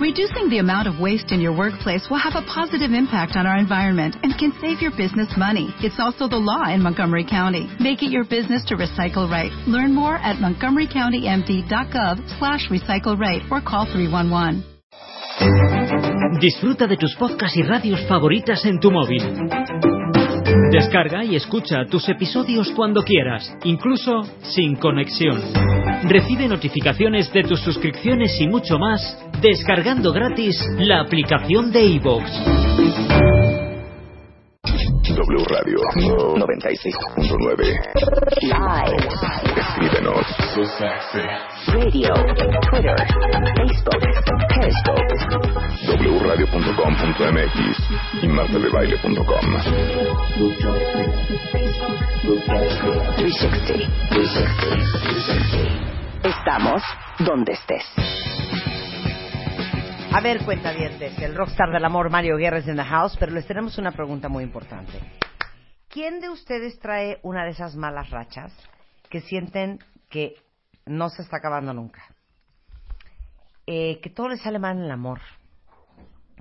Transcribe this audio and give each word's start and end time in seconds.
Reducing 0.00 0.50
the 0.50 0.58
amount 0.58 0.88
of 0.88 0.98
waste 0.98 1.30
in 1.30 1.40
your 1.40 1.56
workplace 1.56 2.08
will 2.10 2.18
have 2.18 2.34
a 2.34 2.44
positive 2.52 2.90
impact 2.90 3.36
on 3.36 3.46
our 3.46 3.56
environment 3.56 4.16
and 4.24 4.36
can 4.36 4.52
save 4.60 4.82
your 4.82 4.90
business 4.90 5.32
money. 5.36 5.72
It's 5.78 6.00
also 6.00 6.26
the 6.26 6.36
law 6.36 6.66
in 6.68 6.82
Montgomery 6.82 7.24
County. 7.24 7.70
Make 7.78 8.02
it 8.02 8.10
your 8.10 8.24
business 8.24 8.64
to 8.66 8.74
recycle 8.74 9.30
right. 9.30 9.52
Learn 9.68 9.94
more 9.94 10.16
at 10.16 10.36
montgomerycountymd.gov 10.42 12.38
slash 12.38 12.68
recycle 12.70 13.16
right 13.16 13.42
or 13.52 13.60
call 13.60 13.86
311. 13.86 14.64
Disfruta 16.40 16.88
de 16.88 16.96
tus 16.96 17.14
podcasts 17.14 17.56
y 17.56 17.62
radios 17.62 18.00
favoritas 18.08 18.64
en 18.64 18.80
tu 18.80 18.90
móvil. 18.90 20.03
Descarga 20.74 21.24
y 21.24 21.36
escucha 21.36 21.86
tus 21.88 22.08
episodios 22.08 22.72
cuando 22.72 23.04
quieras, 23.04 23.56
incluso 23.62 24.22
sin 24.42 24.74
conexión. 24.74 25.40
Recibe 26.02 26.48
notificaciones 26.48 27.32
de 27.32 27.44
tus 27.44 27.60
suscripciones 27.60 28.40
y 28.40 28.48
mucho 28.48 28.76
más 28.76 29.16
descargando 29.40 30.12
gratis 30.12 30.56
la 30.78 31.02
aplicación 31.02 31.70
de 31.70 31.84
iVoox. 31.84 33.33
W 35.14 35.38
Radio 35.48 35.78
96.9. 36.34 37.62
Live. 38.42 38.98
Escríbenos. 39.56 40.26
Radio. 41.68 42.12
Twitter. 42.68 42.96
Facebook. 43.54 44.02
Periscope. 44.48 45.14
wradio.com.mx 46.20 47.54
y 48.22 48.26
martadebaile.com. 48.26 49.46
360. 53.16 53.74
360. 54.10 56.28
Estamos 56.28 56.82
donde 57.20 57.52
estés. 57.52 57.84
A 60.16 60.20
ver, 60.20 60.44
cuentavientes, 60.44 61.18
el 61.18 61.34
rockstar 61.34 61.72
del 61.72 61.84
amor 61.84 62.08
Mario 62.08 62.36
Guerra 62.36 62.58
es 62.58 62.68
in 62.68 62.76
the 62.76 62.84
house, 62.84 63.16
pero 63.18 63.32
les 63.32 63.48
tenemos 63.48 63.78
una 63.78 63.90
pregunta 63.90 64.28
muy 64.28 64.44
importante. 64.44 64.92
¿Quién 65.88 66.20
de 66.20 66.28
ustedes 66.30 66.78
trae 66.78 67.18
una 67.24 67.42
de 67.44 67.50
esas 67.50 67.74
malas 67.74 68.10
rachas 68.10 68.52
que 69.10 69.22
sienten 69.22 69.80
que 70.08 70.36
no 70.86 71.08
se 71.08 71.22
está 71.22 71.38
acabando 71.38 71.74
nunca? 71.74 72.14
Eh, 73.66 73.98
que 74.00 74.08
todo 74.08 74.28
le 74.28 74.36
sale 74.36 74.60
mal 74.60 74.78
en 74.78 74.84
el 74.84 74.92
amor, 74.92 75.20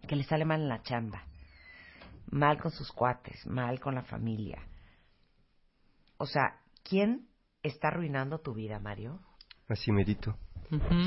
que 0.08 0.16
le 0.18 0.24
sale 0.24 0.46
mal 0.46 0.62
en 0.62 0.70
la 0.70 0.84
chamba, 0.84 1.24
mal 2.30 2.60
con 2.60 2.70
sus 2.70 2.92
cuates, 2.92 3.44
mal 3.48 3.80
con 3.80 3.96
la 3.96 4.04
familia. 4.04 4.62
O 6.18 6.28
sea, 6.28 6.60
¿quién 6.84 7.28
está 7.64 7.88
arruinando 7.88 8.38
tu 8.38 8.54
vida, 8.54 8.78
Mario? 8.78 9.20
Así 9.68 9.92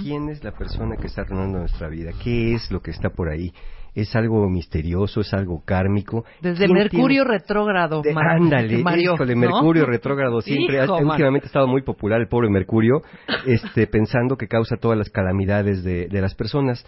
¿Quién 0.02 0.28
es 0.28 0.42
la 0.44 0.52
persona 0.52 0.96
que 0.96 1.06
está 1.08 1.22
arruinando 1.22 1.58
nuestra 1.58 1.88
vida? 1.88 2.10
¿Qué 2.22 2.54
es 2.54 2.70
lo 2.70 2.80
que 2.80 2.90
está 2.90 3.10
por 3.10 3.28
ahí? 3.28 3.52
¿Es 3.94 4.14
algo 4.14 4.46
misterioso? 4.50 5.22
¿Es 5.22 5.32
algo 5.32 5.62
kármico? 5.64 6.24
Desde 6.42 6.66
¿Quién 6.66 6.74
Mercurio 6.76 7.22
tiene- 7.24 7.38
retrógrado, 7.38 8.02
de- 8.02 8.12
Mar- 8.12 8.36
ándale, 8.36 8.78
Mario, 8.82 9.14
híjole, 9.14 9.34
¿no? 9.34 9.40
Mercurio 9.40 9.86
retrógrado 9.86 10.40
siempre. 10.42 10.84
Hijo, 10.84 10.94
ha- 10.96 10.98
últimamente 10.98 11.46
ha 11.46 11.48
estado 11.48 11.66
muy 11.66 11.82
popular 11.82 12.20
el 12.20 12.28
pobre 12.28 12.50
Mercurio, 12.50 13.02
este, 13.46 13.86
pensando 13.86 14.36
que 14.36 14.48
causa 14.48 14.76
todas 14.76 14.98
las 14.98 15.08
calamidades 15.08 15.82
de, 15.82 16.08
de 16.08 16.20
las 16.20 16.34
personas. 16.34 16.84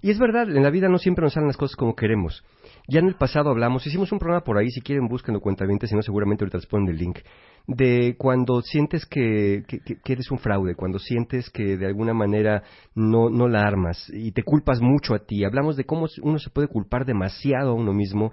Y 0.00 0.10
es 0.10 0.18
verdad, 0.18 0.48
en 0.48 0.62
la 0.62 0.70
vida 0.70 0.88
no 0.88 0.98
siempre 0.98 1.22
nos 1.22 1.34
salen 1.34 1.48
las 1.48 1.56
cosas 1.56 1.76
como 1.76 1.94
queremos. 1.94 2.44
Ya 2.88 3.00
en 3.00 3.08
el 3.08 3.14
pasado 3.14 3.50
hablamos, 3.50 3.86
hicimos 3.86 4.10
un 4.12 4.18
programa 4.18 4.44
por 4.44 4.56
ahí, 4.58 4.70
si 4.70 4.80
quieren 4.80 5.08
búsquenlo 5.08 5.40
cuentamente, 5.40 5.86
si 5.86 5.94
no 5.94 6.02
seguramente 6.02 6.44
ahorita 6.44 6.58
les 6.58 6.66
ponen 6.66 6.88
el 6.88 6.96
link, 6.96 7.18
de 7.66 8.16
cuando 8.18 8.60
sientes 8.62 9.06
que, 9.06 9.62
que- 9.68 9.80
que- 9.80 9.96
que 10.02 10.12
eres 10.12 10.30
un 10.30 10.38
fraude, 10.38 10.74
cuando 10.74 10.98
sientes 10.98 11.50
que 11.50 11.76
de 11.76 11.86
alguna 11.86 12.14
manera 12.14 12.62
no, 12.94 13.28
no 13.30 13.48
la 13.48 13.62
armas 13.66 14.10
y 14.12 14.32
te 14.32 14.42
culpas 14.42 14.80
mucho 14.80 15.14
a 15.14 15.20
ti. 15.20 15.44
Hablamos 15.44 15.76
de 15.76 15.84
cómo 15.84 16.06
uno 16.22 16.38
se 16.38 16.50
puede 16.50 16.68
culpar 16.68 17.04
demasiado 17.04 17.70
a 17.70 17.74
uno 17.74 17.92
mismo 17.92 18.32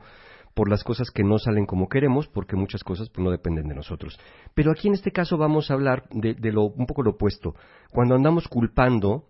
por 0.55 0.69
las 0.69 0.83
cosas 0.83 1.09
que 1.11 1.23
no 1.23 1.37
salen 1.37 1.65
como 1.65 1.87
queremos, 1.87 2.27
porque 2.27 2.55
muchas 2.55 2.83
cosas 2.83 3.09
pues, 3.09 3.23
no 3.23 3.31
dependen 3.31 3.67
de 3.67 3.75
nosotros. 3.75 4.19
Pero 4.55 4.71
aquí 4.71 4.87
en 4.87 4.95
este 4.95 5.11
caso 5.11 5.37
vamos 5.37 5.69
a 5.69 5.75
hablar 5.75 6.03
de, 6.11 6.33
de 6.33 6.51
lo 6.51 6.63
un 6.63 6.85
poco 6.85 7.03
lo 7.03 7.11
opuesto. 7.11 7.53
Cuando 7.91 8.15
andamos 8.15 8.47
culpando 8.47 9.25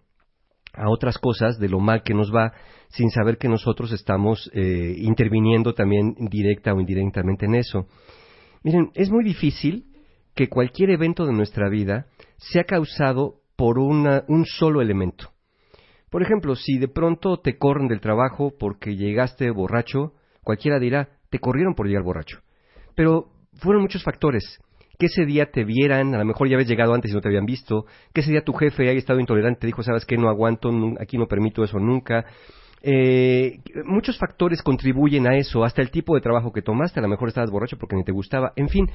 a 0.73 0.89
otras 0.89 1.17
cosas 1.17 1.57
de 1.59 1.69
lo 1.69 1.79
mal 1.79 2.03
que 2.03 2.13
nos 2.13 2.33
va 2.33 2.53
sin 2.89 3.09
saber 3.11 3.37
que 3.37 3.47
nosotros 3.47 3.91
estamos 3.91 4.49
eh, 4.53 4.95
interviniendo 4.97 5.73
también 5.73 6.15
directa 6.29 6.73
o 6.73 6.79
indirectamente 6.79 7.45
en 7.45 7.55
eso. 7.55 7.87
Miren, 8.63 8.91
es 8.95 9.09
muy 9.09 9.23
difícil 9.23 9.85
que 10.35 10.49
cualquier 10.49 10.89
evento 10.91 11.25
de 11.25 11.33
nuestra 11.33 11.69
vida 11.69 12.07
sea 12.37 12.63
causado 12.63 13.41
por 13.55 13.77
una- 13.79 14.23
un 14.27 14.45
solo 14.45 14.81
elemento. 14.81 15.29
Por 16.09 16.23
ejemplo, 16.23 16.55
si 16.55 16.77
de 16.77 16.87
pronto 16.87 17.39
te 17.39 17.57
corren 17.57 17.87
del 17.87 17.99
trabajo 17.99 18.53
porque 18.57 18.95
llegaste 18.95 19.51
borracho, 19.51 20.13
cualquiera 20.43 20.79
dirá, 20.79 21.09
te 21.29 21.39
corrieron 21.39 21.75
por 21.75 21.87
llegar 21.87 22.03
borracho. 22.03 22.39
Pero 22.95 23.27
fueron 23.53 23.81
muchos 23.83 24.03
factores. 24.03 24.59
Que 24.99 25.05
ese 25.07 25.25
día 25.25 25.49
te 25.49 25.63
vieran, 25.63 26.13
a 26.13 26.17
lo 26.19 26.25
mejor 26.25 26.49
ya 26.49 26.55
habías 26.55 26.69
llegado 26.69 26.93
antes 26.93 27.09
y 27.09 27.13
no 27.15 27.21
te 27.21 27.29
habían 27.29 27.45
visto. 27.45 27.85
Que 28.13 28.19
ese 28.21 28.31
día 28.31 28.43
tu 28.43 28.53
jefe 28.53 28.83
haya 28.89 28.99
estado 28.99 29.19
intolerante, 29.19 29.61
te 29.61 29.67
dijo, 29.67 29.81
sabes 29.81 30.05
que 30.05 30.17
no 30.17 30.27
aguanto, 30.29 30.69
aquí 30.99 31.17
no 31.17 31.25
permito 31.25 31.63
eso 31.63 31.79
nunca. 31.79 32.25
Eh, 32.81 33.59
muchos 33.85 34.17
factores 34.17 34.61
contribuyen 34.61 35.25
a 35.27 35.35
eso, 35.37 35.63
hasta 35.63 35.81
el 35.81 35.89
tipo 35.89 36.15
de 36.15 36.21
trabajo 36.21 36.51
que 36.51 36.61
tomaste, 36.61 36.99
a 36.99 37.03
lo 37.03 37.09
mejor 37.09 37.29
estabas 37.29 37.49
borracho 37.49 37.77
porque 37.77 37.95
ni 37.95 38.03
te 38.03 38.11
gustaba, 38.11 38.53
en 38.55 38.69
fin, 38.69 38.89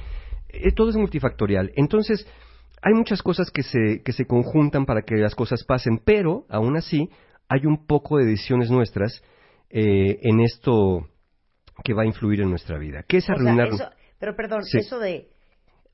eh, 0.49 0.71
todo 0.75 0.89
es 0.89 0.95
multifactorial. 0.95 1.71
Entonces, 1.75 2.27
hay 2.81 2.93
muchas 2.93 3.21
cosas 3.21 3.49
que 3.51 3.63
se, 3.63 4.01
que 4.03 4.11
se 4.13 4.25
conjuntan 4.25 4.85
para 4.85 5.01
que 5.01 5.15
las 5.15 5.35
cosas 5.35 5.63
pasen, 5.63 5.99
pero 6.03 6.45
aún 6.49 6.77
así 6.77 7.09
hay 7.49 7.65
un 7.65 7.85
poco 7.87 8.17
de 8.17 8.25
decisiones 8.25 8.69
nuestras 8.71 9.23
eh, 9.69 10.19
en 10.21 10.39
esto 10.41 11.07
que 11.83 11.93
va 11.93 12.03
a 12.03 12.05
influir 12.07 12.41
en 12.41 12.49
nuestra 12.49 12.77
vida. 12.77 13.03
¿Qué 13.07 13.17
es 13.17 13.23
O 13.23 13.27
sea, 13.27 13.35
arruinar? 13.35 13.67
eso- 13.69 13.89
pero 14.19 14.35
perdón, 14.35 14.63
Sí. 14.63 14.77
eso 14.79 14.99
de... 14.99 15.29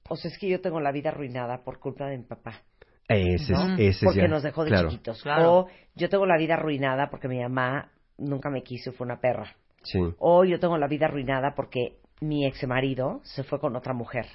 O 0.10 0.16
sea, 0.16 0.30
es 0.30 0.38
que 0.38 0.50
yo 0.50 0.62
tengo 0.62 0.80
la 0.80 0.92
vida 0.92 1.10
arruinada 1.10 1.64
por 1.64 1.80
culpa 1.80 2.08
de 2.08 2.18
mi 2.18 2.24
papá. 2.24 2.62
Ese 3.08 3.54
¿no? 3.54 3.74
es, 3.74 3.80
ese 3.80 3.90
es 3.90 4.04
porque 4.04 4.22
ya, 4.22 4.28
nos 4.28 4.44
dejó 4.44 4.64
de 4.64 4.72
claro. 4.72 4.90
chiquitos. 4.90 5.22
Claro. 5.24 5.54
O 5.54 5.68
yo 5.96 6.10
tengo 6.10 6.26
la 6.26 6.38
vida 6.38 6.54
arruinada 6.56 7.10
porque 7.10 7.28
mi 7.28 7.40
mamá 7.42 7.92
nunca 8.18 8.50
me 8.50 8.64
quiso 8.64 8.92
y 8.92 8.94
fue 8.94 9.06
una 9.06 9.20
perra. 9.20 9.56
Sí. 9.84 10.00
O 10.20 10.46
yo 10.46 10.60
tengo 10.60 10.78
la 10.78 10.88
vida 10.88 11.08
arruinada 11.08 11.54
porque 11.56 11.98
mi 12.22 12.46
ex 12.46 12.66
marido 12.68 13.20
se 13.24 13.44
fue 13.44 13.60
con 13.60 13.76
otra 13.76 13.94
mujer. 13.94 14.26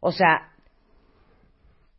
O 0.00 0.12
sea, 0.12 0.52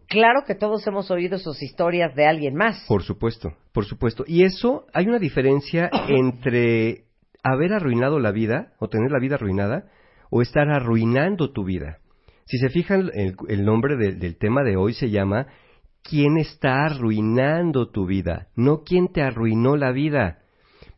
claro 0.07 0.43
que 0.45 0.55
todos 0.55 0.85
hemos 0.85 1.09
oído 1.11 1.37
sus 1.37 1.61
historias 1.63 2.13
de 2.15 2.27
alguien 2.27 2.55
más. 2.55 2.85
Por 2.87 3.03
supuesto, 3.03 3.53
por 3.71 3.85
supuesto. 3.85 4.23
Y 4.27 4.43
eso, 4.43 4.85
hay 4.93 5.07
una 5.07 5.19
diferencia 5.19 5.89
entre 6.09 7.05
haber 7.43 7.73
arruinado 7.73 8.19
la 8.19 8.31
vida 8.31 8.73
o 8.79 8.89
tener 8.89 9.11
la 9.11 9.19
vida 9.19 9.35
arruinada 9.35 9.85
o 10.29 10.41
estar 10.41 10.69
arruinando 10.69 11.51
tu 11.51 11.63
vida. 11.63 11.99
Si 12.45 12.57
se 12.57 12.69
fijan, 12.69 13.09
el, 13.13 13.65
nombre 13.65 13.95
de- 13.97 14.13
del 14.13 14.37
tema 14.37 14.63
de 14.63 14.75
hoy 14.77 14.93
se 14.93 15.09
llama 15.09 15.47
¿Quién 16.03 16.37
está 16.37 16.85
arruinando 16.85 17.89
tu 17.89 18.05
vida? 18.05 18.47
No 18.55 18.81
quién 18.83 19.07
te 19.09 19.21
arruinó 19.21 19.75
la 19.77 19.91
vida. 19.91 20.39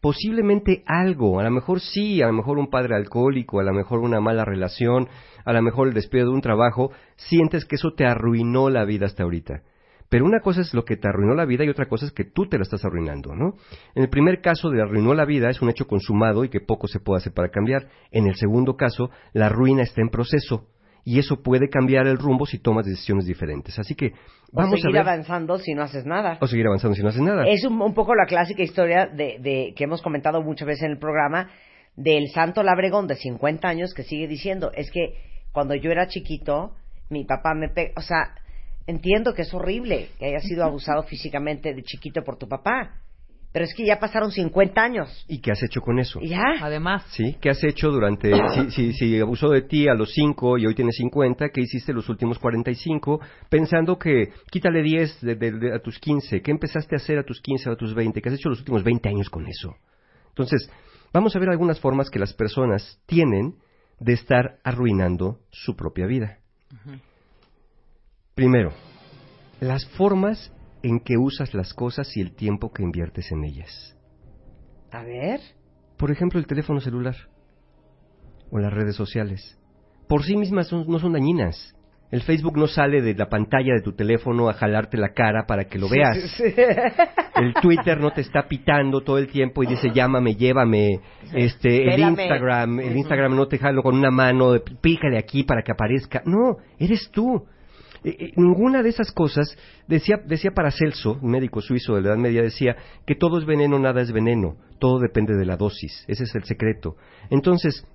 Posiblemente 0.01 0.83
algo, 0.85 1.39
a 1.39 1.43
lo 1.43 1.51
mejor 1.51 1.79
sí, 1.79 2.21
a 2.21 2.27
lo 2.27 2.33
mejor 2.33 2.57
un 2.57 2.69
padre 2.69 2.95
alcohólico, 2.95 3.59
a 3.59 3.63
lo 3.63 3.73
mejor 3.73 3.99
una 3.99 4.19
mala 4.19 4.43
relación, 4.43 5.07
a 5.45 5.53
lo 5.53 5.61
mejor 5.61 5.87
el 5.87 5.93
despido 5.93 6.25
de 6.27 6.33
un 6.33 6.41
trabajo, 6.41 6.91
sientes 7.15 7.65
que 7.65 7.75
eso 7.75 7.93
te 7.93 8.05
arruinó 8.05 8.69
la 8.69 8.85
vida 8.85 9.05
hasta 9.05 9.23
ahorita. 9.23 9.61
Pero 10.09 10.25
una 10.25 10.41
cosa 10.41 10.61
es 10.61 10.73
lo 10.73 10.83
que 10.85 10.97
te 10.97 11.07
arruinó 11.07 11.33
la 11.35 11.45
vida 11.45 11.63
y 11.63 11.69
otra 11.69 11.87
cosa 11.87 12.05
es 12.05 12.11
que 12.11 12.25
tú 12.25 12.47
te 12.47 12.57
la 12.57 12.63
estás 12.63 12.85
arruinando, 12.85 13.33
¿no? 13.35 13.55
En 13.95 14.03
el 14.03 14.09
primer 14.09 14.41
caso 14.41 14.69
de 14.69 14.81
arruinó 14.81 15.13
la 15.13 15.25
vida 15.25 15.49
es 15.49 15.61
un 15.61 15.69
hecho 15.69 15.87
consumado 15.87 16.43
y 16.43 16.49
que 16.49 16.59
poco 16.59 16.87
se 16.87 16.99
puede 16.99 17.17
hacer 17.19 17.33
para 17.33 17.49
cambiar. 17.49 17.87
En 18.11 18.27
el 18.27 18.35
segundo 18.35 18.75
caso, 18.75 19.09
la 19.33 19.49
ruina 19.49 19.83
está 19.83 20.01
en 20.01 20.09
proceso 20.09 20.67
y 21.05 21.19
eso 21.19 21.41
puede 21.43 21.69
cambiar 21.69 22.07
el 22.07 22.17
rumbo 22.17 22.45
si 22.45 22.59
tomas 22.59 22.85
decisiones 22.85 23.25
diferentes. 23.25 23.77
Así 23.79 23.93
que 23.95 24.07
o 24.07 24.11
vamos 24.57 24.75
a 24.75 24.77
seguir 24.77 24.93
ver 24.93 25.01
avanzando 25.01 25.57
si 25.59 25.73
no 25.73 25.83
haces 25.83 26.05
nada. 26.05 26.37
o 26.41 26.47
seguir 26.47 26.65
avanzando 26.67 26.95
si 26.95 27.03
no 27.03 27.09
haces 27.09 27.21
nada. 27.21 27.43
Es 27.47 27.65
un, 27.65 27.81
un 27.81 27.93
poco 27.93 28.15
la 28.15 28.25
clásica 28.25 28.63
historia 28.63 29.07
de, 29.07 29.37
de- 29.39 29.73
que 29.75 29.83
hemos 29.83 30.01
comentado 30.01 30.41
muchas 30.41 30.67
veces 30.67 30.83
en 30.83 30.91
el 30.91 30.97
programa 30.99 31.49
del 31.95 32.29
santo 32.29 32.63
labregón 32.63 33.07
de 33.07 33.15
50 33.15 33.67
años 33.67 33.93
que 33.93 34.03
sigue 34.03 34.27
diciendo, 34.27 34.71
es 34.73 34.89
que 34.91 35.15
cuando 35.51 35.75
yo 35.75 35.91
era 35.91 36.07
chiquito, 36.07 36.73
mi 37.09 37.25
papá 37.25 37.53
me 37.53 37.69
pegó, 37.69 37.91
o 37.97 38.01
sea, 38.01 38.33
entiendo 38.87 39.33
que 39.33 39.43
es 39.43 39.53
horrible 39.53 40.07
que 40.17 40.25
hayas 40.27 40.43
sido 40.43 40.63
abusado 40.63 41.03
físicamente 41.03 41.73
de 41.73 41.83
chiquito 41.83 42.23
por 42.23 42.37
tu 42.37 42.47
papá, 42.47 42.95
pero 43.53 43.63
es 43.65 43.73
que 43.75 43.85
ya 43.85 43.99
pasaron 43.99 44.31
50 44.31 44.81
años. 44.81 45.25
¿Y 45.29 45.39
qué 45.39 45.51
has 45.51 45.61
hecho 45.63 45.79
con 45.79 45.99
eso? 45.99 46.19
Ya. 46.21 46.41
Además, 46.59 47.05
¿Sí? 47.11 47.37
¿Qué 47.39 47.51
has 47.51 47.63
hecho 47.63 47.91
durante... 47.91 48.31
Si, 48.55 48.71
si, 48.71 48.93
si 48.93 49.19
abusó 49.19 49.49
de 49.49 49.61
ti 49.61 49.87
a 49.87 49.93
los 49.93 50.11
5 50.11 50.57
y 50.57 50.65
hoy 50.65 50.73
tienes 50.75 50.95
50, 50.97 51.49
¿qué 51.49 51.61
hiciste 51.61 51.93
los 51.93 52.09
últimos 52.09 52.39
45? 52.39 53.21
Pensando 53.49 53.97
que 53.99 54.33
quítale 54.51 54.81
10 54.81 55.21
de, 55.21 55.35
de- 55.35 55.51
de- 55.51 55.73
a 55.75 55.79
tus 55.79 55.99
15. 55.99 56.41
¿Qué 56.41 56.49
empezaste 56.51 56.95
a 56.95 56.97
hacer 56.97 57.19
a 57.19 57.23
tus 57.23 57.39
15 57.41 57.69
o 57.69 57.73
a 57.73 57.75
tus 57.77 57.93
20? 57.93 58.21
¿Qué 58.21 58.29
has 58.29 58.35
hecho 58.35 58.49
los 58.49 58.59
últimos 58.59 58.83
20 58.83 59.07
años 59.07 59.29
con 59.29 59.47
eso? 59.47 59.75
Entonces, 60.29 60.67
vamos 61.13 61.35
a 61.35 61.39
ver 61.39 61.49
algunas 61.49 61.79
formas 61.79 62.09
que 62.09 62.17
las 62.17 62.33
personas 62.33 62.99
tienen 63.05 63.53
de 63.99 64.13
estar 64.13 64.57
arruinando 64.63 65.37
su 65.51 65.75
propia 65.75 66.07
vida. 66.07 66.39
Primero, 68.35 68.73
las 69.59 69.85
formas 69.89 70.51
en 70.83 70.99
que 70.99 71.17
usas 71.17 71.53
las 71.53 71.73
cosas 71.73 72.15
y 72.15 72.21
el 72.21 72.35
tiempo 72.35 72.71
que 72.71 72.83
inviertes 72.83 73.31
en 73.31 73.43
ellas. 73.43 73.97
A 74.91 75.03
ver. 75.03 75.39
Por 75.97 76.11
ejemplo, 76.11 76.39
el 76.39 76.45
teléfono 76.45 76.79
celular 76.79 77.15
o 78.51 78.59
las 78.59 78.71
redes 78.73 78.95
sociales. 78.95 79.57
Por 80.07 80.23
sí 80.23 80.35
mismas 80.37 80.67
son- 80.67 80.85
no 80.87 80.99
son 80.99 81.13
dañinas. 81.13 81.75
El 82.11 82.21
Facebook 82.21 82.55
no 82.57 82.67
sale 82.67 83.01
de 83.01 83.15
la 83.15 83.27
pantalla 83.27 83.73
de 83.73 83.81
tu 83.81 83.93
teléfono 83.93 84.47
a 84.47 84.53
jalarte 84.53 84.97
la 84.97 85.13
cara 85.13 85.47
para 85.47 85.63
que 85.63 85.79
lo 85.79 85.89
veas. 85.89 86.17
El 87.35 87.55
Twitter 87.55 87.99
no 87.99 88.11
te 88.11 88.21
está 88.21 88.47
pitando 88.47 89.01
todo 89.01 89.17
el 89.17 89.27
tiempo 89.27 89.63
y 89.63 89.65
dice 89.65 89.89
llámame, 89.91 90.35
llévame. 90.35 90.99
Este, 91.33 91.91
el. 91.91 91.99
Instagram, 92.01 92.79
el 92.81 92.97
Instagram 92.97 93.35
no 93.35 93.47
te 93.47 93.57
jalo 93.57 93.81
con 93.81 93.95
una 93.95 94.11
mano, 94.11 94.51
de, 94.51 94.59
pícale 94.59 95.17
aquí 95.17 95.43
para 95.43 95.63
que 95.63 95.71
aparezca. 95.71 96.21
No, 96.25 96.57
eres 96.77 97.09
tú. 97.11 97.47
Eh, 98.03 98.15
eh, 98.19 98.33
ninguna 98.35 98.83
de 98.83 98.89
esas 98.89 99.11
cosas 99.11 99.57
decía 99.87 100.17
decía 100.25 100.51
Paracelso, 100.51 101.19
médico 101.21 101.61
suizo 101.61 101.95
de 101.95 102.01
la 102.01 102.09
Edad 102.09 102.17
Media 102.17 102.41
decía 102.41 102.75
que 103.05 103.15
todo 103.15 103.37
es 103.39 103.45
veneno, 103.45 103.79
nada 103.79 104.01
es 104.01 104.11
veneno, 104.11 104.57
todo 104.79 104.99
depende 104.99 105.35
de 105.35 105.45
la 105.45 105.57
dosis. 105.57 106.03
Ese 106.07 106.23
es 106.23 106.35
el 106.35 106.43
secreto. 106.43 106.97
Entonces, 107.29 107.87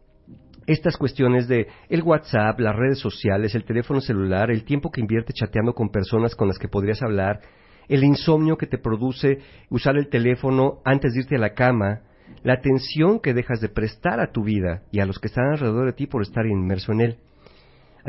estas 0.67 0.97
cuestiones 0.97 1.49
de 1.49 1.67
el 1.89 2.03
WhatsApp, 2.03 2.61
las 2.61 2.77
redes 2.77 2.99
sociales, 2.99 3.55
el 3.55 3.65
teléfono 3.65 4.01
celular, 4.01 4.51
el 4.51 4.65
tiempo 4.65 4.91
que 4.91 5.01
inviertes 5.01 5.35
chateando 5.35 5.73
con 5.73 5.89
personas 5.89 6.35
con 6.35 6.49
las 6.49 6.59
que 6.59 6.69
podrías 6.69 7.03
hablar, 7.03 7.41
el 7.89 8.05
insomnio 8.05 8.57
que 8.59 8.67
te 8.67 8.79
produce 8.79 9.39
usar 9.71 9.97
el 9.97 10.09
teléfono 10.09 10.81
antes 10.85 11.15
de 11.15 11.21
irte 11.21 11.37
a 11.37 11.41
la 11.41 11.55
cama, 11.55 12.03
la 12.43 12.55
atención 12.55 13.19
que 13.21 13.33
dejas 13.33 13.61
de 13.61 13.71
prestar 13.71 14.21
a 14.21 14.31
tu 14.31 14.45
vida 14.45 14.83
y 14.93 15.01
a 15.01 15.07
los 15.07 15.19
que 15.19 15.29
están 15.29 15.53
alrededor 15.53 15.87
de 15.87 15.95
ti 15.95 16.07
por 16.07 16.23
estar 16.23 16.47
inmerso 16.47 16.93
en 16.93 17.01
él. 17.01 17.19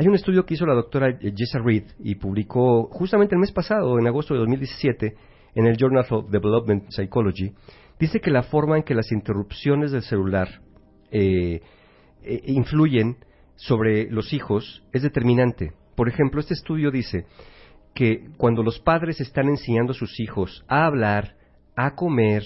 Hay 0.00 0.08
un 0.08 0.14
estudio 0.14 0.46
que 0.46 0.54
hizo 0.54 0.64
la 0.64 0.72
doctora 0.72 1.18
Jessa 1.20 1.58
Reed 1.62 1.84
y 1.98 2.14
publicó 2.14 2.84
justamente 2.84 3.34
el 3.34 3.38
mes 3.38 3.52
pasado, 3.52 3.98
en 3.98 4.06
agosto 4.06 4.32
de 4.32 4.40
2017, 4.40 5.14
en 5.54 5.66
el 5.66 5.76
Journal 5.76 6.06
of 6.08 6.30
Development 6.30 6.88
Psychology, 6.88 7.52
dice 7.98 8.18
que 8.18 8.30
la 8.30 8.44
forma 8.44 8.78
en 8.78 8.82
que 8.82 8.94
las 8.94 9.12
interrupciones 9.12 9.92
del 9.92 10.00
celular 10.00 10.62
eh, 11.10 11.60
eh, 12.22 12.42
influyen 12.46 13.18
sobre 13.56 14.10
los 14.10 14.32
hijos 14.32 14.82
es 14.94 15.02
determinante. 15.02 15.74
Por 15.96 16.08
ejemplo, 16.08 16.40
este 16.40 16.54
estudio 16.54 16.90
dice 16.90 17.26
que 17.94 18.30
cuando 18.38 18.62
los 18.62 18.80
padres 18.80 19.20
están 19.20 19.50
enseñando 19.50 19.92
a 19.92 19.96
sus 19.96 20.18
hijos 20.18 20.64
a 20.66 20.86
hablar, 20.86 21.36
a 21.76 21.94
comer, 21.94 22.44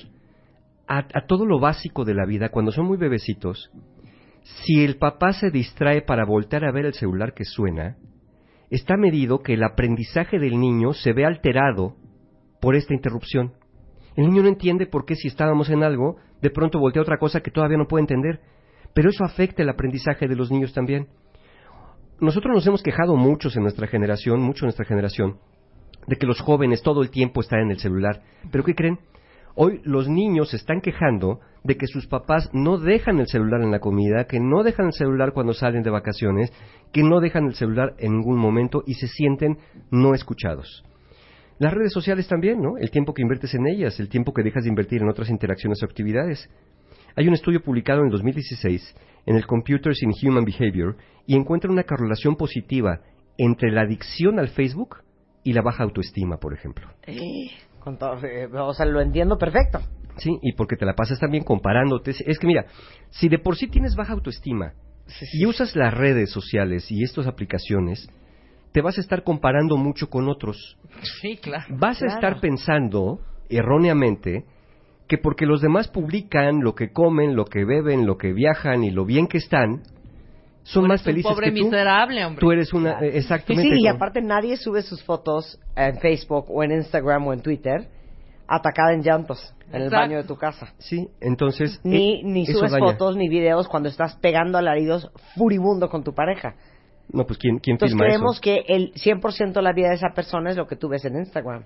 a 0.88 1.24
todo 1.28 1.46
lo 1.46 1.60
básico 1.60 2.04
de 2.04 2.14
la 2.14 2.26
vida, 2.26 2.48
cuando 2.48 2.72
son 2.72 2.86
muy 2.86 2.96
bebecitos, 2.96 3.70
si 4.44 4.84
el 4.84 4.98
papá 4.98 5.32
se 5.32 5.50
distrae 5.50 6.02
para 6.02 6.24
voltear 6.24 6.64
a 6.64 6.72
ver 6.72 6.86
el 6.86 6.94
celular 6.94 7.32
que 7.32 7.44
suena, 7.44 7.96
está 8.70 8.96
medido 8.96 9.40
que 9.40 9.54
el 9.54 9.64
aprendizaje 9.64 10.38
del 10.38 10.60
niño 10.60 10.92
se 10.92 11.12
ve 11.12 11.24
alterado 11.24 11.96
por 12.60 12.76
esta 12.76 12.94
interrupción. 12.94 13.54
El 14.16 14.26
niño 14.26 14.42
no 14.42 14.48
entiende 14.48 14.86
por 14.86 15.06
qué 15.06 15.16
si 15.16 15.28
estábamos 15.28 15.70
en 15.70 15.82
algo, 15.82 16.16
de 16.42 16.50
pronto 16.50 16.78
voltea 16.78 17.00
a 17.00 17.04
otra 17.04 17.18
cosa 17.18 17.40
que 17.40 17.50
todavía 17.50 17.78
no 17.78 17.88
puede 17.88 18.02
entender. 18.02 18.40
Pero 18.92 19.08
eso 19.08 19.24
afecta 19.24 19.62
el 19.62 19.70
aprendizaje 19.70 20.28
de 20.28 20.36
los 20.36 20.50
niños 20.50 20.72
también. 20.72 21.08
Nosotros 22.20 22.54
nos 22.54 22.66
hemos 22.66 22.82
quejado 22.82 23.16
muchos 23.16 23.56
en 23.56 23.62
nuestra 23.62 23.88
generación, 23.88 24.40
mucho 24.40 24.64
en 24.64 24.68
nuestra 24.68 24.84
generación, 24.84 25.38
de 26.06 26.16
que 26.16 26.26
los 26.26 26.40
jóvenes 26.40 26.82
todo 26.82 27.02
el 27.02 27.10
tiempo 27.10 27.40
están 27.40 27.60
en 27.60 27.70
el 27.72 27.78
celular. 27.78 28.22
Pero 28.52 28.62
¿qué 28.62 28.74
creen? 28.74 29.00
Hoy 29.56 29.80
los 29.84 30.08
niños 30.08 30.50
se 30.50 30.56
están 30.56 30.80
quejando 30.80 31.40
de 31.62 31.76
que 31.76 31.86
sus 31.86 32.08
papás 32.08 32.50
no 32.52 32.78
dejan 32.78 33.20
el 33.20 33.28
celular 33.28 33.62
en 33.62 33.70
la 33.70 33.78
comida, 33.78 34.26
que 34.26 34.40
no 34.40 34.64
dejan 34.64 34.86
el 34.86 34.92
celular 34.92 35.32
cuando 35.32 35.52
salen 35.52 35.82
de 35.84 35.90
vacaciones, 35.90 36.52
que 36.92 37.04
no 37.04 37.20
dejan 37.20 37.46
el 37.46 37.54
celular 37.54 37.94
en 37.98 38.16
ningún 38.16 38.36
momento 38.36 38.82
y 38.84 38.94
se 38.94 39.06
sienten 39.06 39.58
no 39.92 40.12
escuchados. 40.12 40.84
Las 41.58 41.72
redes 41.72 41.92
sociales 41.92 42.26
también, 42.26 42.60
¿no? 42.60 42.78
El 42.78 42.90
tiempo 42.90 43.14
que 43.14 43.22
inviertes 43.22 43.54
en 43.54 43.68
ellas, 43.68 44.00
el 44.00 44.08
tiempo 44.08 44.34
que 44.34 44.42
dejas 44.42 44.64
de 44.64 44.70
invertir 44.70 45.02
en 45.02 45.08
otras 45.08 45.30
interacciones 45.30 45.80
o 45.82 45.86
actividades. 45.86 46.50
Hay 47.14 47.28
un 47.28 47.34
estudio 47.34 47.62
publicado 47.62 48.00
en 48.00 48.06
el 48.06 48.12
2016 48.12 48.94
en 49.26 49.36
el 49.36 49.46
Computers 49.46 50.02
in 50.02 50.12
Human 50.22 50.44
Behavior 50.44 50.96
y 51.26 51.36
encuentra 51.36 51.70
una 51.70 51.84
correlación 51.84 52.34
positiva 52.36 53.00
entre 53.38 53.70
la 53.70 53.82
adicción 53.82 54.38
al 54.38 54.48
Facebook 54.48 54.96
y 55.44 55.52
la 55.52 55.62
baja 55.62 55.84
autoestima, 55.84 56.38
por 56.38 56.54
ejemplo. 56.54 56.88
Con 57.84 57.98
todo, 57.98 58.16
eh, 58.24 58.48
o 58.50 58.72
sea, 58.72 58.86
lo 58.86 59.02
entiendo 59.02 59.36
perfecto. 59.36 59.78
Sí, 60.16 60.38
y 60.40 60.52
porque 60.52 60.76
te 60.76 60.86
la 60.86 60.94
pasas 60.94 61.20
también 61.20 61.44
comparándote. 61.44 62.12
Es- 62.12 62.38
que 62.38 62.46
mira, 62.46 62.64
si 63.10 63.28
de 63.28 63.38
por 63.38 63.56
sí 63.56 63.68
tienes 63.68 63.94
baja 63.94 64.14
autoestima 64.14 64.72
y 65.34 65.44
usas 65.44 65.76
las 65.76 65.92
redes 65.92 66.30
sociales 66.30 66.90
y 66.90 67.02
estas 67.02 67.26
aplicaciones, 67.26 68.08
te 68.72 68.80
vas 68.80 68.96
a 68.96 69.02
estar 69.02 69.22
comparando 69.22 69.76
mucho 69.76 70.08
con 70.08 70.28
otros. 70.30 70.78
Sí, 71.20 71.36
claro. 71.36 71.66
Vas 71.78 72.02
a 72.02 72.06
estar 72.06 72.40
pensando 72.40 73.20
erróneamente 73.50 74.44
que 75.06 75.18
porque 75.18 75.44
los 75.44 75.60
demás 75.60 75.88
publican 75.88 76.60
lo 76.62 76.74
que 76.74 76.90
comen, 76.90 77.36
lo 77.36 77.44
que 77.44 77.66
beben, 77.66 78.06
lo 78.06 78.16
que 78.16 78.32
viajan 78.32 78.82
y 78.82 78.90
lo 78.90 79.04
bien 79.04 79.26
que 79.26 79.36
están, 79.36 79.82
son 80.64 80.82
Tú 80.84 80.88
más 80.88 81.00
eres 81.00 81.06
un 81.06 81.12
felices 81.12 81.32
pobre 81.32 81.52
que 81.52 81.58
tú. 81.60 81.64
miserable, 81.66 82.24
hombre. 82.24 82.40
Tú 82.40 82.50
eres 82.50 82.72
una 82.72 82.98
eh, 83.00 83.12
Sí, 83.12 83.18
exactamente. 83.18 83.70
sí, 83.70 83.76
y 83.80 83.84
como- 83.86 83.94
aparte 83.96 84.20
nadie 84.22 84.56
sube 84.56 84.82
sus 84.82 85.02
fotos 85.04 85.58
en 85.76 85.98
Facebook 86.00 86.46
o 86.48 86.62
en 86.64 86.72
Instagram 86.72 87.26
o 87.28 87.32
en 87.32 87.40
Twitter 87.40 87.86
atacada 88.48 88.92
en 88.92 89.02
llantos 89.02 89.54
en 89.68 89.76
el 89.76 89.82
Exacto. 89.84 89.96
baño 89.96 90.16
de 90.18 90.24
tu 90.24 90.36
casa. 90.36 90.74
Sí, 90.78 91.08
entonces 91.20 91.80
Ni, 91.84 92.20
eh, 92.20 92.22
ni 92.24 92.44
subes 92.46 92.72
daña. 92.72 92.84
fotos 92.92 93.16
ni 93.16 93.28
videos 93.28 93.68
cuando 93.68 93.88
estás 93.88 94.16
pegando 94.16 94.58
alaridos 94.58 95.10
furibundo 95.36 95.88
con 95.88 96.02
tu 96.04 96.14
pareja. 96.14 96.54
No, 97.12 97.24
pues 97.26 97.38
quién 97.38 97.58
quién 97.58 97.74
Entonces 97.74 97.92
filma 97.94 98.06
creemos 98.06 98.34
eso? 98.36 98.40
que 98.42 98.64
el 98.66 98.92
100% 98.94 99.52
de 99.60 99.62
la 99.62 99.72
vida 99.74 99.88
de 99.90 99.94
esa 99.96 100.10
persona 100.14 100.50
es 100.50 100.56
lo 100.56 100.66
que 100.66 100.76
tú 100.76 100.88
ves 100.88 101.04
en 101.04 101.16
Instagram 101.16 101.64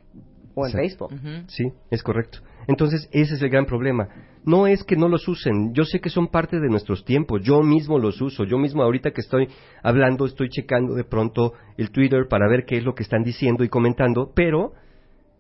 o 0.58 0.66
en 0.66 0.72
Sí. 0.72 0.78
Facebook. 0.78 1.14
Sí, 1.48 1.72
es 1.90 2.02
correcto. 2.02 2.38
Entonces, 2.66 3.08
ese 3.12 3.34
es 3.34 3.42
el 3.42 3.48
gran 3.48 3.64
problema. 3.64 4.08
No 4.44 4.66
es 4.66 4.84
que 4.84 4.96
no 4.96 5.08
los 5.08 5.26
usen. 5.26 5.72
Yo 5.72 5.84
sé 5.84 6.00
que 6.00 6.10
son 6.10 6.28
parte 6.28 6.60
de 6.60 6.68
nuestros 6.68 7.04
tiempos. 7.04 7.40
Yo 7.42 7.62
mismo 7.62 7.98
los 7.98 8.20
uso. 8.20 8.44
Yo 8.44 8.58
mismo 8.58 8.82
ahorita 8.82 9.10
que 9.10 9.20
estoy 9.22 9.48
hablando, 9.82 10.26
estoy 10.26 10.48
checando 10.50 10.94
de 10.94 11.04
pronto 11.04 11.54
el 11.76 11.90
Twitter 11.90 12.26
para 12.28 12.48
ver 12.48 12.64
qué 12.66 12.76
es 12.76 12.84
lo 12.84 12.94
que 12.94 13.02
están 13.02 13.22
diciendo 13.22 13.64
y 13.64 13.68
comentando. 13.68 14.32
Pero 14.34 14.72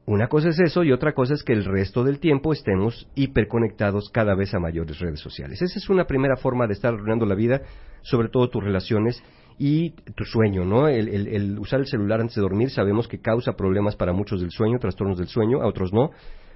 una 0.06 0.28
cosa 0.28 0.48
es 0.48 0.58
eso 0.58 0.84
y 0.84 0.92
otra 0.92 1.12
cosa 1.12 1.34
es 1.34 1.42
que 1.42 1.52
el 1.52 1.66
resto 1.66 2.02
del 2.02 2.18
tiempo 2.18 2.54
estemos 2.54 3.06
hiperconectados 3.14 4.08
cada 4.10 4.34
vez 4.34 4.54
a 4.54 4.58
mayores 4.58 4.98
redes 4.98 5.20
sociales. 5.20 5.60
Esa 5.60 5.78
es 5.78 5.90
una 5.90 6.06
primera 6.06 6.36
forma 6.36 6.66
de 6.66 6.72
estar 6.72 6.94
arruinando 6.94 7.26
la 7.26 7.34
vida, 7.34 7.60
sobre 8.02 8.30
todo 8.30 8.48
tus 8.48 8.64
relaciones 8.64 9.22
y 9.58 9.90
tu 9.90 10.24
sueño, 10.24 10.64
¿no? 10.64 10.88
El, 10.88 11.08
el- 11.08 11.26
el 11.28 11.58
usar 11.58 11.80
el 11.80 11.86
celular 11.86 12.20
antes 12.20 12.36
de 12.36 12.42
dormir 12.42 12.70
sabemos 12.70 13.08
que 13.08 13.20
causa 13.20 13.52
problemas 13.54 13.96
para 13.96 14.12
muchos 14.12 14.40
del 14.40 14.50
sueño, 14.50 14.78
trastornos 14.78 15.18
del 15.18 15.26
sueño, 15.28 15.60
a 15.62 15.66
otros 15.66 15.92
no, 15.92 16.10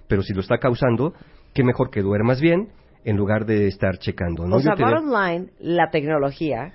pero 0.08 0.22
si 0.22 0.32
lo 0.34 0.40
está 0.40 0.58
causando, 0.58 1.12
qué 1.54 1.64
mejor 1.64 1.90
que 1.90 2.02
duermas 2.02 2.40
bien 2.40 2.68
en 3.04 3.16
lugar 3.16 3.44
de 3.46 3.66
estar 3.66 3.98
checando, 3.98 4.46
¿no? 4.46 4.56
O 4.56 4.60
sea, 4.60 4.74
bottom 4.76 5.10
line, 5.12 5.50
la 5.58 5.90
tecnología 5.90 6.74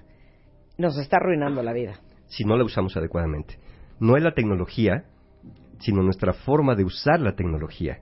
nos 0.77 0.97
está 0.97 1.17
arruinando 1.17 1.63
la 1.63 1.71
vida. 1.73 1.99
si 2.27 2.43
no 2.43 2.57
la 2.57 2.65
usamos 2.65 2.95
adecuadamente. 2.97 3.57
No 3.99 4.17
es 4.17 4.23
la 4.23 4.33
tecnología, 4.33 5.05
sino 5.79 6.03
nuestra 6.03 6.33
forma 6.33 6.75
de 6.75 6.83
usar 6.83 7.21
la 7.21 7.35
tecnología. 7.35 7.99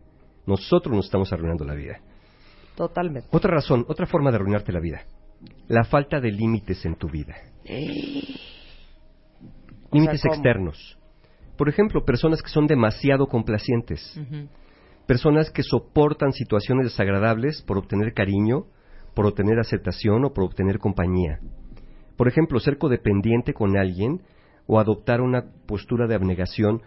Nosotros 0.47 0.95
nos 0.95 1.05
estamos 1.05 1.31
arruinando 1.31 1.63
la 1.63 1.75
vida. 1.75 1.99
Totalmente. 2.75 3.27
Otra 3.31 3.51
razón, 3.53 3.85
otra 3.87 4.07
forma 4.07 4.31
de 4.31 4.37
arruinarte 4.37 4.71
la 4.71 4.79
vida. 4.79 5.01
La 5.67 5.83
falta 5.83 6.19
de 6.19 6.31
límites 6.31 6.83
en 6.85 6.95
tu 6.95 7.07
vida. 7.07 7.35
Límites 9.91 10.21
externos. 10.25 10.97
Por 11.57 11.69
ejemplo, 11.69 12.03
personas 12.05 12.41
que 12.41 12.49
son 12.49 12.67
demasiado 12.67 13.27
complacientes. 13.27 14.19
Personas 15.07 15.51
que 15.51 15.63
soportan 15.63 16.31
situaciones 16.33 16.85
desagradables 16.87 17.61
por 17.61 17.77
obtener 17.77 18.13
cariño, 18.13 18.65
por 19.13 19.25
obtener 19.25 19.59
aceptación 19.59 20.25
o 20.25 20.33
por 20.33 20.43
obtener 20.43 20.79
compañía. 20.79 21.39
Por 22.17 22.27
ejemplo, 22.27 22.59
ser 22.59 22.77
codependiente 22.77 23.53
con 23.53 23.77
alguien 23.77 24.21
o 24.67 24.79
adoptar 24.79 25.21
una 25.21 25.45
postura 25.67 26.07
de 26.07 26.15
abnegación 26.15 26.81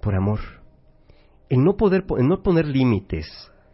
por 0.00 0.14
amor. 0.14 0.40
El 1.48 1.62
no 1.62 1.76
poder, 1.76 2.04
po- 2.06 2.18
el 2.18 2.26
no 2.26 2.42
poner 2.42 2.66
límites 2.66 3.26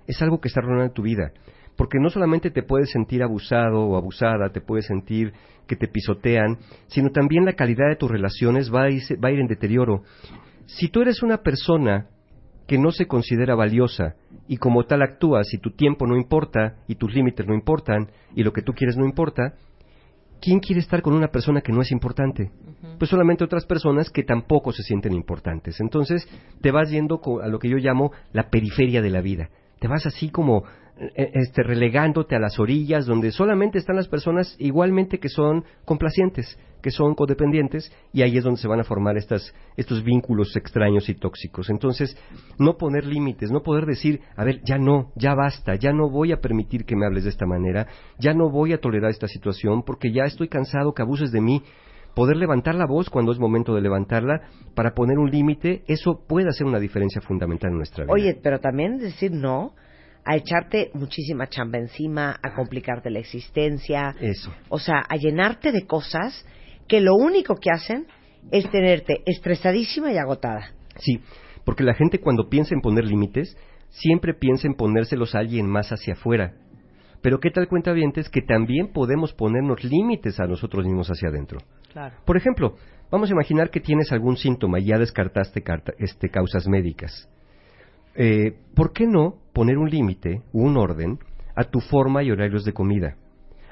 es 0.06 0.20
algo 0.22 0.40
que 0.40 0.48
está 0.48 0.60
arruinando 0.60 0.92
tu 0.92 1.02
vida. 1.02 1.32
Porque 1.76 1.98
no 1.98 2.10
solamente 2.10 2.50
te 2.50 2.62
puedes 2.62 2.90
sentir 2.90 3.22
abusado 3.22 3.80
o 3.80 3.96
abusada, 3.96 4.50
te 4.50 4.60
puedes 4.60 4.86
sentir 4.86 5.32
que 5.66 5.76
te 5.76 5.88
pisotean, 5.88 6.58
sino 6.86 7.10
también 7.10 7.44
la 7.44 7.54
calidad 7.54 7.88
de 7.88 7.96
tus 7.96 8.10
relaciones 8.10 8.72
va 8.72 8.84
a 8.84 8.90
ir, 8.90 9.02
va 9.22 9.28
a 9.28 9.32
ir 9.32 9.40
en 9.40 9.46
deterioro. 9.46 10.02
Si 10.66 10.88
tú 10.88 11.02
eres 11.02 11.22
una 11.22 11.38
persona 11.38 12.08
que 12.66 12.78
no 12.78 12.90
se 12.90 13.06
considera 13.06 13.54
valiosa 13.54 14.14
y 14.48 14.56
como 14.56 14.84
tal 14.84 15.02
actúas 15.02 15.52
y 15.52 15.58
tu 15.58 15.72
tiempo 15.72 16.06
no 16.06 16.16
importa 16.16 16.76
y 16.88 16.94
tus 16.94 17.14
límites 17.14 17.46
no 17.46 17.54
importan 17.54 18.10
y 18.34 18.42
lo 18.42 18.52
que 18.52 18.62
tú 18.62 18.72
quieres 18.72 18.96
no 18.96 19.04
importa, 19.04 19.54
¿quién 20.40 20.60
quiere 20.60 20.80
estar 20.80 21.02
con 21.02 21.14
una 21.14 21.28
persona 21.28 21.60
que 21.60 21.72
no 21.72 21.82
es 21.82 21.90
importante? 21.90 22.50
Pues 22.98 23.10
solamente 23.10 23.44
otras 23.44 23.66
personas 23.66 24.10
que 24.10 24.22
tampoco 24.22 24.72
se 24.72 24.82
sienten 24.82 25.12
importantes. 25.12 25.80
Entonces 25.80 26.26
te 26.60 26.70
vas 26.70 26.90
yendo 26.90 27.20
a 27.42 27.48
lo 27.48 27.58
que 27.58 27.68
yo 27.68 27.76
llamo 27.76 28.12
la 28.32 28.48
periferia 28.50 29.02
de 29.02 29.10
la 29.10 29.20
vida. 29.20 29.50
Te 29.78 29.88
vas 29.88 30.06
así 30.06 30.30
como 30.30 30.64
eh, 30.96 31.32
este, 31.34 31.64
relegándote 31.64 32.36
a 32.36 32.38
las 32.38 32.60
orillas 32.60 33.04
donde 33.04 33.32
solamente 33.32 33.78
están 33.78 33.96
las 33.96 34.06
personas 34.06 34.54
igualmente 34.60 35.18
que 35.18 35.28
son 35.28 35.64
complacientes, 35.84 36.56
que 36.80 36.92
son 36.92 37.16
codependientes, 37.16 37.90
y 38.12 38.22
ahí 38.22 38.36
es 38.36 38.44
donde 38.44 38.60
se 38.60 38.68
van 38.68 38.78
a 38.78 38.84
formar 38.84 39.16
estas, 39.16 39.52
estos 39.76 40.04
vínculos 40.04 40.54
extraños 40.54 41.08
y 41.08 41.14
tóxicos. 41.16 41.68
Entonces, 41.68 42.16
no 42.60 42.76
poner 42.76 43.06
límites, 43.06 43.50
no 43.50 43.64
poder 43.64 43.86
decir, 43.86 44.20
a 44.36 44.44
ver, 44.44 44.60
ya 44.64 44.78
no, 44.78 45.10
ya 45.16 45.34
basta, 45.34 45.74
ya 45.74 45.92
no 45.92 46.08
voy 46.10 46.30
a 46.30 46.40
permitir 46.40 46.84
que 46.84 46.94
me 46.94 47.06
hables 47.06 47.24
de 47.24 47.30
esta 47.30 47.44
manera, 47.44 47.88
ya 48.20 48.32
no 48.32 48.48
voy 48.48 48.72
a 48.72 48.80
tolerar 48.80 49.10
esta 49.10 49.26
situación 49.26 49.82
porque 49.82 50.12
ya 50.12 50.22
estoy 50.24 50.46
cansado 50.46 50.94
que 50.94 51.02
abuses 51.02 51.32
de 51.32 51.40
mí. 51.40 51.62
Poder 52.14 52.36
levantar 52.36 52.74
la 52.74 52.86
voz 52.86 53.10
cuando 53.10 53.32
es 53.32 53.38
momento 53.38 53.74
de 53.74 53.80
levantarla 53.80 54.40
para 54.74 54.94
poner 54.94 55.18
un 55.18 55.30
límite, 55.30 55.82
eso 55.88 56.24
puede 56.26 56.48
hacer 56.48 56.66
una 56.66 56.78
diferencia 56.78 57.20
fundamental 57.20 57.70
en 57.70 57.78
nuestra 57.78 58.04
vida. 58.04 58.12
Oye, 58.12 58.38
pero 58.40 58.60
también 58.60 58.98
decir 58.98 59.32
no 59.32 59.74
a 60.24 60.36
echarte 60.36 60.90
muchísima 60.94 61.48
chamba 61.48 61.78
encima, 61.78 62.38
a 62.42 62.54
complicarte 62.54 63.10
la 63.10 63.18
existencia. 63.18 64.14
Eso. 64.20 64.52
O 64.68 64.78
sea, 64.78 65.04
a 65.08 65.16
llenarte 65.16 65.70
de 65.70 65.86
cosas 65.86 66.46
que 66.88 67.00
lo 67.00 67.14
único 67.14 67.56
que 67.56 67.70
hacen 67.70 68.06
es 68.50 68.70
tenerte 68.70 69.22
estresadísima 69.26 70.12
y 70.12 70.18
agotada. 70.18 70.72
Sí, 70.96 71.20
porque 71.64 71.84
la 71.84 71.94
gente 71.94 72.20
cuando 72.20 72.48
piensa 72.48 72.74
en 72.74 72.80
poner 72.80 73.04
límites, 73.04 73.56
siempre 73.90 74.34
piensa 74.34 74.66
en 74.66 74.74
ponérselos 74.74 75.34
a 75.34 75.40
alguien 75.40 75.66
más 75.68 75.90
hacia 75.90 76.14
afuera. 76.14 76.54
Pero 77.24 77.40
¿qué 77.40 77.50
tal 77.50 77.68
cuenta 77.68 77.94
es 78.16 78.28
que 78.28 78.42
también 78.42 78.88
podemos 78.88 79.32
ponernos 79.32 79.82
límites 79.82 80.38
a 80.40 80.46
nosotros 80.46 80.84
mismos 80.84 81.08
hacia 81.08 81.30
adentro? 81.30 81.58
Claro. 81.90 82.16
Por 82.26 82.36
ejemplo, 82.36 82.76
vamos 83.10 83.30
a 83.30 83.32
imaginar 83.32 83.70
que 83.70 83.80
tienes 83.80 84.12
algún 84.12 84.36
síntoma 84.36 84.78
y 84.78 84.88
ya 84.88 84.98
descartaste 84.98 85.64
este, 85.96 86.28
causas 86.28 86.68
médicas. 86.68 87.26
Eh, 88.14 88.58
¿Por 88.74 88.92
qué 88.92 89.06
no 89.06 89.36
poner 89.54 89.78
un 89.78 89.88
límite, 89.88 90.42
un 90.52 90.76
orden, 90.76 91.18
a 91.56 91.64
tu 91.64 91.80
forma 91.80 92.22
y 92.22 92.30
horarios 92.30 92.62
de 92.66 92.74
comida, 92.74 93.16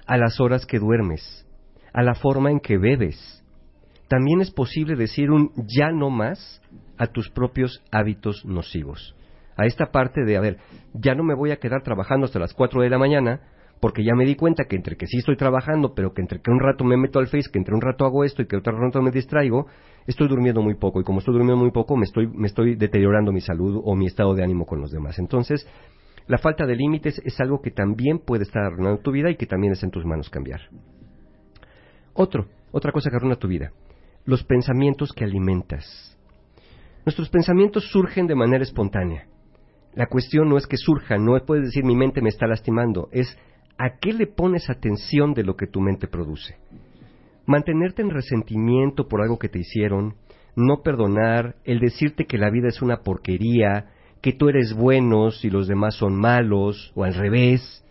a 0.06 0.16
las 0.16 0.40
horas 0.40 0.64
que 0.64 0.78
duermes, 0.78 1.46
a 1.92 2.02
la 2.02 2.14
forma 2.14 2.50
en 2.50 2.58
que 2.58 2.78
bebes? 2.78 3.44
También 4.08 4.40
es 4.40 4.50
posible 4.50 4.96
decir 4.96 5.30
un 5.30 5.52
ya 5.76 5.90
no 5.90 6.08
más 6.08 6.62
a 6.96 7.06
tus 7.06 7.28
propios 7.28 7.82
hábitos 7.90 8.46
nocivos 8.46 9.14
a 9.56 9.66
esta 9.66 9.86
parte 9.86 10.24
de, 10.24 10.36
a 10.36 10.40
ver, 10.40 10.58
ya 10.94 11.14
no 11.14 11.22
me 11.22 11.34
voy 11.34 11.50
a 11.50 11.56
quedar 11.56 11.82
trabajando 11.82 12.26
hasta 12.26 12.38
las 12.38 12.54
4 12.54 12.82
de 12.82 12.90
la 12.90 12.98
mañana, 12.98 13.40
porque 13.80 14.04
ya 14.04 14.14
me 14.14 14.24
di 14.24 14.36
cuenta 14.36 14.66
que 14.66 14.76
entre 14.76 14.96
que 14.96 15.06
sí 15.06 15.18
estoy 15.18 15.36
trabajando, 15.36 15.92
pero 15.92 16.14
que 16.14 16.22
entre 16.22 16.40
que 16.40 16.50
un 16.50 16.60
rato 16.60 16.84
me 16.84 16.96
meto 16.96 17.18
al 17.18 17.26
Face, 17.26 17.50
que 17.52 17.58
entre 17.58 17.74
un 17.74 17.80
rato 17.80 18.04
hago 18.04 18.22
esto 18.22 18.40
y 18.40 18.46
que 18.46 18.56
otro 18.56 18.78
rato 18.78 19.02
me 19.02 19.10
distraigo, 19.10 19.66
estoy 20.06 20.28
durmiendo 20.28 20.62
muy 20.62 20.76
poco. 20.76 21.00
Y 21.00 21.04
como 21.04 21.18
estoy 21.18 21.34
durmiendo 21.34 21.60
muy 21.60 21.72
poco, 21.72 21.96
me 21.96 22.04
estoy, 22.04 22.28
me 22.28 22.46
estoy 22.46 22.76
deteriorando 22.76 23.32
mi 23.32 23.40
salud 23.40 23.80
o 23.84 23.96
mi 23.96 24.06
estado 24.06 24.34
de 24.34 24.44
ánimo 24.44 24.66
con 24.66 24.80
los 24.80 24.92
demás. 24.92 25.18
Entonces, 25.18 25.66
la 26.28 26.38
falta 26.38 26.64
de 26.64 26.76
límites 26.76 27.20
es 27.24 27.40
algo 27.40 27.60
que 27.60 27.72
también 27.72 28.20
puede 28.20 28.44
estar 28.44 28.62
arruinando 28.62 29.02
tu 29.02 29.10
vida 29.10 29.30
y 29.30 29.36
que 29.36 29.46
también 29.46 29.72
es 29.72 29.82
en 29.82 29.90
tus 29.90 30.04
manos 30.04 30.30
cambiar. 30.30 30.60
Otro, 32.14 32.46
otra 32.70 32.92
cosa 32.92 33.10
que 33.10 33.16
arruina 33.16 33.36
tu 33.36 33.48
vida, 33.48 33.72
los 34.24 34.44
pensamientos 34.44 35.12
que 35.12 35.24
alimentas. 35.24 36.16
Nuestros 37.04 37.28
pensamientos 37.30 37.90
surgen 37.90 38.28
de 38.28 38.36
manera 38.36 38.62
espontánea. 38.62 39.26
La 39.94 40.06
cuestión 40.06 40.48
no 40.48 40.56
es 40.56 40.66
que 40.66 40.76
surja, 40.76 41.18
no 41.18 41.38
puedes 41.44 41.66
decir 41.66 41.84
mi 41.84 41.94
mente 41.94 42.22
me 42.22 42.30
está 42.30 42.46
lastimando, 42.46 43.08
es 43.12 43.36
a 43.78 43.98
qué 43.98 44.12
le 44.12 44.26
pones 44.26 44.70
atención 44.70 45.34
de 45.34 45.44
lo 45.44 45.56
que 45.56 45.66
tu 45.66 45.80
mente 45.80 46.06
produce. 46.06 46.56
Mantenerte 47.46 48.02
en 48.02 48.10
resentimiento 48.10 49.08
por 49.08 49.20
algo 49.20 49.38
que 49.38 49.48
te 49.48 49.58
hicieron, 49.58 50.14
no 50.56 50.82
perdonar, 50.82 51.56
el 51.64 51.80
decirte 51.80 52.26
que 52.26 52.38
la 52.38 52.50
vida 52.50 52.68
es 52.68 52.80
una 52.80 52.98
porquería, 52.98 53.90
que 54.20 54.32
tú 54.32 54.48
eres 54.48 54.74
bueno 54.74 55.30
si 55.30 55.50
los 55.50 55.66
demás 55.66 55.96
son 55.96 56.14
malos, 56.14 56.92
o 56.94 57.04
al 57.04 57.14
revés, 57.14 57.84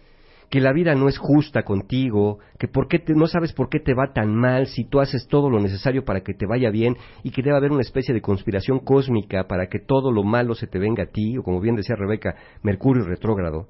que 0.51 0.59
la 0.59 0.73
vida 0.73 0.93
no 0.95 1.07
es 1.07 1.17
justa 1.17 1.63
contigo, 1.63 2.39
que 2.59 2.67
por 2.67 2.89
qué 2.89 3.01
no 3.15 3.25
sabes 3.25 3.53
por 3.53 3.69
qué 3.69 3.79
te 3.79 3.93
va 3.93 4.11
tan 4.13 4.35
mal 4.35 4.67
si 4.67 4.83
tú 4.83 4.99
haces 4.99 5.27
todo 5.29 5.49
lo 5.49 5.61
necesario 5.61 6.03
para 6.03 6.21
que 6.21 6.33
te 6.33 6.45
vaya 6.45 6.69
bien 6.69 6.97
y 7.23 7.31
que 7.31 7.41
debe 7.41 7.55
haber 7.55 7.71
una 7.71 7.81
especie 7.81 8.13
de 8.13 8.19
conspiración 8.19 8.79
cósmica 8.79 9.47
para 9.47 9.67
que 9.67 9.79
todo 9.79 10.11
lo 10.11 10.23
malo 10.23 10.53
se 10.53 10.67
te 10.67 10.77
venga 10.77 11.03
a 11.03 11.05
ti, 11.05 11.37
o 11.37 11.43
como 11.43 11.61
bien 11.61 11.77
decía 11.77 11.95
Rebeca, 11.95 12.35
Mercurio 12.63 13.05
retrógrado. 13.05 13.69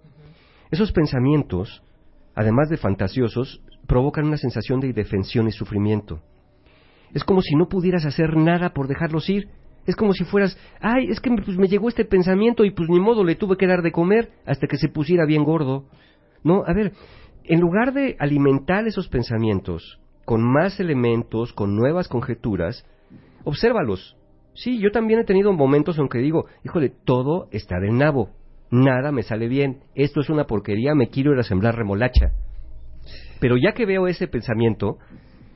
Esos 0.72 0.92
pensamientos, 0.92 1.84
además 2.34 2.68
de 2.70 2.78
fantasiosos, 2.78 3.62
provocan 3.86 4.26
una 4.26 4.38
sensación 4.38 4.80
de 4.80 4.88
indefensión 4.88 5.48
y 5.48 5.52
sufrimiento. 5.52 6.24
Es 7.14 7.24
como 7.24 7.44
si 7.44 7.56
no 7.56 7.68
pudieras 7.68 8.06
hacer 8.06 8.36
nada 8.36 8.74
por 8.74 8.88
dejarlos 8.88 9.30
ir. 9.30 9.50
Es 9.86 9.96
como 9.96 10.14
si 10.14 10.24
fueras, 10.24 10.58
ay, 10.80 11.10
es 11.12 11.20
que 11.20 11.30
pues, 11.30 11.58
me 11.58 11.68
llegó 11.68 11.90
este 11.90 12.06
pensamiento 12.06 12.66
y 12.66 12.72
pues 12.72 12.90
ni 12.90 13.00
modo 13.00 13.24
le 13.24 13.36
tuve 13.36 13.58
que 13.58 13.68
dar 13.68 13.84
de 13.84 13.92
comer 13.92 14.32
hasta 14.48 14.66
que 14.66 14.78
se 14.78 14.90
pusiera 14.90 15.26
bien 15.26 15.44
gordo. 15.44 15.86
No, 16.44 16.64
a 16.66 16.74
ver, 16.74 16.94
en 17.44 17.60
lugar 17.60 17.94
de 17.94 18.16
alimentar 18.20 18.88
esos 18.88 19.08
pensamientos 19.08 20.00
con 20.26 20.44
más 20.44 20.80
elementos, 20.80 21.52
con 21.54 21.76
nuevas 21.76 22.08
conjeturas, 22.08 22.86
obsérvalos. 23.44 24.18
Sí, 24.54 24.80
yo 24.80 24.92
también 24.92 25.20
he 25.20 25.26
tenido 25.26 25.52
momentos 25.54 25.98
en 25.98 26.08
que 26.08 26.20
digo, 26.20 26.46
híjole, 26.64 26.92
todo 27.04 27.48
está 27.52 27.80
del 27.80 27.98
nabo, 27.98 28.30
nada 28.70 29.12
me 29.12 29.24
sale 29.24 29.48
bien, 29.48 29.82
esto 29.96 30.22
es 30.22 30.30
una 30.30 30.46
porquería, 30.46 30.94
me 30.96 31.10
quiero 31.10 31.34
ir 31.34 31.40
a 31.40 31.44
sembrar 31.44 31.76
remolacha. 31.76 32.32
Pero 33.40 33.58
ya 33.58 33.74
que 33.74 33.86
veo 33.86 34.08
ese 34.08 34.28
pensamiento, 34.28 34.98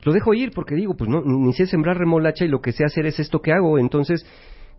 lo 0.04 0.12
dejo 0.12 0.34
ir 0.34 0.50
porque 0.54 0.74
digo, 0.74 0.94
pues 0.96 1.08
no, 1.08 1.22
ni 1.24 1.52
sé 1.52 1.66
sembrar 1.66 1.98
remolacha 1.98 2.44
y 2.44 2.48
lo 2.48 2.60
que 2.60 2.72
sé 2.72 2.84
hacer 2.84 3.06
es 3.06 3.18
esto 3.18 3.40
que 3.40 3.52
hago, 3.52 3.78
entonces 3.78 4.26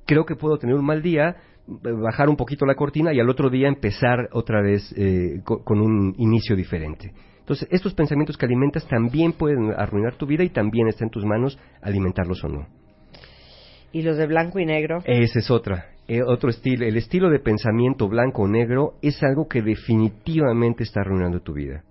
creo 0.06 0.26
que 0.26 0.36
puedo 0.36 0.58
tener 0.58 0.76
un 0.76 0.86
mal 0.86 1.02
día, 1.02 1.38
bajar 1.68 2.30
un 2.30 2.38
poquito 2.38 2.66
la 2.66 2.76
cortina 2.76 3.14
y 3.14 3.20
al 3.20 3.30
otro 3.30 3.50
día 3.50 3.68
empezar 3.68 4.30
otra 4.32 4.62
vez 4.62 4.94
eh, 4.98 5.42
con, 5.44 5.82
un 5.82 6.16
inicio 6.18 6.56
diferente. 6.56 7.14
Entonces, 7.40 7.68
estos 7.72 7.94
pensamientos 7.94 8.38
que 8.38 8.46
alimentas 8.46 8.88
también 8.88 9.34
pueden 9.34 9.72
arruinar 9.72 10.16
tu 10.16 10.26
vida 10.26 10.44
y 10.44 10.50
también 10.50 10.88
está 10.88 11.06
en 11.06 11.12
tus 11.12 11.26
manos 11.26 11.58
alimentarlos 11.82 12.44
o 12.44 12.48
no. 12.48 12.68
¿Y 13.92 14.02
los 14.02 14.18
de 14.18 14.28
blanco 14.28 14.60
y 14.60 14.66
negro? 14.66 15.00
Ese 15.06 15.40
es 15.40 15.50
otra, 15.50 15.92
eh, 16.08 16.22
otro 16.24 16.50
estilo. 16.50 16.86
El 16.86 16.98
estilo 16.98 17.30
de 17.30 17.40
pensamiento 17.40 18.08
blanco 18.08 18.44
o 18.44 18.48
negro 18.48 18.96
es 19.02 19.22
algo 19.24 19.48
que 19.48 19.62
definitivamente 19.62 20.84
está 20.84 21.02
arruinando 21.02 21.42
tu 21.42 21.54
vida. 21.54 21.84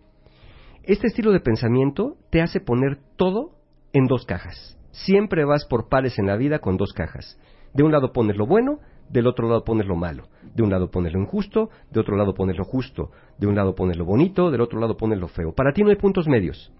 Este 0.82 1.08
estilo 1.08 1.32
de 1.32 1.40
pensamiento 1.40 2.16
te 2.30 2.42
hace 2.42 2.60
poner 2.60 2.98
todo 3.16 3.52
en 3.92 4.06
dos 4.06 4.24
cajas. 4.26 4.78
Siempre 4.92 5.44
vas 5.44 5.66
por 5.66 5.88
pares 5.88 6.18
en 6.18 6.26
la 6.26 6.36
vida 6.36 6.58
con 6.58 6.76
dos 6.76 6.92
cajas. 6.92 7.38
De 7.74 7.82
un 7.82 7.92
lado 7.92 8.12
pones 8.12 8.36
lo 8.36 8.46
bueno, 8.46 8.78
del 9.08 9.26
otro 9.26 9.48
lado 9.48 9.64
pones 9.64 9.86
lo 9.86 9.96
malo. 9.96 10.28
De 10.54 10.62
un 10.62 10.70
lado 10.70 10.90
pones 10.90 11.12
lo 11.12 11.20
injusto, 11.20 11.70
de 11.90 12.00
otro 12.00 12.16
lado 12.16 12.34
pones 12.34 12.56
lo 12.56 12.64
justo. 12.64 13.10
De 13.38 13.46
un 13.46 13.54
lado 13.54 13.74
pones 13.74 13.96
lo 13.96 14.04
bonito, 14.04 14.50
del 14.50 14.60
otro 14.60 14.80
lado 14.80 14.96
pones 14.96 15.18
lo 15.18 15.28
feo. 15.28 15.52
Para 15.54 15.72
ti 15.72 15.82
no 15.82 15.90
hay 15.90 15.96
puntos 15.96 16.26
medios. 16.26 16.72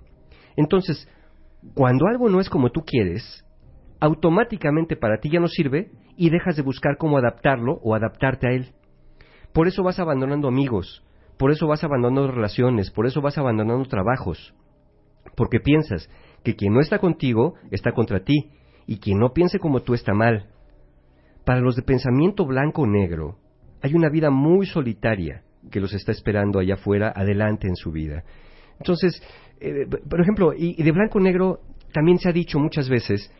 Entonces, 0.56 1.08
cuando 1.74 2.06
algo 2.06 2.28
no 2.28 2.40
es 2.40 2.48
como 2.48 2.70
tú 2.70 2.82
quieres, 2.84 3.44
automáticamente 4.00 4.96
para 4.96 5.18
ti 5.18 5.30
ya 5.30 5.40
no 5.40 5.48
sirve 5.48 5.90
y 6.16 6.30
dejas 6.30 6.56
de 6.56 6.62
buscar 6.62 6.96
cómo 6.98 7.18
adaptarlo 7.18 7.78
o 7.82 7.94
adaptarte 7.94 8.48
a 8.48 8.52
él. 8.52 8.72
Por 9.52 9.68
eso 9.68 9.82
vas 9.82 9.98
abandonando 9.98 10.48
amigos, 10.48 11.04
por 11.38 11.50
eso 11.50 11.66
vas 11.66 11.84
abandonando 11.84 12.30
relaciones, 12.30 12.90
por 12.90 13.06
eso 13.06 13.20
vas 13.20 13.38
abandonando 13.38 13.88
trabajos. 13.88 14.54
Porque 15.34 15.60
piensas 15.60 16.08
que 16.42 16.56
quien 16.56 16.72
no 16.72 16.80
está 16.80 16.98
contigo 16.98 17.54
está 17.70 17.92
contra 17.92 18.24
ti 18.24 18.50
y 18.86 18.98
quien 18.98 19.18
no 19.18 19.32
piense 19.32 19.58
como 19.58 19.80
tú 19.80 19.94
está 19.94 20.14
mal. 20.14 20.50
Para 21.46 21.60
los 21.60 21.76
de 21.76 21.82
pensamiento 21.82 22.44
blanco 22.44 22.82
o 22.82 22.86
negro, 22.88 23.36
hay 23.80 23.94
una 23.94 24.08
vida 24.08 24.30
muy 24.30 24.66
solitaria 24.66 25.44
que 25.70 25.78
los 25.78 25.94
está 25.94 26.10
esperando 26.10 26.58
allá 26.58 26.74
afuera, 26.74 27.12
adelante 27.14 27.68
en 27.68 27.76
su 27.76 27.92
vida. 27.92 28.24
Entonces, 28.80 29.22
eh, 29.60 29.86
por 30.10 30.20
ejemplo, 30.20 30.52
y, 30.52 30.82
de 30.82 30.90
blanco 30.90 31.18
o 31.18 31.22
negro 31.22 31.60
también 31.92 32.18
se 32.18 32.28
ha 32.28 32.32
dicho 32.32 32.58
muchas 32.58 32.88
veces, 32.88 33.30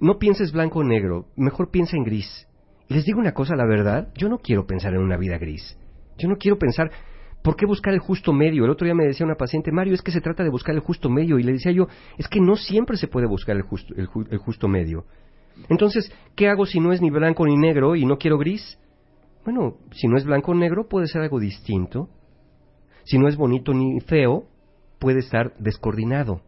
no 0.00 0.18
pienses 0.18 0.52
blanco 0.52 0.80
o 0.80 0.84
negro, 0.84 1.28
mejor 1.34 1.70
piensa 1.70 1.96
en 1.96 2.04
gris. 2.04 2.46
Y 2.88 2.94
les 2.94 3.06
digo 3.06 3.18
una 3.18 3.32
cosa, 3.32 3.56
la 3.56 3.64
verdad, 3.64 4.12
yo 4.18 4.28
no 4.28 4.36
quiero 4.36 4.66
pensar 4.66 4.92
en 4.92 5.00
una 5.00 5.16
vida 5.16 5.38
gris. 5.38 5.78
Yo 6.18 6.28
no 6.28 6.36
quiero 6.36 6.58
pensar, 6.58 6.90
¿por 7.42 7.56
qué 7.56 7.64
buscar 7.64 7.94
el 7.94 8.00
justo 8.00 8.34
medio? 8.34 8.66
El 8.66 8.70
otro 8.70 8.84
día 8.84 8.94
me 8.94 9.06
decía 9.06 9.24
una 9.24 9.36
paciente, 9.36 9.72
Mario, 9.72 9.94
es 9.94 10.02
que 10.02 10.12
se 10.12 10.20
trata 10.20 10.44
de 10.44 10.50
buscar 10.50 10.74
el 10.74 10.82
justo 10.82 11.08
medio. 11.08 11.38
Y 11.38 11.42
le 11.42 11.52
decía 11.52 11.72
yo, 11.72 11.86
es 12.18 12.28
que 12.28 12.38
no 12.38 12.56
siempre 12.56 12.98
se 12.98 13.08
puede 13.08 13.26
buscar 13.26 13.56
el 13.56 13.62
justo, 13.62 13.94
el 13.96 14.38
justo 14.38 14.68
medio. 14.68 15.06
Entonces, 15.68 16.12
¿qué 16.36 16.48
hago 16.48 16.66
si 16.66 16.80
no 16.80 16.92
es 16.92 17.00
ni 17.00 17.10
blanco 17.10 17.46
ni 17.46 17.56
negro 17.56 17.96
y 17.96 18.04
no 18.04 18.18
quiero 18.18 18.38
gris? 18.38 18.78
Bueno, 19.44 19.76
si 19.92 20.08
no 20.08 20.16
es 20.16 20.24
blanco 20.24 20.52
o 20.52 20.54
negro, 20.54 20.88
puede 20.88 21.06
ser 21.06 21.22
algo 21.22 21.40
distinto. 21.40 22.08
Si 23.04 23.18
no 23.18 23.28
es 23.28 23.36
bonito 23.36 23.72
ni 23.72 24.00
feo, 24.00 24.44
puede 24.98 25.20
estar 25.20 25.54
descoordinado. 25.58 26.42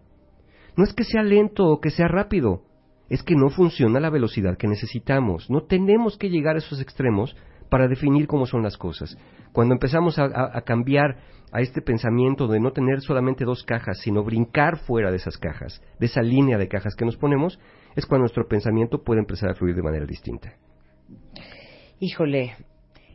No 0.77 0.85
es 0.85 0.93
que 0.93 1.05
sea 1.05 1.23
lento 1.23 1.67
o 1.67 1.81
que 1.81 1.91
sea 1.91 2.09
rápido, 2.09 2.63
es 3.09 3.23
que 3.23 3.35
no 3.35 3.51
funciona 3.51 4.01
la 4.01 4.11
velocidad 4.11 4.57
que 4.57 4.69
necesitamos. 4.69 5.51
No 5.51 5.63
tenemos 5.65 6.17
que 6.17 6.31
llegar 6.31 6.57
a 6.57 6.59
esos 6.59 6.81
extremos 6.81 7.37
para 7.69 7.89
definir 7.89 8.27
cómo 8.27 8.47
son 8.47 8.63
las 8.63 8.77
cosas. 8.77 9.17
Cuando 9.53 9.75
empezamos 9.75 10.19
a, 10.19 10.25
a, 10.25 10.61
cambiar 10.63 11.19
a 11.53 11.61
este 11.61 11.83
pensamiento 11.83 12.47
de 12.47 12.61
no 12.61 12.73
tener 12.73 13.01
solamente 13.01 13.45
dos 13.45 13.65
cajas, 13.65 13.99
sino 14.01 14.25
brincar 14.25 14.79
fuera 14.79 15.11
de 15.11 15.17
esas 15.17 15.37
cajas, 15.37 15.83
de 15.99 16.07
esa 16.07 16.23
línea 16.23 16.59
de 16.59 16.69
cajas 16.69 16.95
que 16.95 17.05
nos 17.05 17.17
ponemos, 17.17 17.59
es 17.97 18.07
cuando 18.07 18.23
nuestro 18.23 18.47
pensamiento 18.47 19.03
puede 19.03 19.21
empezar 19.21 19.51
a 19.51 19.55
fluir 19.55 19.75
de 19.77 19.83
manera 19.83 20.07
distinta. 20.07 20.55
Híjole, 22.01 22.57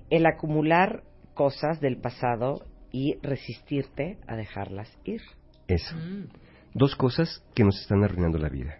el 0.09 0.25
acumular 0.25 1.03
cosas 1.33 1.79
del 1.81 1.97
pasado 1.97 2.65
y 2.91 3.15
resistirte 3.21 4.17
a 4.27 4.35
dejarlas 4.35 4.89
ir. 5.03 5.21
Eso. 5.67 5.95
Dos 6.73 6.95
cosas 6.95 7.43
que 7.53 7.63
nos 7.63 7.79
están 7.81 8.03
arruinando 8.03 8.37
la 8.37 8.49
vida. 8.49 8.79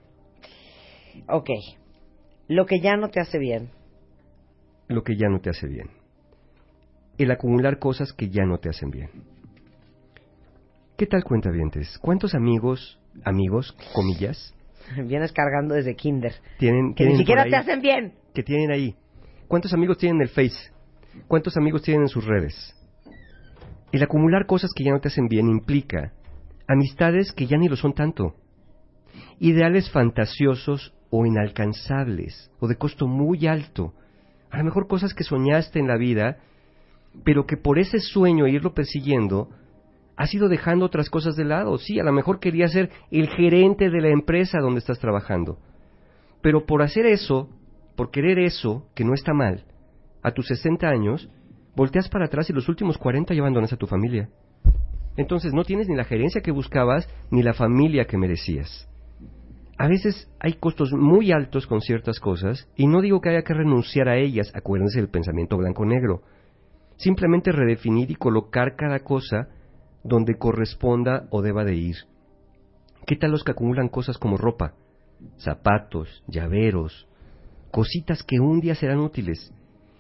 Ok. 1.28 1.50
Lo 2.48 2.66
que 2.66 2.80
ya 2.80 2.96
no 2.96 3.10
te 3.10 3.20
hace 3.20 3.38
bien. 3.38 3.70
Lo 4.88 5.04
que 5.04 5.18
ya 5.18 5.28
no 5.28 5.40
te 5.40 5.50
hace 5.50 5.68
bien. 5.68 5.90
El 7.18 7.32
acumular 7.32 7.80
cosas 7.80 8.14
que 8.14 8.30
ya 8.30 8.46
no 8.46 8.60
te 8.60 8.70
hacen 8.70 8.90
bien. 8.90 9.10
¿Qué 10.98 11.06
tal 11.06 11.24
cuentavientes? 11.24 12.00
¿Cuántos 12.00 12.34
amigos, 12.34 13.00
amigos, 13.24 13.76
comillas, 13.94 14.56
Vienes 15.06 15.32
cargando 15.32 15.76
desde 15.76 15.96
kinder. 15.96 16.34
tienen, 16.60 16.94
Que 16.94 17.06
ni 17.06 17.18
siquiera 17.18 17.44
te 17.46 17.56
hacen 17.56 17.82
bien. 17.82 18.14
que 18.34 18.44
tienen 18.44 18.72
ahí? 18.72 18.96
¿Cuántos 19.48 19.74
amigos 19.74 19.98
tienen 19.98 20.18
en 20.18 20.22
el 20.24 20.30
Face? 20.30 20.72
¿Cuántos 21.28 21.58
amigos 21.58 21.82
tienen 21.82 22.04
en 22.04 22.10
sus 22.10 22.26
redes? 22.26 22.76
El 23.92 24.04
acumular 24.04 24.46
cosas 24.46 24.72
que 24.76 24.84
ya 24.84 24.92
no 24.92 25.00
te 25.00 25.08
hacen 25.08 25.28
bien 25.28 25.48
implica 25.48 26.12
amistades 26.68 27.32
que 27.32 27.48
ya 27.48 27.58
ni 27.58 27.70
lo 27.70 27.78
son 27.78 27.94
tanto, 27.94 28.36
ideales 29.40 29.90
fantasiosos 29.90 30.94
o 31.10 31.26
inalcanzables 31.26 32.52
o 32.60 32.68
de 32.68 32.76
costo 32.76 33.08
muy 33.08 33.48
alto, 33.48 33.94
a 34.52 34.58
lo 34.58 34.66
mejor 34.66 34.88
cosas 34.88 35.14
que 35.14 35.24
soñaste 35.24 35.80
en 35.80 35.88
la 35.88 35.98
vida, 35.98 36.38
pero 37.24 37.46
que 37.46 37.58
por 37.58 37.80
ese 37.80 38.00
sueño 38.00 38.46
e 38.46 38.52
irlo 38.52 38.74
persiguiendo 38.74 39.50
has 40.18 40.34
ido 40.34 40.50
dejando 40.50 40.86
otras 40.86 41.10
cosas 41.10 41.36
de 41.36 41.46
lado. 41.46 41.78
Sí, 41.78 42.00
a 42.00 42.04
lo 42.04 42.12
mejor 42.12 42.40
querías 42.40 42.74
ser 42.74 42.90
el 43.12 43.30
gerente 43.30 43.90
de 43.90 44.02
la 44.02 44.10
empresa 44.10 44.60
donde 44.60 44.80
estás 44.80 45.00
trabajando, 45.00 45.60
pero 46.42 46.66
por 46.66 46.82
hacer 46.82 47.06
eso, 47.06 47.50
por 47.96 48.12
querer 48.12 48.40
eso, 48.40 48.88
que 48.96 49.06
no 49.06 49.14
está 49.14 49.34
mal, 49.34 49.64
a 50.24 50.32
tus 50.32 50.48
60 50.48 50.88
años, 50.88 51.30
volteas 51.76 52.10
para 52.10 52.26
atrás 52.26 52.50
y 52.50 52.54
los 52.54 52.68
últimos 52.68 52.98
40 52.98 53.34
ya 53.34 53.42
abandonas 53.42 53.72
a 53.72 53.78
tu 53.78 53.86
familia. 53.86 54.30
Entonces 55.16 55.54
no 55.54 55.64
tienes 55.64 55.88
ni 55.88 55.96
la 55.96 56.04
gerencia 56.04 56.42
que 56.42 56.52
buscabas 56.52 57.08
ni 57.32 57.44
la 57.44 57.54
familia 57.54 58.06
que 58.06 58.18
merecías. 58.18 58.90
A 59.78 59.88
veces 59.88 60.28
hay 60.40 60.54
costos 60.54 60.92
muy 60.94 61.32
altos 61.32 61.68
con 61.68 61.82
ciertas 61.82 62.20
cosas 62.20 62.68
y 62.76 62.88
no 62.88 63.02
digo 63.02 63.22
que 63.22 63.30
haya 63.30 63.44
que 63.44 63.54
renunciar 63.54 64.10
a 64.10 64.18
ellas, 64.18 64.52
acuérdense 64.56 65.00
del 65.00 65.10
pensamiento 65.10 65.58
blanco-negro. 65.58 66.24
Simplemente 66.98 67.52
redefinir 67.52 68.10
y 68.10 68.16
colocar 68.16 68.76
cada 68.76 69.00
cosa 69.00 69.50
donde 70.08 70.38
corresponda 70.38 71.28
o 71.30 71.42
deba 71.42 71.64
de 71.64 71.76
ir. 71.76 71.96
¿Qué 73.06 73.16
tal 73.16 73.32
los 73.32 73.44
que 73.44 73.52
acumulan 73.52 73.90
cosas 73.90 74.18
como 74.18 74.38
ropa, 74.38 74.74
zapatos, 75.38 76.24
llaveros, 76.28 77.08
cositas 77.72 78.24
que 78.24 78.40
un 78.40 78.60
día 78.60 78.76
serán 78.76 79.00
útiles 79.00 79.54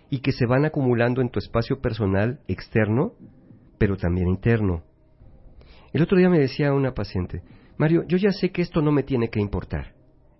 y 0.09 0.19
que 0.19 0.31
se 0.31 0.45
van 0.45 0.65
acumulando 0.65 1.21
en 1.21 1.29
tu 1.29 1.39
espacio 1.39 1.79
personal 1.79 2.39
externo, 2.47 3.13
pero 3.77 3.97
también 3.97 4.27
interno? 4.27 4.83
El 5.93 6.01
otro 6.01 6.17
día 6.17 6.29
me 6.29 6.39
decía 6.39 6.73
una 6.73 6.93
paciente, 6.93 7.41
Mario, 7.77 8.03
yo 8.07 8.17
ya 8.17 8.31
sé 8.31 8.51
que 8.51 8.61
esto 8.61 8.81
no 8.81 8.91
me 8.91 9.03
tiene 9.03 9.29
que 9.29 9.39
importar. 9.39 9.93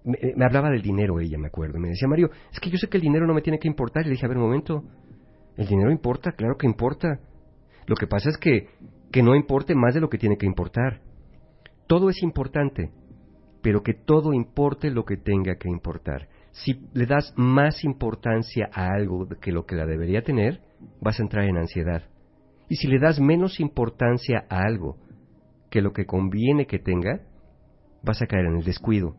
Me, 0.04 0.18
me 0.36 0.46
hablaba 0.46 0.70
del 0.70 0.82
dinero 0.82 1.20
ella, 1.20 1.38
me 1.38 1.48
acuerdo. 1.48 1.80
Me 1.80 1.90
decía, 1.90 2.08
Mario, 2.08 2.30
es 2.52 2.60
que 2.60 2.70
yo 2.70 2.78
sé 2.78 2.88
que 2.88 2.98
el 2.98 3.04
dinero 3.04 3.28
no 3.28 3.34
me 3.34 3.42
tiene 3.42 3.60
que 3.60 3.68
importar. 3.68 4.04
Y 4.04 4.06
le 4.06 4.12
dije, 4.12 4.26
a 4.26 4.30
ver, 4.30 4.38
un 4.38 4.44
momento, 4.44 4.84
¿el 5.56 5.68
dinero 5.68 5.92
importa? 5.92 6.32
Claro 6.32 6.58
que 6.58 6.66
importa. 6.66 7.20
Lo 7.86 7.96
que 7.96 8.08
pasa 8.08 8.30
es 8.30 8.38
que, 8.38 8.70
que 9.12 9.24
no 9.24 9.36
importe 9.36 9.76
más 9.76 9.94
de 9.94 10.02
lo 10.02 10.10
que 10.10 10.18
tiene 10.18 10.38
que 10.38 10.46
importar. 10.46 11.02
Todo 11.88 12.10
es 12.10 12.22
importante, 12.22 12.92
pero 13.62 13.82
que 13.82 13.94
todo 13.94 14.34
importe 14.34 14.92
lo 14.92 15.06
que 15.06 15.18
tenga 15.18 15.56
que 15.56 15.70
importar. 15.70 16.28
Si 16.52 16.88
le 16.94 17.06
das 17.06 17.34
más 17.36 17.84
importancia 17.84 18.70
a 18.74 18.88
algo 18.94 19.28
que 19.42 19.52
lo 19.52 19.66
que 19.66 19.76
la 19.76 19.86
debería 19.86 20.24
tener, 20.24 20.62
vas 21.02 21.20
a 21.20 21.24
entrar 21.24 21.46
en 21.46 21.58
ansiedad. 21.58 22.04
Y 22.70 22.76
si 22.76 22.88
le 22.88 23.00
das 23.00 23.20
menos 23.20 23.60
importancia 23.60 24.46
a 24.50 24.64
algo 24.64 24.98
que 25.70 25.82
lo 25.82 25.94
que 25.94 26.06
conviene 26.06 26.66
que 26.66 26.80
tenga, 26.80 27.22
vas 28.04 28.22
a 28.22 28.28
caer 28.28 28.46
en 28.46 28.58
el 28.58 28.64
descuido. 28.64 29.16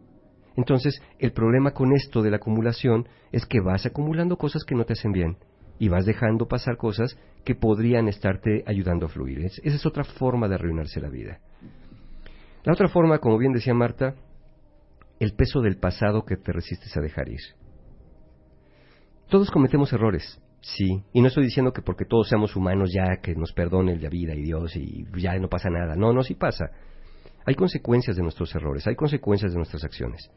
Entonces, 0.57 1.01
el 1.19 1.33
problema 1.33 1.71
con 1.71 1.93
esto 1.93 2.21
de 2.21 2.31
la 2.31 2.37
acumulación 2.37 3.09
es 3.31 3.47
que 3.47 3.61
vas 3.61 3.87
acumulando 3.87 4.37
cosas 4.37 4.65
que 4.65 4.75
no 4.75 4.85
te 4.85 4.95
hacen 4.95 5.13
bien 5.13 5.39
y 5.79 5.89
vas 5.89 6.07
dejando 6.07 6.49
pasar 6.49 6.77
cosas 6.77 7.17
que 7.45 7.55
podrían 7.55 8.09
estarte 8.09 8.65
ayudando 8.67 9.07
a 9.07 9.09
fluir. 9.09 9.41
Es- 9.45 9.61
esa 9.65 9.77
es 9.77 9.87
otra 9.87 10.05
forma 10.05 10.49
de 10.49 10.57
arruinarse 10.57 11.01
la 11.01 11.09
vida. 11.09 11.41
La 12.65 12.73
otra 12.73 12.89
forma, 12.89 13.19
como 13.19 13.39
bien 13.39 13.53
decía 13.53 13.75
Marta, 13.75 14.15
el 15.21 15.35
peso 15.35 15.61
del 15.61 15.79
pasado 15.79 16.25
que 16.25 16.37
te 16.37 16.53
resistes 16.53 16.97
a 16.97 17.01
dejar 17.01 17.29
ir. 17.29 17.41
Todos 19.29 19.51
cometemos 19.51 19.93
errores, 19.93 20.41
sí, 20.61 21.03
y 21.13 21.21
no 21.21 21.29
estoy 21.29 21.45
diciendo 21.45 21.73
que 21.73 21.83
porque 21.83 22.05
todos 22.05 22.29
seamos 22.29 22.57
humanos 22.57 22.91
ya 22.93 23.21
que 23.21 23.35
nos 23.35 23.53
perdone 23.53 23.97
la 23.99 24.09
vida 24.09 24.35
y 24.35 24.43
Dios 24.43 24.75
y 24.77 25.05
ya 25.17 25.39
no 25.39 25.49
pasa 25.49 25.69
nada. 25.71 25.95
No, 25.97 26.13
no, 26.13 26.23
sí 26.23 26.35
pasa. 26.35 26.71
Hay 27.47 27.55
consecuencias 27.55 28.17
de 28.17 28.23
nuestros 28.23 28.55
errores, 28.55 28.87
hay 28.87 28.97
consecuencias 28.97 29.53
de 29.53 29.59
nuestras 29.59 29.85
acciones. 29.85 30.31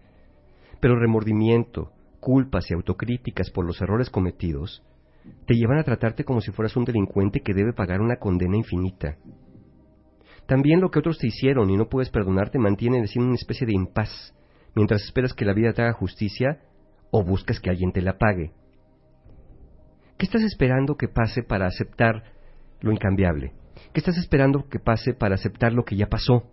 Pero 0.80 1.00
remordimiento, 1.00 1.92
culpas 2.20 2.70
y 2.70 2.74
autocríticas 2.74 3.50
por 3.50 3.66
los 3.66 3.82
errores 3.82 4.10
cometidos 4.10 4.84
te 5.46 5.56
llevan 5.56 5.80
a 5.80 5.84
tratarte 5.84 6.24
como 6.24 6.42
si 6.42 6.52
fueras 6.52 6.76
un 6.76 6.86
delincuente 6.86 7.42
que 7.42 7.54
debe 7.54 7.74
pagar 7.74 8.02
una 8.02 8.18
condena 8.18 8.58
infinita. 8.58 9.18
También 10.48 10.82
lo 10.82 10.90
que 10.90 11.00
otros 11.00 11.18
te 11.18 11.28
hicieron 11.28 11.70
y 11.70 11.78
no 11.78 11.88
puedes 11.88 12.10
perdonar 12.10 12.50
te 12.50 12.60
mantiene 12.60 12.98
en 12.98 13.22
una 13.22 13.36
especie 13.36 13.68
de 13.68 13.74
impas, 13.74 14.36
mientras 14.76 15.04
esperas 15.04 15.34
que 15.34 15.46
la 15.46 15.54
vida 15.54 15.74
te 15.74 15.82
haga 15.82 15.94
justicia 15.94 16.60
o 17.12 17.24
buscas 17.24 17.60
que 17.60 17.70
alguien 17.70 17.92
te 17.92 18.02
la 18.02 18.18
pague. 18.18 18.52
¿Qué 20.18 20.26
estás 20.26 20.44
esperando 20.44 20.96
que 20.98 21.08
pase 21.08 21.44
para 21.44 21.68
aceptar 21.68 22.24
lo 22.82 22.92
incambiable? 22.92 23.54
¿Qué 23.94 24.00
estás 24.00 24.18
esperando 24.18 24.68
que 24.70 24.80
pase 24.80 25.14
para 25.14 25.36
aceptar 25.36 25.74
lo 25.74 25.84
que 25.84 25.96
ya 25.96 26.08
pasó? 26.08 26.52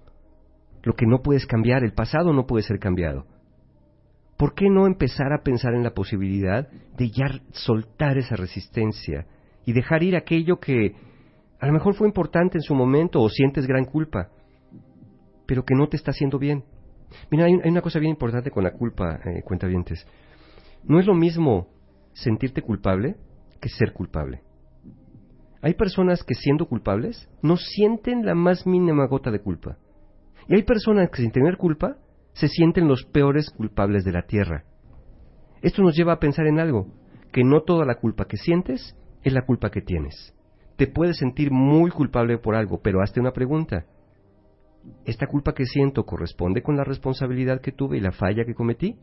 Lo 0.83 0.95
que 0.95 1.07
no 1.07 1.23
puedes 1.23 1.47
cambiar, 1.47 1.85
el 1.85 1.93
pasado 1.93 2.33
no 2.33 2.47
puede 2.47 2.63
ser 2.63 2.79
cambiado. 2.79 3.27
¿Por 4.39 4.55
qué 4.55 4.71
no 4.71 4.87
empezar 4.87 5.33
a 5.33 5.43
pensar 5.43 5.75
en 5.75 5.83
la 5.83 5.91
posibilidad 5.91 6.69
de 6.97 7.11
ya 7.11 7.27
soltar 7.51 8.19
esa 8.19 8.37
resistencia 8.37 9.27
y 9.67 9.73
dejar 9.73 10.05
ir 10.05 10.15
aquello 10.15 10.61
que 10.61 10.95
a 11.59 11.67
lo 11.67 11.73
mejor 11.73 11.95
fue 11.95 12.07
importante 12.07 12.57
en 12.57 12.63
su 12.63 12.73
momento 12.77 13.21
o 13.21 13.29
sientes 13.29 13.67
gran 13.67 13.85
culpa, 13.85 14.31
pero 15.45 15.65
que 15.65 15.75
no 15.75 15.89
te 15.89 15.97
está 15.97 16.13
haciendo 16.13 16.39
bien? 16.39 16.63
Mira, 17.33 17.47
hay, 17.47 17.55
una 17.55 17.83
cosa 17.83 17.99
bien 17.99 18.11
importante 18.11 18.53
con 18.53 18.63
la 18.63 18.71
culpa, 18.71 19.17
eh, 19.17 19.43
cuentavientes. 19.43 20.07
No 20.85 21.01
es 21.01 21.07
lo 21.07 21.15
mismo 21.15 21.67
sentirte 22.13 22.63
culpable 22.63 23.17
que 23.61 23.69
ser 23.69 23.93
culpable. 23.93 24.43
Hay 25.63 25.75
personas 25.75 26.23
que 26.23 26.35
siendo 26.35 26.67
culpables 26.67 27.29
no 27.43 27.57
sienten 27.57 28.25
la 28.25 28.37
más 28.37 28.69
mínima 28.69 29.09
gota 29.09 29.33
de 29.33 29.41
culpa. 29.41 29.79
Y 30.47 30.55
hay 30.55 30.63
personas 30.63 31.11
que 31.11 31.23
sin 31.23 31.33
tener 31.33 31.57
culpa 31.57 31.97
se 32.39 32.47
sienten 32.47 32.87
los 32.87 33.05
peores 33.05 33.51
culpables 33.51 34.05
de 34.05 34.13
la 34.13 34.23
tierra. 34.23 34.65
Esto 35.61 35.83
nos 35.83 35.97
lleva 35.97 36.13
a 36.13 36.21
pensar 36.21 36.47
en 36.47 36.61
algo, 36.61 36.87
que 37.33 37.43
no 37.43 37.63
toda 37.63 37.85
la 37.85 37.97
culpa 37.97 38.27
que 38.27 38.37
sientes 38.37 38.97
es 39.25 39.33
la 39.33 39.43
culpa 39.43 39.71
que 39.71 39.83
tienes. 39.83 40.35
Te 40.77 40.87
puedes 40.87 41.17
sentir 41.17 41.51
muy 41.51 41.91
culpable 41.91 42.39
por 42.39 42.55
algo, 42.55 42.81
pero 42.81 43.03
hazte 43.03 43.19
una 43.19 43.33
pregunta. 43.33 43.87
¿Esta 45.05 45.27
culpa 45.27 45.53
que 45.53 45.67
siento 45.67 46.05
corresponde 46.05 46.63
con 46.63 46.77
la 46.77 46.85
responsabilidad 46.85 47.61
que 47.61 47.73
tuve 47.73 47.99
y 47.99 48.01
la 48.01 48.13
falla 48.13 48.45
que 48.45 48.55
cometí? 48.55 48.97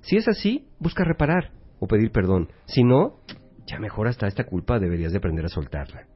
Si 0.00 0.16
es 0.16 0.26
así, 0.26 0.66
busca 0.80 1.04
reparar 1.04 1.52
o 1.78 1.86
pedir 1.86 2.10
perdón. 2.10 2.48
Si 2.64 2.82
no, 2.82 3.20
ya 3.64 3.78
mejor 3.78 4.08
hasta 4.08 4.26
esta 4.26 4.44
culpa 4.44 4.80
deberías 4.80 5.12
de 5.12 5.18
aprender 5.18 5.44
a 5.44 5.48
soltarla. 5.48 6.08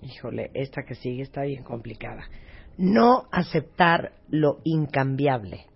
Híjole, 0.00 0.52
esta 0.54 0.84
que 0.84 0.94
sigue 0.94 1.22
está 1.22 1.42
bien 1.42 1.64
complicada. 1.64 2.22
No 2.78 3.24
aceptar 3.32 4.12
lo 4.28 4.60
incambiable. 4.62 5.71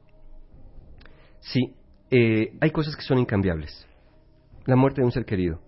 Sí, 1.52 1.74
eh, 2.10 2.56
hay 2.60 2.70
cosas 2.70 2.96
que 2.96 3.02
son 3.02 3.18
incambiables. 3.18 3.86
La 4.64 4.74
muerte 4.74 5.00
de 5.00 5.04
un 5.04 5.12
ser 5.12 5.24
querido, 5.24 5.60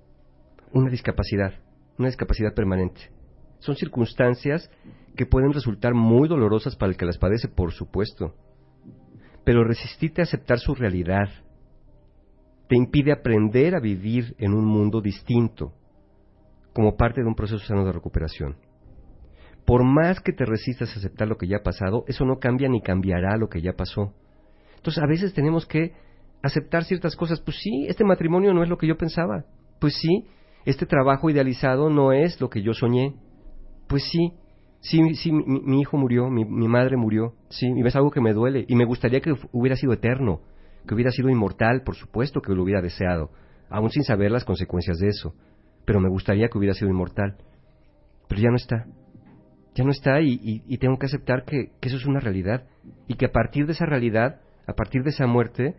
una 0.72 0.90
discapacidad, 0.90 1.52
una 1.98 2.08
discapacidad 2.08 2.52
permanente. 2.52 3.00
Son 3.60 3.76
circunstancias 3.76 4.68
que 5.16 5.26
pueden 5.26 5.52
resultar 5.52 5.94
muy 5.94 6.28
dolorosas 6.28 6.74
para 6.74 6.90
el 6.90 6.96
que 6.96 7.06
las 7.06 7.18
padece, 7.18 7.48
por 7.48 7.72
supuesto. 7.72 8.34
Pero 9.44 9.64
resistirte 9.64 10.20
a 10.20 10.24
aceptar 10.24 10.58
su 10.58 10.74
realidad 10.74 11.28
te 12.68 12.76
impide 12.76 13.12
aprender 13.12 13.74
a 13.74 13.80
vivir 13.80 14.34
en 14.38 14.54
un 14.54 14.64
mundo 14.64 15.00
distinto, 15.00 15.72
como 16.74 16.96
parte 16.96 17.22
de 17.22 17.26
un 17.26 17.34
proceso 17.34 17.64
sano 17.64 17.84
de 17.84 17.92
recuperación. 17.92 18.56
Por 19.64 19.84
más 19.84 20.20
que 20.20 20.32
te 20.32 20.44
resistas 20.44 20.94
a 20.94 20.98
aceptar 20.98 21.28
lo 21.28 21.36
que 21.36 21.46
ya 21.46 21.58
ha 21.58 21.62
pasado, 21.62 22.04
eso 22.08 22.24
no 22.24 22.38
cambia 22.38 22.68
ni 22.68 22.82
cambiará 22.82 23.36
lo 23.36 23.48
que 23.48 23.62
ya 23.62 23.72
pasó. 23.74 24.12
Entonces 24.78 25.02
a 25.02 25.06
veces 25.06 25.34
tenemos 25.34 25.66
que 25.66 25.92
aceptar 26.42 26.84
ciertas 26.84 27.14
cosas. 27.16 27.40
Pues 27.40 27.58
sí, 27.62 27.86
este 27.88 28.04
matrimonio 28.04 28.54
no 28.54 28.62
es 28.62 28.68
lo 28.68 28.78
que 28.78 28.86
yo 28.86 28.96
pensaba. 28.96 29.44
Pues 29.80 29.94
sí, 30.00 30.26
este 30.64 30.86
trabajo 30.86 31.30
idealizado 31.30 31.90
no 31.90 32.12
es 32.12 32.40
lo 32.40 32.48
que 32.50 32.62
yo 32.62 32.72
soñé. 32.74 33.14
Pues 33.88 34.02
sí, 34.10 34.32
sí, 34.80 35.14
sí, 35.14 35.32
mi, 35.32 35.60
mi 35.60 35.80
hijo 35.80 35.96
murió, 35.96 36.30
mi, 36.30 36.44
mi, 36.44 36.68
madre 36.68 36.96
murió. 36.96 37.34
Sí, 37.50 37.66
y 37.76 37.86
es 37.86 37.96
algo 37.96 38.10
que 38.10 38.20
me 38.20 38.32
duele. 38.32 38.64
Y 38.68 38.74
me 38.76 38.84
gustaría 38.84 39.20
que 39.20 39.34
hubiera 39.52 39.76
sido 39.76 39.92
eterno, 39.92 40.40
que 40.86 40.94
hubiera 40.94 41.10
sido 41.10 41.28
inmortal, 41.30 41.82
por 41.84 41.96
supuesto 41.96 42.40
que 42.40 42.52
lo 42.54 42.62
hubiera 42.62 42.82
deseado, 42.82 43.30
aún 43.70 43.90
sin 43.90 44.04
saber 44.04 44.30
las 44.30 44.44
consecuencias 44.44 44.98
de 44.98 45.08
eso. 45.08 45.34
Pero 45.84 46.00
me 46.00 46.08
gustaría 46.10 46.48
que 46.48 46.58
hubiera 46.58 46.74
sido 46.74 46.90
inmortal. 46.90 47.36
pero 48.28 48.40
ya 48.42 48.50
no 48.50 48.56
está. 48.56 48.86
Ya 49.74 49.84
no 49.84 49.90
está 49.90 50.20
y, 50.20 50.32
y- 50.42 50.62
y 50.66 50.78
tengo 50.78 50.98
que 50.98 51.06
aceptar 51.06 51.44
que, 51.44 51.70
que 51.80 51.88
eso 51.88 51.96
es 51.96 52.06
una 52.06 52.20
realidad 52.20 52.64
y 53.06 53.14
que 53.14 53.26
a 53.26 53.32
partir 53.32 53.66
de 53.66 53.72
esa 53.72 53.86
realidad, 53.86 54.40
a 54.68 54.74
partir 54.74 55.02
de 55.02 55.10
esa 55.10 55.26
muerte, 55.26 55.74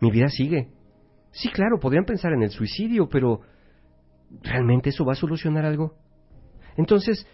mi 0.00 0.10
vida 0.10 0.28
sigue. 0.28 0.68
Sí, 1.32 1.50
claro, 1.50 1.80
podrían 1.80 2.04
pensar 2.04 2.32
en 2.32 2.44
el 2.44 2.50
suicidio, 2.50 3.08
pero 3.08 3.40
¿realmente 4.42 4.90
eso 4.90 5.04
va 5.04 5.12
a 5.12 5.16
solucionar 5.16 5.64
algo? 5.64 5.96
Entonces, 6.76 7.26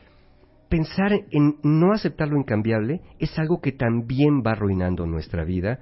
pensar 0.70 1.12
en 1.12 1.56
no 1.62 1.92
aceptar 1.92 2.28
lo 2.28 2.38
incambiable 2.38 3.02
es 3.18 3.38
algo 3.38 3.60
que 3.60 3.72
también 3.72 4.42
va 4.44 4.52
arruinando 4.52 5.06
nuestra 5.06 5.44
vida 5.44 5.80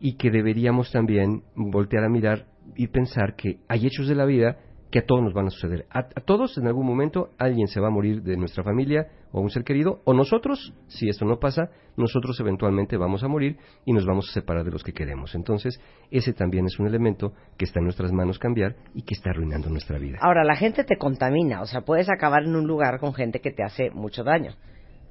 y 0.00 0.16
que 0.16 0.30
deberíamos 0.30 0.90
también 0.92 1.42
voltear 1.54 2.04
a 2.04 2.08
mirar 2.08 2.46
y 2.74 2.86
pensar 2.86 3.36
que 3.36 3.60
hay 3.68 3.86
hechos 3.86 4.08
de 4.08 4.14
la 4.14 4.24
vida 4.24 4.56
que 4.90 5.00
a 5.00 5.06
todos 5.06 5.22
nos 5.22 5.34
van 5.34 5.46
a 5.46 5.50
suceder. 5.50 5.86
A, 5.90 6.00
a 6.00 6.20
todos 6.24 6.56
en 6.58 6.66
algún 6.66 6.86
momento 6.86 7.30
alguien 7.38 7.66
se 7.68 7.80
va 7.80 7.88
a 7.88 7.90
morir 7.90 8.22
de 8.22 8.36
nuestra 8.36 8.64
familia 8.64 9.08
o 9.32 9.40
un 9.42 9.50
ser 9.50 9.62
querido, 9.62 10.00
o 10.04 10.14
nosotros, 10.14 10.72
si 10.86 11.08
esto 11.10 11.26
no 11.26 11.38
pasa, 11.38 11.68
nosotros 11.98 12.40
eventualmente 12.40 12.96
vamos 12.96 13.22
a 13.22 13.28
morir 13.28 13.58
y 13.84 13.92
nos 13.92 14.06
vamos 14.06 14.26
a 14.30 14.32
separar 14.32 14.64
de 14.64 14.70
los 14.70 14.82
que 14.82 14.92
queremos. 14.94 15.34
Entonces, 15.34 15.78
ese 16.10 16.32
también 16.32 16.64
es 16.64 16.78
un 16.78 16.86
elemento 16.86 17.34
que 17.58 17.66
está 17.66 17.80
en 17.80 17.84
nuestras 17.84 18.10
manos 18.12 18.38
cambiar 18.38 18.76
y 18.94 19.02
que 19.02 19.14
está 19.14 19.30
arruinando 19.30 19.68
nuestra 19.68 19.98
vida. 19.98 20.16
Ahora, 20.22 20.44
la 20.44 20.56
gente 20.56 20.84
te 20.84 20.96
contamina, 20.96 21.60
o 21.60 21.66
sea, 21.66 21.82
puedes 21.82 22.08
acabar 22.08 22.44
en 22.44 22.56
un 22.56 22.66
lugar 22.66 22.98
con 23.00 23.12
gente 23.12 23.40
que 23.40 23.50
te 23.50 23.62
hace 23.62 23.90
mucho 23.90 24.24
daño, 24.24 24.52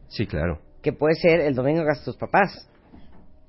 Sí, 0.08 0.26
claro. 0.26 0.62
que 0.82 0.94
puede 0.94 1.14
ser 1.16 1.42
el 1.42 1.54
domingo 1.54 1.84
que 1.84 2.04
tus 2.04 2.18
papás. 2.18 2.68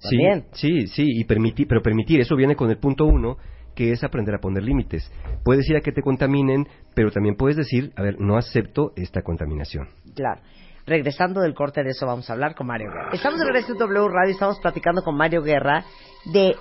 Sí, 0.00 0.16
También. 0.16 0.44
sí, 0.52 0.86
sí, 0.88 1.04
y 1.06 1.24
permitir, 1.24 1.66
pero 1.66 1.82
permitir, 1.82 2.20
eso 2.20 2.36
viene 2.36 2.54
con 2.54 2.70
el 2.70 2.78
punto 2.78 3.04
uno, 3.06 3.36
que 3.78 3.92
es 3.92 4.02
aprender 4.02 4.34
a 4.34 4.40
poner 4.40 4.64
límites. 4.64 5.08
Puedes 5.44 5.70
ir 5.70 5.76
a 5.76 5.80
que 5.80 5.92
te 5.92 6.02
contaminen, 6.02 6.66
pero 6.96 7.12
también 7.12 7.36
puedes 7.36 7.56
decir, 7.56 7.92
a 7.94 8.02
ver, 8.02 8.18
no 8.18 8.36
acepto 8.36 8.90
esta 8.96 9.22
contaminación. 9.22 9.86
Claro. 10.16 10.40
Regresando 10.84 11.40
del 11.42 11.54
corte 11.54 11.84
de 11.84 11.90
eso 11.90 12.04
vamos 12.04 12.28
a 12.28 12.32
hablar 12.32 12.56
con 12.56 12.66
Mario 12.66 12.88
Guerra. 12.90 13.10
Estamos 13.12 13.38
de 13.38 13.44
regreso 13.44 13.74
en 13.74 13.78
W 13.78 14.08
Radio, 14.08 14.32
estamos 14.32 14.58
platicando 14.58 15.02
con 15.02 15.16
Mario 15.16 15.42
Guerra 15.42 15.84
de 16.24 16.56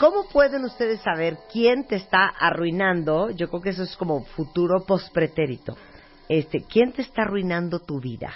cómo 0.00 0.28
pueden 0.32 0.64
ustedes 0.64 1.00
saber 1.00 1.38
quién 1.52 1.86
te 1.86 1.94
está 1.94 2.26
arruinando. 2.26 3.30
Yo 3.30 3.48
creo 3.48 3.62
que 3.62 3.70
eso 3.70 3.84
es 3.84 3.96
como 3.96 4.24
futuro 4.24 4.84
pospretérito. 4.84 5.76
Este, 6.28 6.64
¿quién 6.68 6.90
te 6.90 7.02
está 7.02 7.22
arruinando 7.22 7.78
tu 7.78 8.00
vida? 8.00 8.32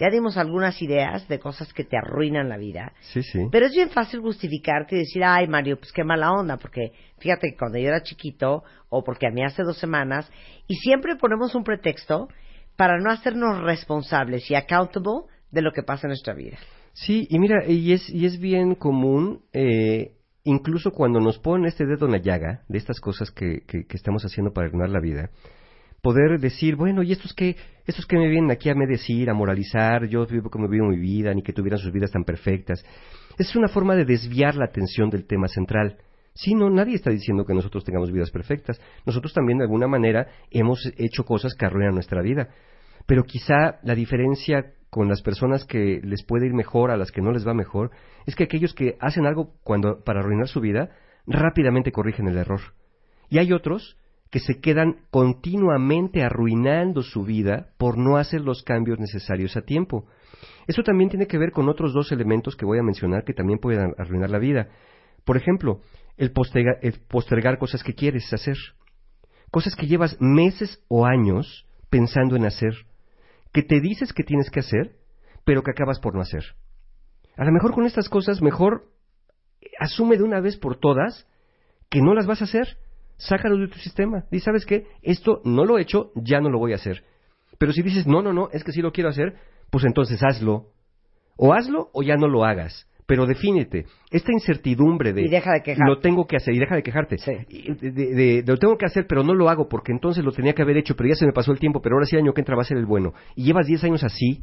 Ya 0.00 0.08
dimos 0.08 0.38
algunas 0.38 0.80
ideas 0.80 1.28
de 1.28 1.38
cosas 1.38 1.74
que 1.74 1.84
te 1.84 1.98
arruinan 1.98 2.48
la 2.48 2.56
vida. 2.56 2.94
Sí, 3.12 3.22
sí. 3.22 3.46
Pero 3.52 3.66
es 3.66 3.72
bien 3.72 3.90
fácil 3.90 4.20
justificarte 4.20 4.96
y 4.96 5.00
decir, 5.00 5.22
ay 5.22 5.46
Mario, 5.46 5.78
pues 5.78 5.92
qué 5.92 6.04
mala 6.04 6.32
onda, 6.32 6.56
porque 6.56 6.92
fíjate 7.18 7.50
que 7.50 7.56
cuando 7.58 7.76
yo 7.76 7.88
era 7.88 8.02
chiquito, 8.02 8.64
o 8.88 9.04
porque 9.04 9.26
a 9.26 9.30
mí 9.30 9.44
hace 9.44 9.62
dos 9.62 9.76
semanas, 9.76 10.30
y 10.66 10.76
siempre 10.76 11.16
ponemos 11.16 11.54
un 11.54 11.64
pretexto 11.64 12.28
para 12.76 12.98
no 12.98 13.10
hacernos 13.10 13.60
responsables 13.60 14.50
y 14.50 14.54
accountable 14.54 15.26
de 15.50 15.60
lo 15.60 15.72
que 15.72 15.82
pasa 15.82 16.06
en 16.06 16.12
nuestra 16.12 16.32
vida. 16.32 16.56
Sí, 16.94 17.26
y 17.28 17.38
mira, 17.38 17.66
y 17.66 17.92
es, 17.92 18.08
y 18.08 18.24
es 18.24 18.40
bien 18.40 18.76
común, 18.76 19.42
eh, 19.52 20.12
incluso 20.44 20.92
cuando 20.92 21.20
nos 21.20 21.38
ponen 21.38 21.66
este 21.66 21.84
dedo 21.84 22.06
en 22.06 22.12
la 22.12 22.18
llaga 22.18 22.62
de 22.68 22.78
estas 22.78 23.00
cosas 23.00 23.30
que, 23.30 23.64
que, 23.66 23.84
que 23.84 23.96
estamos 23.98 24.24
haciendo 24.24 24.52
para 24.54 24.68
arruinar 24.68 24.88
la 24.88 25.00
vida, 25.00 25.30
poder 26.02 26.38
decir, 26.40 26.76
bueno, 26.76 27.02
¿y 27.02 27.12
estos 27.12 27.34
que 27.34 27.56
estos 27.86 28.06
que 28.06 28.16
me 28.16 28.28
vienen 28.28 28.50
aquí 28.50 28.68
a 28.70 28.74
me 28.74 28.86
decir, 28.86 29.28
a 29.30 29.34
moralizar? 29.34 30.06
Yo 30.06 30.26
vivo 30.26 30.50
como 30.50 30.68
vivo 30.68 30.86
mi 30.86 30.98
vida, 30.98 31.34
ni 31.34 31.42
que 31.42 31.52
tuvieran 31.52 31.78
sus 31.78 31.92
vidas 31.92 32.10
tan 32.10 32.24
perfectas. 32.24 32.84
Es 33.38 33.54
una 33.56 33.68
forma 33.68 33.96
de 33.96 34.04
desviar 34.04 34.54
la 34.54 34.66
atención 34.66 35.10
del 35.10 35.26
tema 35.26 35.48
central. 35.48 35.98
Sí, 36.34 36.54
no, 36.54 36.70
nadie 36.70 36.94
está 36.94 37.10
diciendo 37.10 37.44
que 37.44 37.54
nosotros 37.54 37.84
tengamos 37.84 38.12
vidas 38.12 38.30
perfectas. 38.30 38.80
Nosotros 39.04 39.32
también, 39.32 39.58
de 39.58 39.64
alguna 39.64 39.88
manera, 39.88 40.28
hemos 40.50 40.80
hecho 40.96 41.24
cosas 41.24 41.54
que 41.54 41.66
arruinan 41.66 41.94
nuestra 41.94 42.22
vida. 42.22 42.48
Pero 43.06 43.24
quizá 43.24 43.80
la 43.82 43.94
diferencia 43.94 44.72
con 44.90 45.08
las 45.08 45.22
personas 45.22 45.64
que 45.64 46.00
les 46.02 46.24
puede 46.24 46.46
ir 46.46 46.52
mejor 46.52 46.90
a 46.90 46.96
las 46.96 47.10
que 47.10 47.22
no 47.22 47.30
les 47.30 47.46
va 47.46 47.54
mejor 47.54 47.90
es 48.26 48.34
que 48.34 48.44
aquellos 48.44 48.74
que 48.74 48.96
hacen 49.00 49.26
algo 49.26 49.54
cuando, 49.62 50.02
para 50.04 50.20
arruinar 50.20 50.48
su 50.48 50.60
vida 50.60 50.90
rápidamente 51.26 51.92
corrigen 51.92 52.28
el 52.28 52.36
error. 52.36 52.60
Y 53.28 53.38
hay 53.38 53.52
otros 53.52 53.96
que 54.30 54.38
se 54.38 54.60
quedan 54.60 54.98
continuamente 55.10 56.22
arruinando 56.22 57.02
su 57.02 57.24
vida 57.24 57.70
por 57.78 57.98
no 57.98 58.16
hacer 58.16 58.40
los 58.40 58.62
cambios 58.62 58.98
necesarios 58.98 59.56
a 59.56 59.62
tiempo. 59.62 60.06
Eso 60.66 60.82
también 60.82 61.10
tiene 61.10 61.26
que 61.26 61.38
ver 61.38 61.50
con 61.50 61.68
otros 61.68 61.92
dos 61.92 62.12
elementos 62.12 62.56
que 62.56 62.64
voy 62.64 62.78
a 62.78 62.82
mencionar 62.82 63.24
que 63.24 63.34
también 63.34 63.58
pueden 63.58 63.92
arruinar 63.98 64.30
la 64.30 64.38
vida. 64.38 64.68
Por 65.24 65.36
ejemplo, 65.36 65.80
el 66.16 66.32
postergar, 66.32 66.78
el 66.82 67.00
postergar 67.08 67.58
cosas 67.58 67.82
que 67.82 67.94
quieres 67.94 68.32
hacer, 68.32 68.56
cosas 69.50 69.74
que 69.74 69.86
llevas 69.86 70.16
meses 70.20 70.82
o 70.88 71.06
años 71.06 71.66
pensando 71.90 72.36
en 72.36 72.46
hacer, 72.46 72.74
que 73.52 73.62
te 73.62 73.80
dices 73.80 74.12
que 74.12 74.22
tienes 74.22 74.48
que 74.50 74.60
hacer, 74.60 74.96
pero 75.44 75.62
que 75.62 75.72
acabas 75.72 75.98
por 75.98 76.14
no 76.14 76.20
hacer. 76.20 76.44
A 77.36 77.44
lo 77.44 77.52
mejor 77.52 77.72
con 77.72 77.84
estas 77.84 78.08
cosas, 78.08 78.40
mejor 78.42 78.92
asume 79.78 80.16
de 80.16 80.22
una 80.22 80.40
vez 80.40 80.56
por 80.56 80.78
todas 80.78 81.26
que 81.88 82.00
no 82.00 82.14
las 82.14 82.26
vas 82.26 82.42
a 82.42 82.44
hacer. 82.44 82.78
Sácalo 83.20 83.56
de 83.58 83.68
tu 83.68 83.78
sistema. 83.78 84.24
Y 84.30 84.40
sabes 84.40 84.64
qué, 84.66 84.86
esto 85.02 85.40
no 85.44 85.64
lo 85.64 85.78
he 85.78 85.82
hecho, 85.82 86.10
ya 86.16 86.40
no 86.40 86.48
lo 86.50 86.58
voy 86.58 86.72
a 86.72 86.76
hacer. 86.76 87.04
Pero 87.58 87.72
si 87.72 87.82
dices, 87.82 88.06
no, 88.06 88.22
no, 88.22 88.32
no, 88.32 88.48
es 88.52 88.64
que 88.64 88.72
sí 88.72 88.80
lo 88.82 88.92
quiero 88.92 89.10
hacer, 89.10 89.34
pues 89.70 89.84
entonces 89.84 90.20
hazlo. 90.22 90.66
O 91.36 91.52
hazlo 91.54 91.90
o 91.92 92.02
ya 92.02 92.16
no 92.16 92.26
lo 92.28 92.44
hagas. 92.44 92.86
Pero 93.06 93.26
defínete. 93.26 93.86
Esta 94.10 94.32
incertidumbre 94.32 95.12
de... 95.12 95.22
Y 95.22 95.28
deja 95.28 95.52
de 95.52 95.62
quejarte. 95.62 95.88
Lo 95.90 95.98
tengo 95.98 96.26
que 96.26 96.36
hacer 96.36 96.54
y 96.54 96.58
deja 96.58 96.76
de 96.76 96.82
quejarte. 96.82 97.18
Sí. 97.18 97.32
Y 97.48 97.72
De, 97.74 97.90
de- 97.90 98.14
de- 98.14 98.44
lo 98.46 98.56
tengo 98.56 98.78
que 98.78 98.86
hacer, 98.86 99.06
pero 99.08 99.22
no 99.24 99.34
lo 99.34 99.48
hago 99.50 99.68
porque 99.68 99.90
entonces 99.92 100.24
lo 100.24 100.32
tenía 100.32 100.52
que 100.54 100.62
haber 100.62 100.76
hecho, 100.76 100.94
pero 100.96 101.08
ya 101.08 101.14
se 101.16 101.26
me 101.26 101.32
pasó 101.32 101.50
el 101.52 101.58
tiempo, 101.58 101.80
pero 101.82 101.96
ahora 101.96 102.06
sí 102.06 102.16
el 102.16 102.22
año 102.22 102.32
que 102.32 102.40
entra 102.40 102.54
va 102.56 102.62
a 102.62 102.64
ser 102.64 102.76
el 102.78 102.86
bueno. 102.86 103.12
Y 103.34 103.44
llevas 103.44 103.66
10 103.66 103.84
años 103.84 104.04
así, 104.04 104.42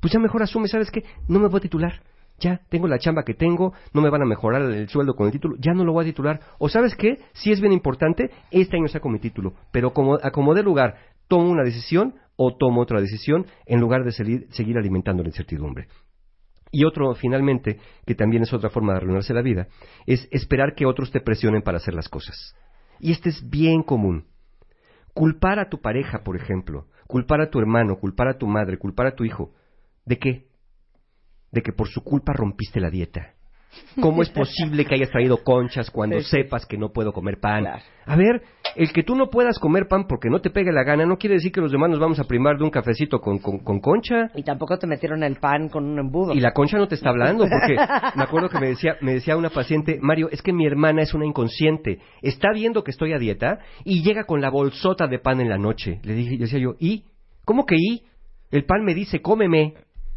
pues 0.00 0.12
ya 0.12 0.18
mejor 0.18 0.42
asume, 0.42 0.68
¿sabes 0.68 0.90
qué? 0.90 1.04
No 1.28 1.38
me 1.38 1.48
voy 1.48 1.58
a 1.58 1.60
titular. 1.62 2.02
Ya, 2.42 2.60
tengo 2.68 2.88
la 2.88 2.98
chamba 2.98 3.22
que 3.22 3.34
tengo, 3.34 3.72
no 3.92 4.00
me 4.02 4.10
van 4.10 4.22
a 4.22 4.26
mejorar 4.26 4.62
el 4.62 4.88
sueldo 4.88 5.14
con 5.14 5.26
el 5.26 5.32
título, 5.32 5.54
ya 5.60 5.74
no 5.74 5.84
lo 5.84 5.92
voy 5.92 6.02
a 6.02 6.08
titular. 6.08 6.40
O 6.58 6.68
sabes 6.68 6.96
qué, 6.96 7.20
si 7.34 7.52
es 7.52 7.60
bien 7.60 7.72
importante, 7.72 8.32
este 8.50 8.76
año 8.76 8.88
saco 8.88 9.08
mi 9.08 9.20
título, 9.20 9.54
pero 9.70 9.92
como 9.92 10.16
acomodé 10.20 10.64
lugar, 10.64 10.96
tomo 11.28 11.48
una 11.48 11.62
decisión 11.62 12.16
o 12.34 12.56
tomo 12.56 12.80
otra 12.80 13.00
decisión 13.00 13.46
en 13.64 13.78
lugar 13.80 14.02
de 14.02 14.10
seguir, 14.10 14.48
seguir 14.50 14.76
alimentando 14.76 15.22
la 15.22 15.28
incertidumbre. 15.28 15.86
Y 16.72 16.84
otro, 16.84 17.14
finalmente, 17.14 17.78
que 18.06 18.16
también 18.16 18.42
es 18.42 18.52
otra 18.52 18.70
forma 18.70 18.92
de 18.92 18.96
arruinarse 18.96 19.34
la 19.34 19.42
vida, 19.42 19.68
es 20.06 20.26
esperar 20.32 20.74
que 20.74 20.86
otros 20.86 21.12
te 21.12 21.20
presionen 21.20 21.62
para 21.62 21.76
hacer 21.76 21.94
las 21.94 22.08
cosas. 22.08 22.56
Y 22.98 23.12
este 23.12 23.28
es 23.28 23.48
bien 23.48 23.84
común. 23.84 24.24
Culpar 25.14 25.60
a 25.60 25.68
tu 25.68 25.80
pareja, 25.80 26.24
por 26.24 26.34
ejemplo, 26.34 26.86
culpar 27.06 27.40
a 27.40 27.50
tu 27.50 27.60
hermano, 27.60 27.98
culpar 28.00 28.26
a 28.26 28.38
tu 28.38 28.48
madre, 28.48 28.78
culpar 28.78 29.06
a 29.06 29.14
tu 29.14 29.24
hijo. 29.24 29.52
¿De 30.06 30.18
qué? 30.18 30.51
De 31.52 31.62
que 31.62 31.72
por 31.72 31.88
su 31.88 32.02
culpa 32.02 32.32
rompiste 32.32 32.80
la 32.80 32.90
dieta. 32.90 33.34
¿Cómo 34.02 34.20
es 34.20 34.28
posible 34.28 34.84
que 34.84 34.94
hayas 34.94 35.08
traído 35.10 35.38
conchas 35.42 35.90
cuando 35.90 36.18
Sí, 36.18 36.24
sí. 36.24 36.30
sepas 36.42 36.66
que 36.66 36.76
no 36.76 36.92
puedo 36.92 37.12
comer 37.14 37.40
pan? 37.40 37.62
Claro. 37.62 37.82
A 38.04 38.16
ver, 38.16 38.42
el 38.76 38.92
que 38.92 39.02
tú 39.02 39.14
no 39.16 39.30
puedas 39.30 39.58
comer 39.58 39.88
pan 39.88 40.06
porque 40.06 40.28
no 40.28 40.40
te 40.40 40.50
pegue 40.50 40.72
la 40.72 40.82
gana 40.82 41.06
no 41.06 41.16
quiere 41.16 41.36
decir 41.36 41.52
que 41.52 41.60
los 41.62 41.72
demás 41.72 41.88
nos 41.88 41.98
vamos 41.98 42.18
a 42.18 42.24
primar 42.24 42.58
de 42.58 42.64
un 42.64 42.70
cafecito 42.70 43.20
con, 43.20 43.38
con, 43.38 43.60
con 43.60 43.80
concha. 43.80 44.30
Y 44.34 44.42
tampoco 44.42 44.78
te 44.78 44.86
metieron 44.86 45.22
el 45.22 45.36
pan 45.36 45.70
con 45.70 45.84
un 45.86 45.98
embudo. 45.98 46.34
Y 46.34 46.40
la 46.40 46.52
concha 46.52 46.76
no 46.76 46.86
te 46.86 46.96
está 46.96 47.08
hablando, 47.10 47.44
porque 47.48 47.76
me 48.16 48.22
acuerdo 48.22 48.50
que 48.50 48.58
me 48.58 48.68
decía, 48.68 48.96
me 49.00 49.14
decía 49.14 49.38
una 49.38 49.48
paciente, 49.50 49.98
Mario, 50.02 50.28
es 50.30 50.42
que 50.42 50.52
mi 50.52 50.66
hermana 50.66 51.00
es 51.02 51.14
una 51.14 51.24
inconsciente, 51.24 51.98
está 52.20 52.48
viendo 52.52 52.84
que 52.84 52.90
estoy 52.90 53.14
a 53.14 53.18
dieta 53.18 53.58
y 53.84 54.02
llega 54.02 54.24
con 54.24 54.42
la 54.42 54.50
bolsota 54.50 55.06
de 55.06 55.18
pan 55.18 55.40
en 55.40 55.48
la 55.48 55.56
noche. 55.58 55.98
Le 56.02 56.14
dije, 56.14 56.36
decía 56.38 56.58
yo, 56.58 56.74
¿y? 56.78 57.04
¿Cómo 57.46 57.64
que 57.64 57.76
y? 57.78 58.02
El 58.50 58.64
pan 58.64 58.84
me 58.84 58.94
dice, 58.94 59.22
cómeme. 59.22 59.74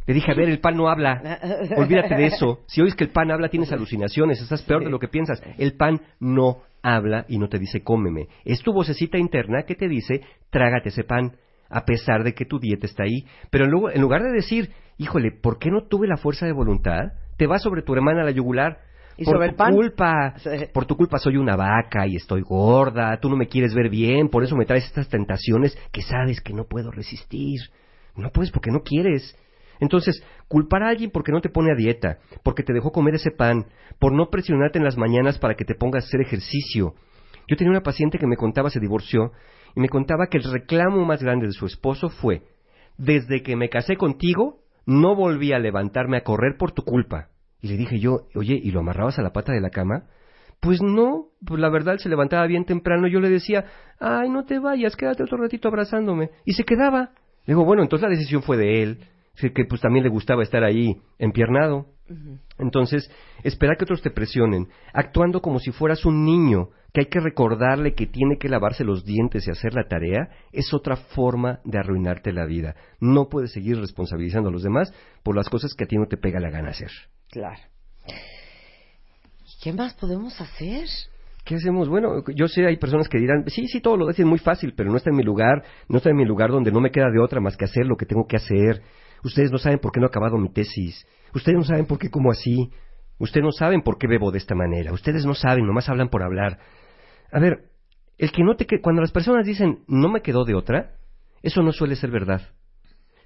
Le 0.07 0.13
dije, 0.13 0.31
a 0.31 0.35
ver, 0.35 0.49
el 0.49 0.59
pan 0.59 0.77
no 0.77 0.87
habla. 0.87 1.39
Olvídate 1.77 2.15
de 2.15 2.27
eso. 2.27 2.59
Si 2.67 2.81
oyes 2.81 2.95
que 2.95 3.05
el 3.05 3.09
pan 3.09 3.31
habla, 3.31 3.49
tienes 3.49 3.71
alucinaciones, 3.71 4.41
estás 4.41 4.61
peor 4.61 4.83
de 4.83 4.91
lo 4.91 4.99
que 4.99 5.07
piensas. 5.07 5.41
El 5.57 5.75
pan 5.75 6.01
no 6.19 6.59
habla 6.83 7.25
y 7.27 7.39
no 7.39 7.49
te 7.49 7.57
dice, 7.57 7.83
cómeme. 7.83 8.27
Es 8.43 8.61
tu 8.61 8.71
vocecita 8.71 9.17
interna 9.17 9.63
que 9.63 9.75
te 9.75 9.87
dice, 9.87 10.21
trágate 10.51 10.89
ese 10.89 11.03
pan, 11.03 11.35
a 11.69 11.85
pesar 11.85 12.23
de 12.23 12.33
que 12.33 12.45
tu 12.45 12.59
dieta 12.59 12.85
está 12.85 13.03
ahí. 13.03 13.25
Pero 13.49 13.65
luego, 13.65 13.89
en 13.89 14.01
lugar 14.01 14.21
de 14.21 14.31
decir, 14.31 14.69
híjole, 14.97 15.31
¿por 15.31 15.57
qué 15.57 15.71
no 15.71 15.87
tuve 15.87 16.07
la 16.07 16.17
fuerza 16.17 16.45
de 16.45 16.53
voluntad? 16.53 17.13
Te 17.37 17.47
vas 17.47 17.63
sobre 17.63 17.81
tu 17.81 17.93
hermana 17.93 18.23
la 18.23 18.31
yugular. 18.31 18.77
¿Y 19.17 19.25
por 19.25 19.35
sobre 19.35 19.47
tu 19.47 19.51
el 19.51 19.55
pan? 19.55 19.73
culpa, 19.73 20.35
por 20.73 20.85
tu 20.85 20.95
culpa 20.95 21.17
soy 21.17 21.37
una 21.37 21.55
vaca 21.55 22.05
y 22.05 22.17
estoy 22.17 22.41
gorda, 22.41 23.17
tú 23.19 23.29
no 23.29 23.37
me 23.37 23.47
quieres 23.47 23.73
ver 23.73 23.89
bien, 23.89 24.27
por 24.27 24.43
eso 24.43 24.55
me 24.55 24.65
traes 24.65 24.85
estas 24.85 25.07
tentaciones 25.07 25.77
que 25.91 26.01
sabes 26.01 26.41
que 26.41 26.53
no 26.53 26.65
puedo 26.65 26.91
resistir. 26.91 27.61
No 28.15 28.29
puedes 28.29 28.51
porque 28.51 28.71
no 28.71 28.81
quieres. 28.81 29.35
Entonces, 29.79 30.23
culpar 30.47 30.83
a 30.83 30.89
alguien 30.89 31.11
porque 31.11 31.31
no 31.31 31.41
te 31.41 31.49
pone 31.49 31.71
a 31.71 31.75
dieta, 31.75 32.19
porque 32.43 32.63
te 32.63 32.73
dejó 32.73 32.91
comer 32.91 33.15
ese 33.15 33.31
pan, 33.31 33.65
por 33.99 34.13
no 34.13 34.29
presionarte 34.29 34.77
en 34.77 34.85
las 34.85 34.97
mañanas 34.97 35.39
para 35.39 35.55
que 35.55 35.65
te 35.65 35.75
pongas 35.75 36.03
a 36.03 36.07
hacer 36.07 36.21
ejercicio. 36.21 36.95
Yo 37.47 37.57
tenía 37.57 37.71
una 37.71 37.83
paciente 37.83 38.17
que 38.17 38.27
me 38.27 38.37
contaba, 38.37 38.69
se 38.69 38.79
divorció, 38.79 39.31
y 39.75 39.79
me 39.79 39.89
contaba 39.89 40.27
que 40.27 40.37
el 40.37 40.43
reclamo 40.43 41.05
más 41.05 41.21
grande 41.21 41.47
de 41.47 41.53
su 41.53 41.65
esposo 41.65 42.09
fue, 42.09 42.43
desde 42.97 43.43
que 43.43 43.55
me 43.55 43.69
casé 43.69 43.97
contigo, 43.97 44.61
no 44.85 45.15
volví 45.15 45.51
a 45.51 45.59
levantarme 45.59 46.17
a 46.17 46.23
correr 46.23 46.57
por 46.57 46.71
tu 46.71 46.83
culpa. 46.83 47.29
Y 47.61 47.67
le 47.67 47.77
dije 47.77 47.99
yo, 47.99 48.27
oye, 48.35 48.59
¿y 48.61 48.71
lo 48.71 48.81
amarrabas 48.81 49.19
a 49.19 49.21
la 49.21 49.33
pata 49.33 49.51
de 49.51 49.61
la 49.61 49.69
cama? 49.69 50.03
Pues 50.59 50.81
no, 50.81 51.29
pues 51.45 51.59
la 51.59 51.69
verdad 51.69 51.97
se 51.97 52.09
levantaba 52.09 52.45
bien 52.47 52.65
temprano. 52.65 53.07
Yo 53.07 53.19
le 53.19 53.29
decía, 53.29 53.65
ay, 53.99 54.29
no 54.29 54.45
te 54.45 54.59
vayas, 54.59 54.95
quédate 54.95 55.23
otro 55.23 55.37
ratito 55.37 55.67
abrazándome. 55.67 56.29
Y 56.45 56.53
se 56.53 56.63
quedaba. 56.63 57.11
Le 57.45 57.53
digo, 57.53 57.65
bueno, 57.65 57.83
entonces 57.83 58.07
la 58.07 58.15
decisión 58.15 58.41
fue 58.41 58.57
de 58.57 58.83
él, 58.83 58.99
que 59.35 59.65
pues 59.65 59.81
también 59.81 60.03
le 60.03 60.09
gustaba 60.09 60.43
estar 60.43 60.63
ahí 60.63 61.01
empiernado. 61.19 61.87
Entonces, 62.59 63.09
esperar 63.43 63.77
que 63.77 63.83
otros 63.83 64.01
te 64.01 64.11
presionen, 64.11 64.67
actuando 64.93 65.41
como 65.41 65.59
si 65.59 65.71
fueras 65.71 66.05
un 66.05 66.23
niño, 66.23 66.69
que 66.93 67.01
hay 67.01 67.07
que 67.07 67.19
recordarle 67.19 67.93
que 67.93 68.05
tiene 68.05 68.37
que 68.37 68.47
lavarse 68.47 68.83
los 68.83 69.03
dientes 69.03 69.47
y 69.47 69.51
hacer 69.51 69.73
la 69.73 69.87
tarea, 69.87 70.29
es 70.53 70.73
otra 70.73 70.95
forma 70.95 71.59
de 71.65 71.79
arruinarte 71.79 72.31
la 72.31 72.45
vida. 72.45 72.75
No 72.99 73.27
puedes 73.27 73.51
seguir 73.51 73.77
responsabilizando 73.79 74.49
a 74.49 74.51
los 74.51 74.63
demás 74.63 74.93
por 75.23 75.35
las 75.35 75.49
cosas 75.49 75.73
que 75.73 75.83
a 75.83 75.87
ti 75.87 75.97
no 75.97 76.05
te 76.07 76.15
pega 76.15 76.39
la 76.39 76.51
gana 76.51 76.69
hacer. 76.69 76.91
Claro. 77.29 77.59
¿Y 78.07 79.63
qué 79.63 79.73
más 79.73 79.93
podemos 79.95 80.39
hacer? 80.39 80.87
¿Qué 81.43 81.55
hacemos? 81.55 81.89
Bueno, 81.89 82.23
yo 82.33 82.47
sé, 82.47 82.65
hay 82.65 82.77
personas 82.77 83.09
que 83.09 83.19
dirán, 83.19 83.43
sí, 83.47 83.67
sí, 83.67 83.81
todo 83.81 83.97
lo 83.97 84.09
es 84.09 84.19
muy 84.19 84.39
fácil, 84.39 84.73
pero 84.75 84.89
no 84.89 84.97
está 84.97 85.09
en 85.09 85.17
mi 85.17 85.23
lugar, 85.23 85.63
no 85.89 85.97
está 85.97 86.09
en 86.09 86.15
mi 86.15 86.25
lugar 86.25 86.49
donde 86.49 86.71
no 86.71 86.79
me 86.79 86.91
queda 86.91 87.11
de 87.11 87.19
otra 87.19 87.39
más 87.39 87.57
que 87.57 87.65
hacer 87.65 87.85
lo 87.85 87.97
que 87.97 88.05
tengo 88.05 88.25
que 88.25 88.37
hacer. 88.37 88.81
Ustedes 89.23 89.51
no 89.51 89.57
saben 89.57 89.79
por 89.79 89.91
qué 89.91 89.99
no 89.99 90.07
he 90.07 90.09
acabado 90.09 90.37
mi 90.37 90.49
tesis. 90.49 91.05
Ustedes 91.33 91.57
no 91.57 91.63
saben 91.63 91.85
por 91.85 91.97
qué 91.97 92.09
como 92.09 92.31
así. 92.31 92.71
Ustedes 93.17 93.43
no 93.43 93.51
saben 93.51 93.81
por 93.81 93.97
qué 93.97 94.07
bebo 94.07 94.31
de 94.31 94.37
esta 94.37 94.55
manera. 94.55 94.93
Ustedes 94.93 95.25
no 95.25 95.33
saben, 95.33 95.65
nomás 95.65 95.89
hablan 95.89 96.09
por 96.09 96.23
hablar. 96.23 96.59
A 97.31 97.39
ver, 97.39 97.69
el 98.17 98.31
que 98.31 98.43
no 98.43 98.55
te 98.55 98.65
que 98.65 98.81
cuando 98.81 99.01
las 99.01 99.11
personas 99.11 99.45
dicen 99.45 99.83
no 99.87 100.09
me 100.09 100.21
quedó 100.21 100.45
de 100.45 100.55
otra, 100.55 100.95
eso 101.41 101.61
no 101.61 101.71
suele 101.71 101.95
ser 101.95 102.11
verdad. 102.11 102.41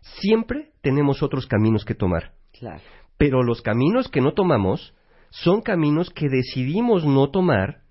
Siempre 0.02 0.72
tenemos 0.82 1.22
otros 1.24 1.48
caminos 1.48 1.86
que 1.86 1.96
tomar. 1.96 2.34
Claro. 2.58 2.82
Pero 3.18 3.44
los 3.44 3.62
caminos 3.62 4.08
que 4.10 4.22
no 4.22 4.34
tomamos 4.34 4.94
son 5.30 5.62
caminos 5.62 6.10
que 6.10 6.30
decidimos 6.30 7.06
no 7.06 7.30
tomar 7.30 7.82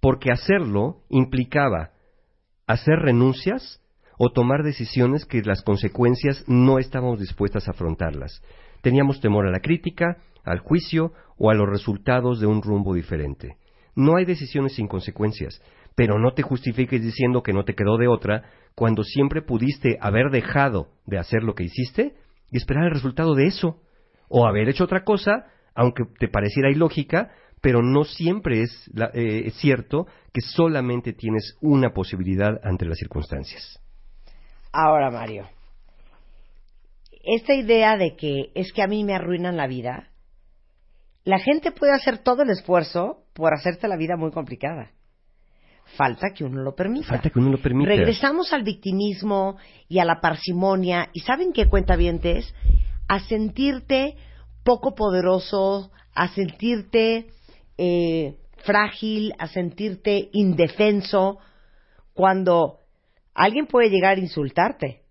porque 0.00 0.32
hacerlo 0.32 1.02
implicaba 1.08 1.92
hacer 2.66 2.96
renuncias 2.98 3.81
o 4.24 4.30
tomar 4.30 4.62
decisiones 4.62 5.26
que 5.26 5.42
las 5.42 5.62
consecuencias 5.62 6.44
no 6.46 6.78
estábamos 6.78 7.18
dispuestas 7.18 7.66
a 7.66 7.72
afrontarlas. 7.72 8.40
Teníamos 8.80 9.20
temor 9.20 9.48
a 9.48 9.50
la 9.50 9.58
crítica, 9.58 10.18
al 10.44 10.60
juicio 10.60 11.12
o 11.36 11.50
a 11.50 11.54
los 11.54 11.68
resultados 11.68 12.38
de 12.38 12.46
un 12.46 12.62
rumbo 12.62 12.94
diferente. 12.94 13.56
No 13.96 14.14
hay 14.14 14.24
decisiones 14.24 14.76
sin 14.76 14.86
consecuencias, 14.86 15.60
pero 15.96 16.20
no 16.20 16.34
te 16.34 16.42
justifiques 16.42 17.02
diciendo 17.02 17.42
que 17.42 17.52
no 17.52 17.64
te 17.64 17.74
quedó 17.74 17.96
de 17.98 18.06
otra 18.06 18.44
cuando 18.76 19.02
siempre 19.02 19.42
pudiste 19.42 19.98
haber 20.00 20.30
dejado 20.30 20.90
de 21.04 21.18
hacer 21.18 21.42
lo 21.42 21.56
que 21.56 21.64
hiciste 21.64 22.14
y 22.52 22.58
esperar 22.58 22.84
el 22.84 22.92
resultado 22.92 23.34
de 23.34 23.46
eso, 23.48 23.80
o 24.28 24.46
haber 24.46 24.68
hecho 24.68 24.84
otra 24.84 25.02
cosa, 25.02 25.46
aunque 25.74 26.04
te 26.20 26.28
pareciera 26.28 26.70
ilógica, 26.70 27.32
pero 27.60 27.82
no 27.82 28.04
siempre 28.04 28.62
es 28.62 28.88
la- 28.94 29.10
eh, 29.14 29.46
es 29.46 29.54
cierto 29.54 30.06
que 30.32 30.42
solamente 30.42 31.12
tienes 31.12 31.58
una 31.60 31.90
posibilidad 31.92 32.60
ante 32.62 32.84
las 32.84 32.98
circunstancias. 32.98 33.80
Ahora, 34.72 35.10
Mario, 35.10 35.48
esta 37.22 37.54
idea 37.54 37.96
de 37.96 38.16
que 38.16 38.50
es 38.54 38.72
que 38.72 38.82
a 38.82 38.86
mí 38.86 39.04
me 39.04 39.14
arruinan 39.14 39.56
la 39.56 39.66
vida, 39.66 40.08
la 41.24 41.38
gente 41.38 41.70
puede 41.70 41.94
hacer 41.94 42.18
todo 42.18 42.42
el 42.42 42.50
esfuerzo 42.50 43.24
por 43.32 43.54
hacerte 43.54 43.86
la 43.86 43.96
vida 43.96 44.16
muy 44.16 44.32
complicada. 44.32 44.90
Falta 45.96 46.30
que 46.34 46.44
uno 46.44 46.62
lo 46.62 46.74
permita. 46.74 47.08
Falta 47.08 47.30
que 47.30 47.38
uno 47.38 47.50
lo 47.50 47.60
permita. 47.60 47.90
Regresamos 47.90 48.52
al 48.52 48.62
victimismo 48.62 49.58
y 49.88 49.98
a 49.98 50.04
la 50.04 50.20
parsimonia. 50.20 51.10
¿Y 51.12 51.20
saben 51.20 51.52
qué 51.52 51.68
cuenta 51.68 51.96
A 53.08 53.20
sentirte 53.20 54.16
poco 54.64 54.94
poderoso, 54.94 55.90
a 56.14 56.28
sentirte 56.28 57.26
eh, 57.76 58.36
frágil, 58.64 59.34
a 59.38 59.48
sentirte 59.48 60.30
indefenso, 60.32 61.38
cuando 62.14 62.81
alguien 63.34 63.66
puede 63.66 63.90
llegar 63.90 64.16
a 64.18 64.20
insultarte. 64.20 65.02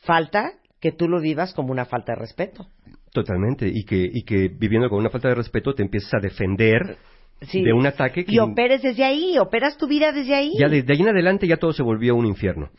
Falta 0.00 0.52
que 0.80 0.92
tú 0.92 1.08
lo 1.08 1.20
vivas 1.20 1.54
como 1.54 1.72
una 1.72 1.84
falta 1.84 2.12
de 2.12 2.20
respeto. 2.20 2.66
Totalmente, 3.12 3.66
y 3.72 3.84
que, 3.84 4.08
y 4.12 4.22
que 4.22 4.48
viviendo 4.48 4.88
con 4.88 4.98
una 5.00 5.10
falta 5.10 5.28
de 5.28 5.34
respeto 5.34 5.74
te 5.74 5.82
empiezas 5.82 6.14
a 6.14 6.20
defender 6.20 6.96
Sí. 7.40 7.62
de 7.62 7.72
un 7.72 7.86
ataque 7.86 8.24
que 8.24 8.34
Y 8.34 8.40
operes 8.40 8.82
desde 8.82 9.04
ahí, 9.04 9.38
operas 9.38 9.76
tu 9.78 9.86
vida 9.86 10.10
desde 10.10 10.34
ahí. 10.34 10.52
ya 10.58 10.68
de, 10.68 10.82
de 10.82 10.92
ahí 10.92 11.00
en 11.00 11.08
adelante 11.08 11.46
ya 11.46 11.56
todo 11.56 11.72
se 11.72 11.84
volvió 11.84 12.16
un 12.16 12.26
infierno. 12.26 12.70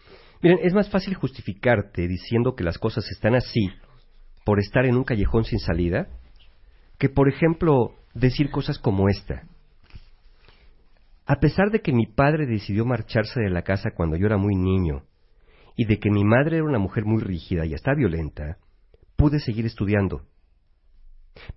Miren, 0.41 0.59
es 0.63 0.73
más 0.73 0.89
fácil 0.89 1.13
justificarte 1.13 2.07
diciendo 2.09 2.55
que 2.55 2.65
las 2.65 2.77
cosas 2.77 3.09
están 3.09 3.35
así 3.35 3.69
por 4.45 4.59
estar 4.59 4.85
en 4.85 4.97
un 4.97 5.05
callejón 5.05 5.45
sin 5.45 5.59
salida 5.59 6.07
que, 6.97 7.07
por 7.07 7.29
ejemplo, 7.29 7.95
decir 8.13 8.49
cosas 8.51 8.77
como 8.79 9.07
esta. 9.07 9.43
A 11.29 11.39
pesar 11.39 11.69
de 11.69 11.81
que 11.81 11.93
mi 11.93 12.07
padre 12.07 12.47
decidió 12.47 12.85
marcharse 12.85 13.39
de 13.39 13.51
la 13.51 13.61
casa 13.61 13.91
cuando 13.95 14.17
yo 14.17 14.25
era 14.25 14.37
muy 14.37 14.55
niño 14.55 15.03
y 15.75 15.85
de 15.85 15.99
que 15.99 16.09
mi 16.09 16.23
madre 16.23 16.57
era 16.57 16.65
una 16.65 16.79
mujer 16.79 17.05
muy 17.05 17.21
rígida 17.21 17.67
y 17.67 17.75
hasta 17.75 17.93
violenta, 17.93 18.57
pude 19.15 19.39
seguir 19.39 19.67
estudiando. 19.67 20.23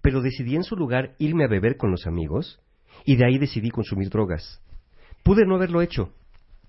Pero 0.03 0.21
decidí 0.21 0.57
en 0.57 0.65
su 0.65 0.77
lugar 0.77 1.15
irme 1.19 1.45
a 1.45 1.49
beber 1.49 1.79
con 1.79 1.91
los 1.91 2.07
amigos 2.07 2.61
y 3.07 3.17
de 3.17 3.25
ahí 3.25 3.39
decidí 3.39 3.71
consumir 3.71 4.11
drogas. 4.11 4.63
Pude 5.23 5.47
no 5.47 5.55
haberlo 5.55 5.81
hecho, 5.81 6.13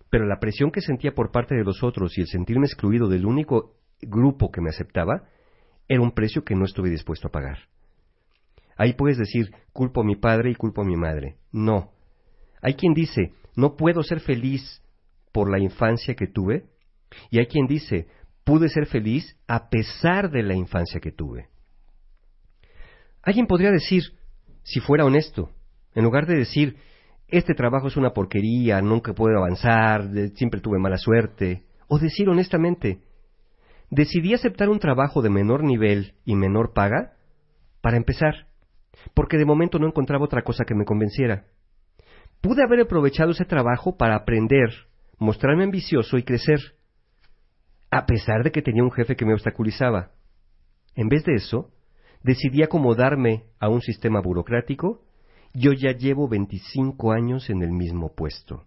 pero 0.10 0.26
la 0.26 0.40
presión 0.40 0.72
que 0.72 0.80
sentía 0.80 1.14
por 1.14 1.30
parte 1.30 1.56
de 1.56 1.66
los 1.66 1.84
otros 1.84 2.18
y 2.18 2.22
el 2.22 2.28
sentirme 2.28 2.68
excluido 2.68 3.10
del 3.10 3.26
único 3.26 3.76
grupo 4.02 4.50
que 4.50 4.62
me 4.62 4.70
aceptaba 4.70 5.28
era 5.90 6.00
un 6.00 6.14
precio 6.14 6.46
que 6.46 6.56
no 6.56 6.64
estuve 6.64 6.90
dispuesto 6.90 7.28
a 7.28 7.32
pagar. 7.32 7.58
Ahí 8.78 8.94
puedes 8.94 9.18
decir, 9.18 9.54
culpo 9.74 10.00
a 10.00 10.06
mi 10.06 10.16
padre 10.16 10.52
y 10.52 10.56
culpo 10.56 10.84
a 10.84 10.86
mi 10.86 10.96
madre. 10.96 11.36
No. 11.52 11.92
Hay 12.64 12.76
quien 12.76 12.94
dice, 12.94 13.34
no 13.56 13.76
puedo 13.76 14.02
ser 14.04 14.22
feliz 14.22 14.82
por 15.34 15.52
la 15.52 15.60
infancia 15.60 16.16
que 16.16 16.28
tuve, 16.28 16.64
y 17.30 17.40
hay 17.40 17.48
quien 17.48 17.68
dice, 17.68 18.08
pude 18.46 18.70
ser 18.70 18.88
feliz 18.88 19.38
a 19.48 19.70
pesar 19.70 20.32
de 20.32 20.44
la 20.44 20.56
infancia 20.56 21.02
que 21.02 21.12
tuve. 21.12 21.50
Alguien 23.22 23.48
podría 23.48 23.70
decir, 23.70 24.04
si 24.64 24.80
fuera 24.80 25.04
honesto, 25.04 25.52
en 25.94 26.06
lugar 26.06 26.26
de 26.26 26.38
decir, 26.38 26.78
este 27.28 27.54
trabajo 27.54 27.88
es 27.88 27.98
una 27.98 28.14
porquería, 28.14 28.82
nunca 28.82 29.14
puedo 29.14 29.38
avanzar, 29.38 30.10
siempre 30.36 30.62
tuve 30.62 30.80
mala 30.80 30.98
suerte, 30.98 31.64
o 31.88 32.00
decir 32.00 32.30
honestamente, 32.30 33.02
decidí 33.90 34.34
aceptar 34.34 34.70
un 34.70 34.80
trabajo 34.80 35.22
de 35.22 35.30
menor 35.30 35.64
nivel 35.64 36.14
y 36.24 36.36
menor 36.36 36.74
paga 36.74 37.14
para 37.82 37.98
empezar, 37.98 38.48
porque 39.14 39.38
de 39.38 39.46
momento 39.46 39.80
no 39.80 39.88
encontraba 39.88 40.24
otra 40.24 40.44
cosa 40.44 40.64
que 40.64 40.76
me 40.76 40.86
convenciera. 40.86 41.46
Pude 42.44 42.62
haber 42.62 42.82
aprovechado 42.82 43.32
ese 43.32 43.46
trabajo 43.46 43.96
para 43.96 44.18
aprender, 44.18 44.70
mostrarme 45.18 45.64
ambicioso 45.64 46.18
y 46.18 46.24
crecer, 46.24 46.60
a 47.90 48.06
pesar 48.06 48.44
de 48.44 48.52
que 48.52 48.62
tenía 48.62 48.84
un 48.84 48.92
jefe 48.92 49.16
que 49.16 49.24
me 49.26 49.32
obstaculizaba. 49.32 50.12
En 50.94 51.08
vez 51.08 51.24
de 51.24 51.36
eso, 51.36 51.72
decidí 52.22 52.62
acomodarme 52.62 53.46
a 53.62 53.70
un 53.70 53.80
sistema 53.80 54.20
burocrático. 54.20 55.06
Yo 55.54 55.72
ya 55.72 55.94
llevo 55.94 56.28
25 56.28 57.14
años 57.14 57.50
en 57.50 57.64
el 57.64 57.72
mismo 57.72 58.14
puesto. 58.14 58.66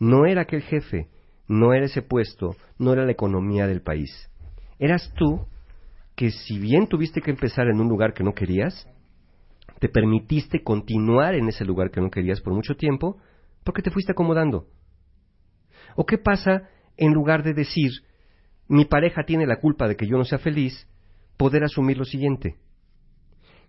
No 0.00 0.26
era 0.26 0.42
aquel 0.42 0.62
jefe, 0.62 1.10
no 1.46 1.74
era 1.74 1.86
ese 1.86 2.02
puesto, 2.02 2.56
no 2.76 2.92
era 2.92 3.04
la 3.04 3.12
economía 3.12 3.68
del 3.68 3.82
país. 3.82 4.10
Eras 4.80 5.12
tú 5.14 5.46
que 6.16 6.32
si 6.32 6.58
bien 6.58 6.88
tuviste 6.88 7.20
que 7.20 7.30
empezar 7.30 7.68
en 7.68 7.80
un 7.80 7.88
lugar 7.88 8.14
que 8.14 8.24
no 8.24 8.34
querías, 8.34 8.88
te 9.84 9.90
permitiste 9.90 10.62
continuar 10.62 11.34
en 11.34 11.46
ese 11.50 11.62
lugar 11.62 11.90
que 11.90 12.00
no 12.00 12.10
querías 12.10 12.40
por 12.40 12.54
mucho 12.54 12.74
tiempo 12.74 13.18
porque 13.64 13.82
te 13.82 13.90
fuiste 13.90 14.12
acomodando. 14.12 14.66
¿O 15.94 16.06
qué 16.06 16.16
pasa 16.16 16.70
en 16.96 17.12
lugar 17.12 17.42
de 17.42 17.52
decir, 17.52 17.90
mi 18.66 18.86
pareja 18.86 19.24
tiene 19.26 19.46
la 19.46 19.60
culpa 19.60 19.86
de 19.86 19.94
que 19.94 20.06
yo 20.06 20.16
no 20.16 20.24
sea 20.24 20.38
feliz, 20.38 20.88
poder 21.36 21.64
asumir 21.64 21.98
lo 21.98 22.06
siguiente? 22.06 22.56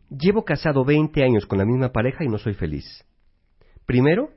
Llevo 0.09 0.45
casado 0.45 0.85
20 0.85 1.21
años 1.21 1.45
con 1.47 1.57
la 1.57 1.65
misma 1.65 1.91
pareja 1.91 2.23
y 2.23 2.29
no 2.29 2.37
soy 2.37 2.53
feliz. 2.53 2.85
Primero, 3.85 4.29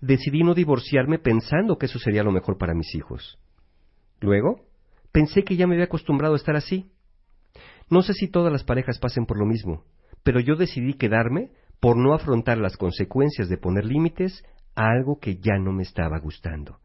decidí 0.00 0.44
no 0.44 0.54
divorciarme 0.54 1.18
pensando 1.18 1.78
que 1.78 1.86
eso 1.86 1.98
sería 1.98 2.22
lo 2.22 2.30
mejor 2.30 2.58
para 2.58 2.74
mis 2.74 2.94
hijos. 2.94 3.40
Luego, 4.20 4.60
pensé 5.10 5.42
que 5.42 5.56
ya 5.56 5.66
me 5.66 5.74
había 5.74 5.86
acostumbrado 5.86 6.34
a 6.34 6.36
estar 6.36 6.54
así. 6.54 6.92
No 7.90 8.02
sé 8.02 8.12
si 8.12 8.28
todas 8.28 8.52
las 8.52 8.62
parejas 8.62 9.00
pasen 9.00 9.26
por 9.26 9.36
lo 9.36 9.46
mismo, 9.46 9.82
pero 10.24 10.40
yo 10.40 10.56
decidí 10.56 10.94
quedarme 10.94 11.50
por 11.80 11.96
no 11.96 12.14
afrontar 12.14 12.58
las 12.58 12.76
consecuencias 12.76 13.48
de 13.48 13.58
poner 13.58 13.84
límites 13.84 14.42
a 14.74 14.90
algo 14.90 15.20
que 15.20 15.36
ya 15.36 15.58
no 15.58 15.70
me 15.70 15.82
estaba 15.84 16.18
gustando. 16.18 16.78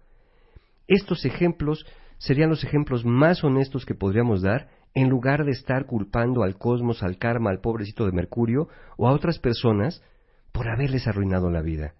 Estos 0.87 1.25
ejemplos 1.25 1.85
serían 2.17 2.49
los 2.49 2.63
ejemplos 2.63 3.05
más 3.05 3.43
honestos 3.43 3.85
que 3.85 3.95
podríamos 3.95 4.41
dar 4.41 4.69
en 4.93 5.09
lugar 5.09 5.45
de 5.45 5.51
estar 5.51 5.85
culpando 5.85 6.43
al 6.43 6.57
cosmos, 6.57 7.01
al 7.01 7.17
karma, 7.17 7.49
al 7.49 7.61
pobrecito 7.61 8.05
de 8.05 8.11
Mercurio 8.11 8.67
o 8.97 9.07
a 9.07 9.11
otras 9.11 9.39
personas 9.39 10.03
por 10.51 10.67
haberles 10.67 11.07
arruinado 11.07 11.49
la 11.49 11.61
vida. 11.61 11.93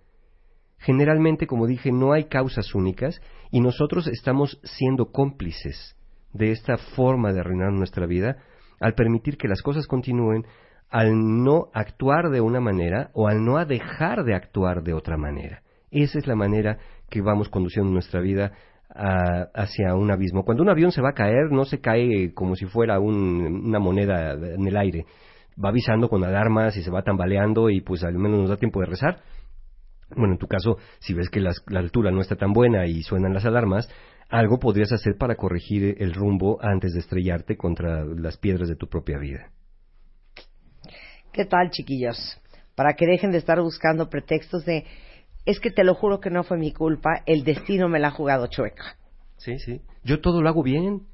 Generalmente, 0.79 1.45
como 1.45 1.67
dije, 1.67 1.91
no 1.91 2.13
hay 2.13 2.25
causas 2.25 2.73
únicas 2.73 3.21
y 3.51 3.61
nosotros 3.61 4.07
estamos 4.07 4.59
siendo 4.63 5.11
cómplices 5.11 5.95
de 6.33 6.51
esta 6.51 6.77
forma 6.77 7.31
de 7.31 7.41
arruinar 7.41 7.71
nuestra 7.71 8.05
vida 8.05 8.37
al 8.79 8.93
permitir 8.93 9.37
que 9.37 9.47
las 9.47 9.61
cosas 9.61 9.87
continúen, 9.87 10.45
al 10.89 11.43
no 11.43 11.67
actuar 11.73 12.29
de 12.29 12.41
una 12.41 12.59
manera 12.59 13.11
o 13.13 13.27
al 13.27 13.43
no 13.43 13.63
dejar 13.65 14.23
de 14.23 14.33
actuar 14.35 14.83
de 14.83 14.93
otra 14.93 15.17
manera. 15.17 15.61
Esa 15.91 16.19
es 16.19 16.27
la 16.27 16.35
manera 16.35 16.77
que 17.09 17.21
vamos 17.21 17.49
conduciendo 17.49 17.91
nuestra 17.91 18.21
vida 18.21 18.51
a- 18.93 19.47
hacia 19.53 19.95
un 19.95 20.11
abismo. 20.11 20.43
Cuando 20.43 20.63
un 20.63 20.69
avión 20.69 20.91
se 20.91 21.01
va 21.01 21.09
a 21.09 21.13
caer, 21.13 21.51
no 21.51 21.65
se 21.65 21.79
cae 21.79 22.33
como 22.33 22.55
si 22.55 22.65
fuera 22.65 22.99
un- 22.99 23.63
una 23.65 23.79
moneda 23.79 24.33
en 24.33 24.67
el 24.67 24.77
aire. 24.77 25.05
Va 25.63 25.69
avisando 25.69 26.09
con 26.09 26.23
alarmas 26.23 26.75
y 26.77 26.83
se 26.83 26.91
va 26.91 27.03
tambaleando 27.03 27.69
y 27.69 27.81
pues 27.81 28.03
al 28.03 28.17
menos 28.17 28.39
nos 28.39 28.49
da 28.49 28.57
tiempo 28.57 28.79
de 28.79 28.87
rezar. 28.87 29.21
Bueno, 30.15 30.33
en 30.33 30.39
tu 30.39 30.47
caso, 30.47 30.77
si 30.99 31.13
ves 31.13 31.29
que 31.29 31.39
la 31.39 31.53
altura 31.79 32.09
no 32.09 32.21
está 32.21 32.35
tan 32.35 32.51
buena 32.51 32.87
y 32.87 33.03
suenan 33.03 33.33
las 33.33 33.45
alarmas, 33.45 33.87
algo 34.29 34.57
podrías 34.59 34.91
hacer 34.91 35.17
para 35.19 35.35
corregir 35.35 35.95
el 35.99 36.13
rumbo 36.13 36.57
antes 36.61 36.93
de 36.93 36.99
estrellarte 36.99 37.57
contra 37.57 38.03
las 38.05 38.37
piedras 38.37 38.69
de 38.69 38.75
tu 38.75 38.87
propia 38.87 39.19
vida. 39.19 39.51
¿Qué 41.31 41.45
tal, 41.45 41.69
chiquillos? 41.71 42.17
Para 42.75 42.93
que 42.93 43.05
dejen 43.05 43.31
de 43.31 43.37
estar 43.37 43.61
buscando 43.61 44.09
pretextos 44.09 44.65
de 44.65 44.85
es 45.45 45.59
que 45.59 45.71
te 45.71 45.83
lo 45.83 45.95
juro 45.95 46.19
que 46.19 46.29
no 46.29 46.43
fue 46.43 46.57
mi 46.57 46.71
culpa, 46.71 47.23
el 47.25 47.43
destino 47.43 47.89
me 47.89 47.99
la 47.99 48.09
ha 48.09 48.11
jugado 48.11 48.47
chueca. 48.47 48.97
Sí, 49.37 49.57
sí. 49.59 49.81
Yo 50.03 50.21
todo 50.21 50.41
lo 50.41 50.49
hago 50.49 50.63
bien. 50.63 51.07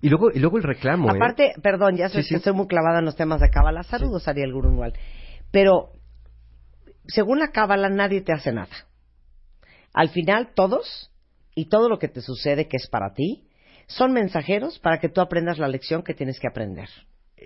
Y 0.00 0.10
luego, 0.10 0.30
y 0.30 0.38
luego 0.38 0.58
el 0.58 0.64
reclamo. 0.64 1.08
¿eh? 1.08 1.16
Aparte, 1.16 1.52
perdón, 1.62 1.96
ya 1.96 2.08
sé 2.08 2.22
Sí, 2.22 2.28
que 2.30 2.34
estoy 2.36 2.52
muy 2.52 2.66
clavada 2.66 2.98
en 2.98 3.06
los 3.06 3.16
temas 3.16 3.40
de 3.40 3.48
Cábala. 3.48 3.82
Saludos, 3.84 4.28
Ariel 4.28 4.52
Gurunwal. 4.52 4.92
Pero, 5.50 5.92
según 7.06 7.38
la 7.38 7.48
Cábala, 7.48 7.88
nadie 7.88 8.20
te 8.20 8.32
hace 8.32 8.52
nada. 8.52 8.74
Al 9.94 10.10
final, 10.10 10.50
todos, 10.54 11.10
y 11.54 11.66
todo 11.68 11.88
lo 11.88 11.98
que 11.98 12.08
te 12.08 12.20
sucede 12.20 12.68
que 12.68 12.76
es 12.76 12.88
para 12.88 13.14
ti, 13.14 13.48
son 13.86 14.12
mensajeros 14.12 14.78
para 14.78 14.98
que 14.98 15.08
tú 15.08 15.20
aprendas 15.20 15.58
la 15.58 15.68
lección 15.68 16.02
que 16.02 16.14
tienes 16.14 16.38
que 16.38 16.48
aprender. 16.48 16.88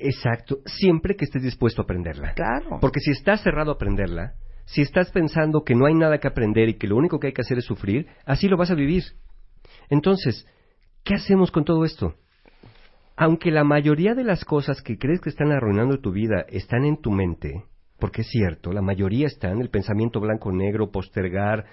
Exacto. 0.01 0.59
Siempre 0.67 1.17
que 1.17 1.25
estés 1.25 1.43
dispuesto 1.43 1.83
a 1.83 1.85
aprenderla. 1.85 2.33
Claro. 2.35 2.79
Porque 2.81 3.01
si 3.01 3.11
estás 3.11 3.43
cerrado 3.43 3.71
a 3.73 3.75
aprenderla, 3.75 4.35
si 4.65 4.83
estás 4.83 5.11
pensando 5.11 5.63
que 5.65 5.75
no 5.75 5.87
hay 5.87 5.95
nada 5.95 6.19
que 6.19 6.29
aprender 6.29 6.69
y 6.69 6.75
que 6.79 6.87
lo 6.87 6.97
único 6.97 7.19
que 7.19 7.29
hay 7.29 7.33
que 7.33 7.41
hacer 7.43 7.59
es 7.59 7.65
sufrir, 7.65 8.07
así 8.27 8.49
lo 8.49 8.57
vas 8.57 8.71
a 8.71 8.75
vivir. 8.75 9.03
Entonces, 9.89 10.47
¿qué 11.05 11.15
hacemos 11.15 11.51
con 11.51 11.65
todo 11.65 11.85
esto? 11.85 12.15
Aunque 13.17 13.51
la 13.51 13.65
mayoría 13.65 14.15
de 14.15 14.25
las 14.25 14.45
cosas 14.45 14.81
que 14.83 14.97
crees 14.99 15.21
que 15.21 15.31
están 15.31 15.51
arruinando 15.51 15.99
tu 16.01 16.13
vida 16.13 16.45
están 16.49 16.85
en 16.85 17.01
tu 17.01 17.11
mente, 17.11 17.65
porque 17.99 18.21
es 18.21 18.29
cierto, 18.29 18.73
la 18.73 18.83
mayoría 18.83 19.27
están, 19.27 19.61
el 19.61 19.71
pensamiento 19.71 20.21
blanco-negro, 20.21 20.91
postergar, 20.93 21.65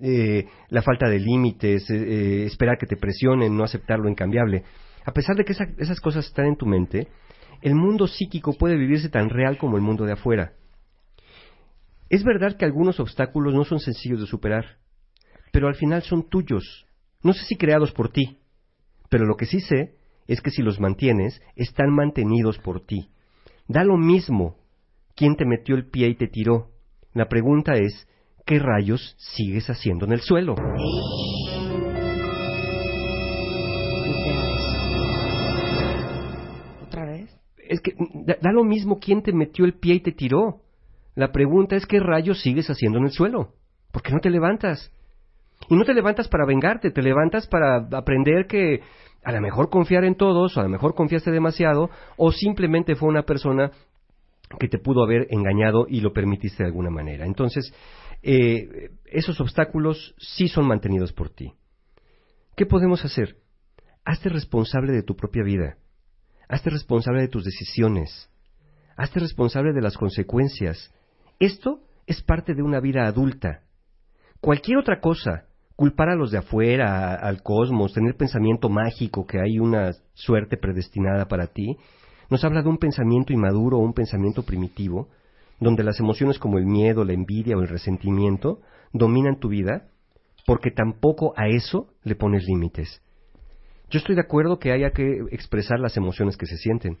eh, 0.00 0.44
la 0.68 0.82
falta 0.82 1.08
de 1.08 1.18
límites, 1.18 1.90
eh, 1.90 1.96
eh, 1.96 2.44
esperar 2.44 2.78
que 2.78 2.86
te 2.86 2.96
presionen, 2.96 3.56
no 3.56 3.64
aceptar 3.64 3.98
lo 3.98 4.08
incambiable. 4.08 4.62
A 5.04 5.12
pesar 5.12 5.34
de 5.36 5.44
que 5.44 5.52
esa- 5.52 5.72
esas 5.78 5.98
cosas 6.00 6.26
están 6.26 6.46
en 6.46 6.56
tu 6.56 6.66
mente, 6.66 7.08
el 7.62 7.74
mundo 7.74 8.06
psíquico 8.08 8.52
puede 8.54 8.76
vivirse 8.76 9.08
tan 9.08 9.30
real 9.30 9.56
como 9.56 9.76
el 9.76 9.82
mundo 9.82 10.04
de 10.04 10.12
afuera. 10.12 10.52
Es 12.10 12.24
verdad 12.24 12.56
que 12.56 12.64
algunos 12.64 13.00
obstáculos 13.00 13.54
no 13.54 13.64
son 13.64 13.78
sencillos 13.78 14.20
de 14.20 14.26
superar, 14.26 14.76
pero 15.52 15.68
al 15.68 15.76
final 15.76 16.02
son 16.02 16.28
tuyos. 16.28 16.86
No 17.22 17.32
sé 17.32 17.44
si 17.44 17.56
creados 17.56 17.92
por 17.92 18.10
ti, 18.10 18.38
pero 19.08 19.24
lo 19.24 19.36
que 19.36 19.46
sí 19.46 19.60
sé 19.60 19.94
es 20.26 20.40
que 20.40 20.50
si 20.50 20.62
los 20.62 20.80
mantienes, 20.80 21.40
están 21.56 21.90
mantenidos 21.90 22.58
por 22.58 22.84
ti. 22.84 23.08
Da 23.68 23.84
lo 23.84 23.96
mismo 23.96 24.56
quién 25.14 25.36
te 25.36 25.44
metió 25.46 25.74
el 25.74 25.88
pie 25.88 26.08
y 26.08 26.14
te 26.16 26.28
tiró. 26.28 26.70
La 27.14 27.28
pregunta 27.28 27.74
es, 27.74 28.08
¿qué 28.44 28.58
rayos 28.58 29.14
sigues 29.18 29.68
haciendo 29.68 30.04
en 30.04 30.12
el 30.12 30.20
suelo? 30.20 30.56
Es 37.72 37.80
que 37.80 37.94
mm, 37.96 38.26
da, 38.26 38.52
lo 38.52 38.64
mismo 38.64 38.98
quién 39.00 39.22
te 39.22 39.32
metió 39.32 39.64
el 39.64 39.74
pie 39.74 39.94
y 39.94 40.00
te 40.00 40.12
tiró. 40.12 40.60
La 41.14 41.32
pregunta 41.32 41.74
es 41.74 41.86
qué 41.86 42.00
rayos 42.00 42.40
sigues 42.42 42.68
haciendo 42.68 42.98
en 42.98 43.04
el 43.04 43.10
suelo. 43.10 43.54
¿Por 43.90 44.02
qué 44.02 44.12
no 44.12 44.20
te 44.20 44.30
levantas? 44.30 44.92
Y 45.68 45.76
no 45.76 45.84
te 45.84 45.94
levantas 45.94 46.28
para 46.28 46.44
vengarte, 46.44 46.90
te 46.90 47.02
levantas 47.02 47.46
para 47.46 47.86
aprender 47.92 48.46
que 48.46 48.80
a 49.24 49.32
lo 49.32 49.40
mejor 49.40 49.70
confiar 49.70 50.04
en 50.04 50.16
todos, 50.16 50.56
o 50.56 50.60
a 50.60 50.64
lo 50.64 50.68
mejor 50.68 50.94
confiaste 50.94 51.30
demasiado, 51.30 51.90
o 52.16 52.32
simplemente 52.32 52.94
fue 52.94 53.08
una 53.08 53.22
persona 53.22 53.70
que 54.58 54.68
te 54.68 54.78
pudo 54.78 55.02
haber 55.04 55.28
engañado 55.30 55.86
y 55.88 56.00
lo 56.00 56.12
permitiste 56.12 56.62
de 56.62 56.68
alguna 56.68 56.90
manera. 56.90 57.24
Entonces, 57.24 57.72
eh, 58.22 58.90
esos 59.06 59.40
obstáculos 59.40 60.14
sí 60.18 60.48
son 60.48 60.66
mantenidos 60.66 61.12
por 61.12 61.30
ti. 61.30 61.54
¿Qué 62.56 62.66
podemos 62.66 63.04
hacer? 63.04 63.36
Hazte 64.04 64.28
responsable 64.28 64.92
de 64.92 65.02
tu 65.02 65.16
propia 65.16 65.42
vida. 65.42 65.76
Hazte 66.52 66.68
responsable 66.68 67.22
de 67.22 67.28
tus 67.28 67.44
decisiones. 67.44 68.28
Hazte 68.94 69.20
responsable 69.20 69.72
de 69.72 69.80
las 69.80 69.96
consecuencias. 69.96 70.92
Esto 71.38 71.80
es 72.06 72.22
parte 72.22 72.52
de 72.52 72.62
una 72.62 72.78
vida 72.78 73.06
adulta. 73.06 73.62
Cualquier 74.38 74.76
otra 74.76 75.00
cosa, 75.00 75.46
culpar 75.76 76.10
a 76.10 76.14
los 76.14 76.30
de 76.30 76.36
afuera, 76.36 77.14
al 77.14 77.42
cosmos, 77.42 77.94
tener 77.94 78.18
pensamiento 78.18 78.68
mágico 78.68 79.26
que 79.26 79.40
hay 79.40 79.58
una 79.58 79.92
suerte 80.12 80.58
predestinada 80.58 81.26
para 81.26 81.46
ti, 81.46 81.78
nos 82.28 82.44
habla 82.44 82.60
de 82.60 82.68
un 82.68 82.76
pensamiento 82.76 83.32
inmaduro 83.32 83.78
o 83.78 83.82
un 83.82 83.94
pensamiento 83.94 84.42
primitivo, 84.42 85.08
donde 85.58 85.82
las 85.82 86.00
emociones 86.00 86.38
como 86.38 86.58
el 86.58 86.66
miedo, 86.66 87.02
la 87.02 87.14
envidia 87.14 87.56
o 87.56 87.62
el 87.62 87.68
resentimiento 87.68 88.60
dominan 88.92 89.40
tu 89.40 89.48
vida, 89.48 89.88
porque 90.44 90.70
tampoco 90.70 91.32
a 91.34 91.48
eso 91.48 91.88
le 92.04 92.14
pones 92.14 92.44
límites. 92.44 93.00
Yo 93.92 93.98
estoy 93.98 94.14
de 94.14 94.22
acuerdo 94.22 94.58
que 94.58 94.72
haya 94.72 94.90
que 94.92 95.18
expresar 95.32 95.78
las 95.78 95.98
emociones 95.98 96.38
que 96.38 96.46
se 96.46 96.56
sienten, 96.56 96.96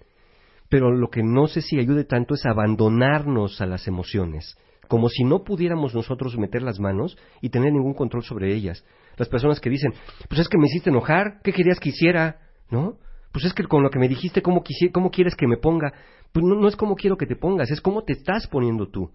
pero 0.68 0.90
lo 0.90 1.08
que 1.08 1.22
no 1.22 1.46
sé 1.46 1.62
si 1.62 1.78
ayude 1.78 2.04
tanto 2.04 2.34
es 2.34 2.44
abandonarnos 2.44 3.62
a 3.62 3.66
las 3.66 3.88
emociones, 3.88 4.58
como 4.88 5.08
si 5.08 5.24
no 5.24 5.42
pudiéramos 5.42 5.94
nosotros 5.94 6.36
meter 6.36 6.60
las 6.62 6.78
manos 6.78 7.16
y 7.40 7.48
tener 7.48 7.72
ningún 7.72 7.94
control 7.94 8.22
sobre 8.24 8.52
ellas. 8.54 8.84
Las 9.16 9.30
personas 9.30 9.58
que 9.58 9.70
dicen, 9.70 9.94
pues 10.28 10.42
es 10.42 10.50
que 10.50 10.58
me 10.58 10.66
hiciste 10.66 10.90
enojar, 10.90 11.40
¿qué 11.42 11.54
querías 11.54 11.80
que 11.80 11.88
hiciera? 11.88 12.40
¿No? 12.70 12.98
Pues 13.32 13.46
es 13.46 13.54
que 13.54 13.64
con 13.64 13.82
lo 13.82 13.88
que 13.88 13.98
me 13.98 14.06
dijiste, 14.08 14.42
¿cómo, 14.42 14.62
quisi- 14.62 14.92
cómo 14.92 15.10
quieres 15.10 15.34
que 15.34 15.46
me 15.46 15.56
ponga? 15.56 15.94
Pues 16.30 16.44
no, 16.44 16.56
no 16.56 16.68
es 16.68 16.76
como 16.76 16.94
quiero 16.94 17.16
que 17.16 17.24
te 17.26 17.36
pongas, 17.36 17.70
es 17.70 17.80
cómo 17.80 18.02
te 18.04 18.12
estás 18.12 18.46
poniendo 18.48 18.88
tú. 18.88 19.10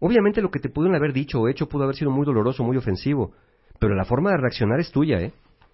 Obviamente 0.00 0.42
lo 0.42 0.50
que 0.50 0.58
te 0.60 0.68
pudieron 0.68 0.96
haber 0.96 1.14
dicho 1.14 1.40
o 1.40 1.48
hecho 1.48 1.66
pudo 1.66 1.84
haber 1.84 1.96
sido 1.96 2.10
muy 2.10 2.26
doloroso, 2.26 2.62
muy 2.62 2.76
ofensivo, 2.76 3.32
pero 3.78 3.94
la 3.94 4.04
forma 4.04 4.32
de 4.32 4.36
reaccionar 4.36 4.80
es 4.80 4.90
tuya, 4.92 5.18
¿eh? 5.18 5.32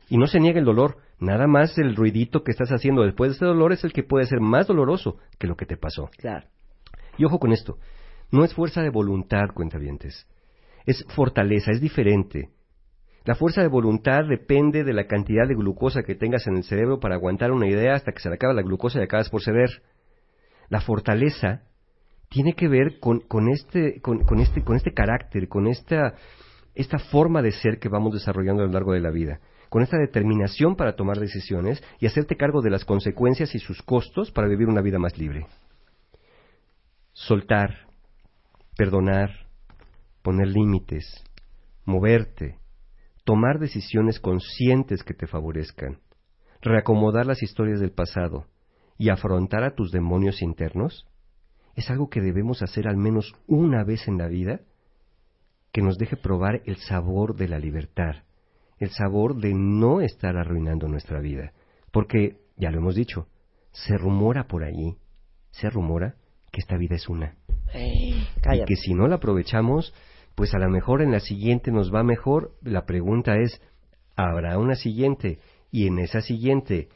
Y 0.09 0.19
no 0.19 0.27
se 0.27 0.41
niega 0.41 0.59
el 0.59 0.65
dolor, 0.65 0.99
nada 1.19 1.47
más 1.47 1.77
el 1.79 1.97
ruidito 1.97 2.45
que 2.45 2.53
estás 2.53 2.71
haciendo 2.71 3.03
después 3.03 3.31
de 3.31 3.37
ese 3.37 3.45
dolor 3.45 3.73
es 3.73 3.83
el 3.85 3.93
que 3.93 4.03
puede 4.03 4.27
ser 4.27 4.41
más 4.41 4.67
doloroso 4.67 5.19
que 5.39 5.47
lo 5.47 5.57
que 5.57 5.67
te 5.67 5.77
pasó. 5.77 6.11
Claro. 6.19 6.47
Y 7.19 7.25
ojo 7.25 7.39
con 7.39 7.53
esto, 7.53 7.79
no 8.31 8.45
es 8.45 8.55
fuerza 8.55 8.83
de 8.83 8.91
voluntad, 8.91 9.49
cuentavientes, 9.55 10.27
es 10.85 11.05
fortaleza, 11.15 11.73
es 11.73 11.81
diferente. 11.81 12.51
La 13.25 13.35
fuerza 13.35 13.61
de 13.61 13.69
voluntad 13.69 14.25
depende 14.29 14.85
de 14.85 14.93
la 14.93 15.09
cantidad 15.09 15.49
de 15.49 15.57
glucosa 15.57 16.05
que 16.05 16.15
tengas 16.15 16.47
en 16.47 16.57
el 16.57 16.63
cerebro 16.63 17.01
para 17.01 17.17
aguantar 17.17 17.51
una 17.51 17.67
idea 17.67 17.95
hasta 17.95 18.13
que 18.13 18.21
se 18.21 18.29
le 18.29 18.37
acaba 18.37 18.55
la 18.55 18.63
glucosa 18.63 19.01
y 19.01 19.03
acabas 19.03 19.29
por 19.31 19.43
ceder. 19.43 19.83
La 20.69 20.81
fortaleza 20.81 21.63
tiene 22.29 22.55
que 22.55 22.69
ver 22.69 23.01
con, 23.01 23.21
con 23.21 23.49
este, 23.49 24.01
con, 24.01 24.21
con 24.25 24.39
este, 24.39 24.63
con 24.63 24.77
este 24.77 24.93
carácter, 24.93 25.49
con 25.49 25.67
esta, 25.67 26.15
esta 26.75 26.99
forma 26.99 27.43
de 27.43 27.53
ser 27.53 27.79
que 27.79 27.89
vamos 27.89 28.15
desarrollando 28.15 28.63
a 28.63 28.67
lo 28.67 28.73
largo 28.73 28.93
de 28.93 29.01
la 29.01 29.11
vida, 29.11 29.41
con 29.77 29.83
esta 29.83 29.99
determinación 29.99 30.75
para 30.75 30.97
tomar 30.97 31.19
decisiones 31.19 31.85
y 32.01 32.07
hacerte 32.07 32.39
cargo 32.39 32.63
de 32.63 32.71
las 32.71 32.87
consecuencias 32.87 33.55
y 33.55 33.59
sus 33.59 33.83
costos 33.83 34.31
para 34.31 34.49
vivir 34.49 34.69
una 34.69 34.81
vida 34.81 34.99
más 34.99 35.19
libre. 35.19 35.49
Soltar, 37.13 37.87
perdonar, 38.75 39.51
poner 40.23 40.49
límites, 40.49 41.23
moverte, 41.85 42.57
tomar 43.27 43.59
decisiones 43.59 44.19
conscientes 44.19 45.03
que 45.03 45.13
te 45.13 45.27
favorezcan, 45.27 45.99
reacomodar 46.63 47.27
las 47.27 47.43
historias 47.43 47.79
del 47.79 47.93
pasado 47.93 48.47
y 48.97 49.11
afrontar 49.11 49.63
a 49.63 49.75
tus 49.75 49.93
demonios 49.93 50.41
internos, 50.41 51.07
es 51.75 51.91
algo 51.91 52.09
que 52.09 52.23
debemos 52.23 52.63
hacer 52.63 52.89
al 52.89 52.97
menos 52.97 53.35
una 53.47 53.85
vez 53.85 54.09
en 54.09 54.17
la 54.17 54.29
vida 54.29 54.63
que 55.71 55.83
nos 55.83 55.99
deje 55.99 56.17
probar 56.17 56.63
el 56.65 56.77
sabor 56.77 57.37
de 57.37 57.49
la 57.49 57.59
libertad, 57.59 58.23
el 58.79 58.91
sabor 58.91 59.37
de 59.37 59.53
no 59.55 60.01
estar 60.01 60.37
arruinando 60.37 60.89
nuestra 60.89 61.21
vida. 61.21 61.53
Porque, 61.93 62.37
ya 62.57 62.71
lo 62.71 62.79
hemos 62.79 62.95
dicho, 62.95 63.27
se 63.73 63.97
rumora 63.97 64.47
por 64.47 64.65
allí, 64.65 64.97
se 65.51 65.71
rumora 65.71 66.17
que 66.53 66.61
esta 66.61 66.77
vida 66.77 66.97
es 66.97 67.09
una. 67.09 67.37
Y 67.75 68.15
Cállate. 68.43 68.67
que 68.67 68.77
si 68.77 68.95
no 68.95 69.09
la 69.09 69.17
aprovechamos, 69.17 69.93
pues 70.35 70.55
a 70.55 70.59
lo 70.59 70.69
mejor 70.71 71.03
en 71.03 71.13
la 71.13 71.21
siguiente 71.21 71.71
nos 71.71 71.93
va 71.95 72.03
mejor. 72.03 72.53
La 72.63 72.85
pregunta 72.87 73.37
es, 73.39 73.61
¿habrá 74.17 74.59
una 74.59 74.75
siguiente? 74.75 75.39
Y 75.71 75.87
en 75.87 75.99
esa 75.99 76.21
siguiente, 76.21 76.89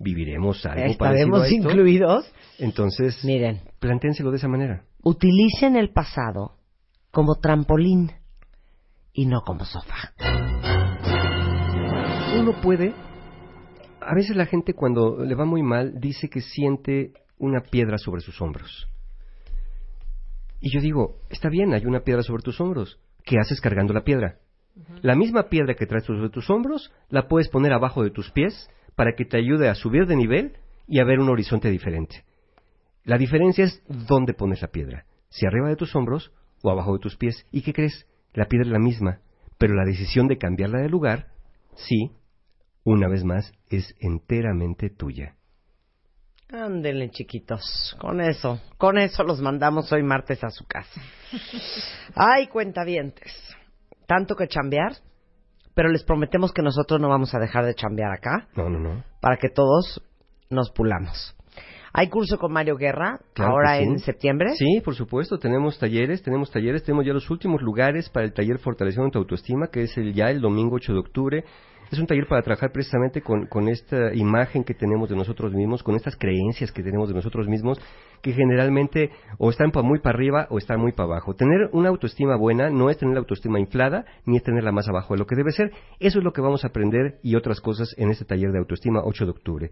¿viviremos 0.00 0.64
algo 0.66 0.76
parecido 0.76 0.92
¿Estaremos 0.92 1.42
a 1.42 1.46
esto? 1.46 1.56
incluidos? 1.56 2.32
Entonces, 2.58 3.24
Miren, 3.24 3.60
plantéenselo 3.78 4.30
de 4.30 4.38
esa 4.38 4.48
manera. 4.48 4.84
utilicen 5.02 5.76
el 5.76 5.90
pasado 5.92 6.56
como 7.10 7.36
trampolín 7.36 8.12
y 9.12 9.26
no 9.26 9.40
como 9.42 9.64
sofá. 9.64 10.12
Uno 12.38 12.52
puede, 12.60 12.94
a 14.00 14.14
veces 14.14 14.36
la 14.36 14.46
gente 14.46 14.72
cuando 14.72 15.24
le 15.24 15.34
va 15.34 15.44
muy 15.44 15.60
mal 15.60 15.98
dice 15.98 16.28
que 16.30 16.40
siente 16.40 17.12
una 17.36 17.62
piedra 17.62 17.98
sobre 17.98 18.20
sus 18.20 18.40
hombros. 18.40 18.88
Y 20.60 20.72
yo 20.72 20.80
digo, 20.80 21.16
está 21.30 21.48
bien, 21.48 21.74
hay 21.74 21.84
una 21.84 22.04
piedra 22.04 22.22
sobre 22.22 22.44
tus 22.44 22.60
hombros. 22.60 23.00
¿Qué 23.24 23.38
haces 23.40 23.60
cargando 23.60 23.92
la 23.92 24.04
piedra? 24.04 24.38
La 25.02 25.16
misma 25.16 25.48
piedra 25.48 25.74
que 25.74 25.86
traes 25.86 26.04
sobre 26.04 26.30
tus 26.30 26.48
hombros, 26.48 26.92
la 27.08 27.26
puedes 27.26 27.48
poner 27.48 27.72
abajo 27.72 28.04
de 28.04 28.10
tus 28.10 28.30
pies 28.30 28.70
para 28.94 29.14
que 29.16 29.24
te 29.24 29.36
ayude 29.36 29.68
a 29.68 29.74
subir 29.74 30.06
de 30.06 30.14
nivel 30.14 30.52
y 30.86 31.00
a 31.00 31.04
ver 31.04 31.18
un 31.18 31.30
horizonte 31.30 31.70
diferente. 31.70 32.24
La 33.02 33.18
diferencia 33.18 33.64
es 33.64 33.82
dónde 33.88 34.32
pones 34.32 34.62
la 34.62 34.68
piedra, 34.68 35.06
si 35.28 35.44
arriba 35.44 35.68
de 35.68 35.76
tus 35.76 35.94
hombros 35.96 36.30
o 36.62 36.70
abajo 36.70 36.92
de 36.92 37.00
tus 37.00 37.16
pies. 37.16 37.44
¿Y 37.50 37.62
qué 37.62 37.72
crees? 37.72 38.06
La 38.32 38.46
piedra 38.46 38.66
es 38.66 38.72
la 38.72 38.78
misma, 38.78 39.22
pero 39.58 39.74
la 39.74 39.84
decisión 39.84 40.28
de 40.28 40.38
cambiarla 40.38 40.78
de 40.78 40.88
lugar, 40.88 41.32
sí, 41.74 42.12
una 42.88 43.08
vez 43.08 43.24
más, 43.24 43.52
es 43.70 43.94
enteramente 44.00 44.90
tuya. 44.90 45.34
Ándele, 46.50 47.10
chiquitos. 47.10 47.94
Con 48.00 48.20
eso, 48.22 48.58
con 48.78 48.96
eso 48.96 49.22
los 49.22 49.40
mandamos 49.42 49.92
hoy 49.92 50.02
martes 50.02 50.42
a 50.42 50.50
su 50.50 50.64
casa. 50.66 51.00
Ay, 52.14 52.46
cuentavientes. 52.46 53.32
Tanto 54.06 54.34
que 54.34 54.48
chambear, 54.48 54.92
pero 55.74 55.90
les 55.90 56.04
prometemos 56.04 56.52
que 56.52 56.62
nosotros 56.62 56.98
no 57.00 57.10
vamos 57.10 57.34
a 57.34 57.38
dejar 57.38 57.66
de 57.66 57.74
chambear 57.74 58.12
acá 58.12 58.48
No, 58.56 58.70
no, 58.70 58.78
no. 58.78 59.04
para 59.20 59.36
que 59.36 59.50
todos 59.50 60.02
nos 60.48 60.70
pulamos. 60.70 61.34
Hay 61.92 62.08
curso 62.08 62.38
con 62.38 62.52
Mario 62.52 62.76
Guerra 62.76 63.18
Claro 63.34 63.52
ahora 63.52 63.76
sí. 63.78 63.84
en 63.84 63.98
septiembre. 63.98 64.54
Sí, 64.56 64.80
por 64.82 64.94
supuesto, 64.94 65.38
tenemos 65.38 65.78
talleres, 65.78 66.22
tenemos 66.22 66.50
talleres, 66.50 66.82
tenemos 66.82 67.04
ya 67.04 67.12
los 67.12 67.28
últimos 67.28 67.60
lugares 67.60 68.08
para 68.08 68.24
el 68.24 68.32
taller 68.32 68.58
Fortaleciendo 68.58 69.10
tu 69.10 69.18
Autoestima, 69.18 69.66
que 69.68 69.82
es 69.82 69.96
el, 69.98 70.14
ya 70.14 70.30
el 70.30 70.40
domingo 70.40 70.76
8 70.76 70.92
de 70.94 70.98
octubre. 70.98 71.44
Es 71.90 71.98
un 71.98 72.06
taller 72.06 72.26
para 72.26 72.42
trabajar 72.42 72.70
precisamente 72.70 73.22
con, 73.22 73.46
con 73.46 73.68
esta 73.68 74.14
imagen 74.14 74.64
que 74.64 74.74
tenemos 74.74 75.08
de 75.08 75.16
nosotros 75.16 75.54
mismos, 75.54 75.82
con 75.82 75.96
estas 75.96 76.16
creencias 76.16 76.70
que 76.70 76.82
tenemos 76.82 77.08
de 77.08 77.14
nosotros 77.14 77.48
mismos, 77.48 77.80
que 78.22 78.32
generalmente 78.32 79.10
o 79.38 79.50
están 79.50 79.70
muy 79.84 80.00
para 80.00 80.16
arriba 80.16 80.46
o 80.50 80.58
están 80.58 80.80
muy 80.80 80.92
para 80.92 81.08
abajo. 81.08 81.34
Tener 81.34 81.70
una 81.72 81.88
autoestima 81.88 82.36
buena 82.36 82.70
no 82.70 82.90
es 82.90 82.98
tener 82.98 83.14
la 83.14 83.20
autoestima 83.20 83.60
inflada, 83.60 84.04
ni 84.24 84.36
es 84.36 84.42
tenerla 84.42 84.72
más 84.72 84.88
abajo 84.88 85.14
de 85.14 85.18
lo 85.18 85.26
que 85.26 85.36
debe 85.36 85.52
ser. 85.52 85.72
Eso 86.00 86.18
es 86.18 86.24
lo 86.24 86.32
que 86.32 86.40
vamos 86.40 86.64
a 86.64 86.68
aprender 86.68 87.18
y 87.22 87.36
otras 87.36 87.60
cosas 87.60 87.94
en 87.96 88.10
este 88.10 88.24
taller 88.24 88.50
de 88.52 88.58
autoestima 88.58 89.02
8 89.04 89.24
de 89.24 89.30
octubre. 89.30 89.70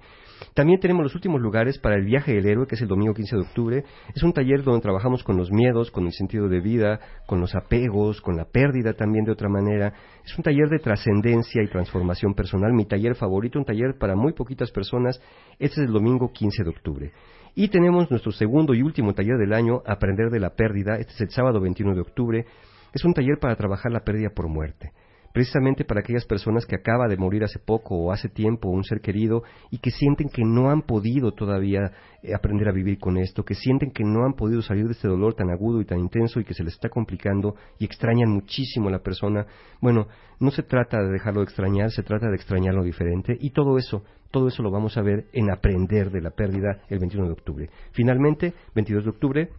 También 0.55 0.81
tenemos 0.81 1.03
los 1.03 1.15
últimos 1.15 1.41
lugares 1.41 1.79
para 1.79 1.97
el 1.97 2.05
viaje 2.05 2.35
del 2.35 2.47
héroe, 2.47 2.67
que 2.67 2.75
es 2.75 2.83
el 2.83 2.89
domingo 2.89 3.15
15 3.15 3.37
de 3.37 3.43
octubre. 3.43 3.85
Es 4.15 4.23
un 4.23 4.33
taller 4.33 4.63
donde 4.63 4.81
trabajamos 4.81 5.23
con 5.23 5.37
los 5.37 5.51
miedos, 5.51 5.91
con 5.91 6.07
el 6.07 6.13
sentido 6.13 6.49
de 6.49 6.61
vida, 6.61 7.01
con 7.27 7.41
los 7.41 7.55
apegos, 7.55 8.21
con 8.21 8.37
la 8.37 8.45
pérdida 8.45 8.93
también 8.93 9.25
de 9.25 9.33
otra 9.33 9.49
manera. 9.49 9.93
Es 10.25 10.37
un 10.37 10.45
taller 10.45 10.69
de 10.69 10.79
trascendencia 10.79 11.63
y 11.63 11.69
transformación 11.69 12.35
personal, 12.35 12.73
mi 12.73 12.85
taller 12.85 13.15
favorito, 13.15 13.59
un 13.59 13.65
taller 13.65 13.97
para 13.99 14.15
muy 14.15 14.33
poquitas 14.33 14.71
personas. 14.71 15.21
Este 15.59 15.81
es 15.81 15.87
el 15.87 15.93
domingo 15.93 16.33
15 16.33 16.65
de 16.65 16.71
octubre. 16.71 17.13
Y 17.59 17.69
tenemos 17.69 18.11
nuestro 18.11 18.33
segundo 18.33 18.75
y 18.75 18.83
último 18.83 19.15
taller 19.15 19.39
del 19.39 19.55
año, 19.55 19.83
Aprender 19.87 20.29
de 20.29 20.41
la 20.41 20.51
Pérdida. 20.51 20.99
Este 20.99 21.15
es 21.15 21.21
el 21.23 21.31
sábado 21.31 21.59
21 21.59 21.95
de 21.95 22.03
octubre. 22.03 22.47
Es 22.93 23.03
un 23.03 23.15
taller 23.15 23.39
para 23.41 23.57
trabajar 23.57 23.91
la 23.91 24.05
pérdida 24.05 24.29
por 24.29 24.47
muerte 24.47 24.93
precisamente 25.37 25.85
para 25.85 26.01
aquellas 26.01 26.25
personas 26.25 26.65
que 26.65 26.77
acaba 26.77 27.09
de 27.09 27.19
morir 27.19 27.45
hace 27.45 27.59
poco 27.59 27.95
o 27.95 28.11
hace 28.11 28.31
tiempo 28.31 28.71
un 28.71 28.85
ser 28.85 29.03
querido 29.03 29.43
y 29.71 29.77
que 29.77 29.91
sienten 29.91 30.31
que 30.31 30.43
no 30.47 30.71
han 30.71 30.81
podido 30.81 31.33
todavía 31.33 31.93
eh, 32.23 32.35
aprender 32.35 32.71
a 32.71 32.73
vivir 32.73 32.99
con 32.99 33.19
esto, 33.19 33.45
que 33.45 33.53
sienten 33.53 33.91
que 33.91 34.03
no 34.03 34.25
han 34.25 34.33
podido 34.33 34.63
salir 34.63 34.87
de 34.87 34.93
este 34.93 35.09
dolor 35.09 35.35
tan 35.35 35.51
agudo 35.51 35.83
y 35.83 35.85
tan 35.85 35.99
intenso 35.99 36.41
y 36.41 36.45
que 36.45 36.55
se 36.55 36.65
les 36.65 36.73
está 36.73 36.89
complicando 36.89 37.55
y 37.79 37.85
extrañan 37.85 38.31
muchísimo 38.31 38.89
a 38.89 38.93
la 38.93 39.01
persona. 39.01 39.45
Bueno, 39.83 40.09
no 40.41 40.51
se 40.51 40.63
trata 40.63 41.03
de 41.03 41.13
dejarlo 41.13 41.41
de 41.41 41.45
extrañar, 41.45 41.91
se 41.91 42.03
trata 42.03 42.31
de 42.31 42.37
extrañarlo 42.37 42.83
diferente 42.83 43.37
y 43.39 43.51
todo 43.51 43.77
eso, 43.77 44.05
todo 44.31 44.49
eso 44.49 44.63
lo 44.63 44.71
vamos 44.71 44.97
a 44.97 45.03
ver 45.03 45.27
en 45.35 45.51
Aprender 45.51 46.11
de 46.11 46.23
la 46.23 46.31
Pérdida 46.31 46.81
el 46.89 46.99
21 46.99 47.27
de 47.27 47.33
octubre. 47.35 47.71
Finalmente, 47.93 48.55
22 48.75 49.05
de 49.05 49.11
octubre, 49.11 49.51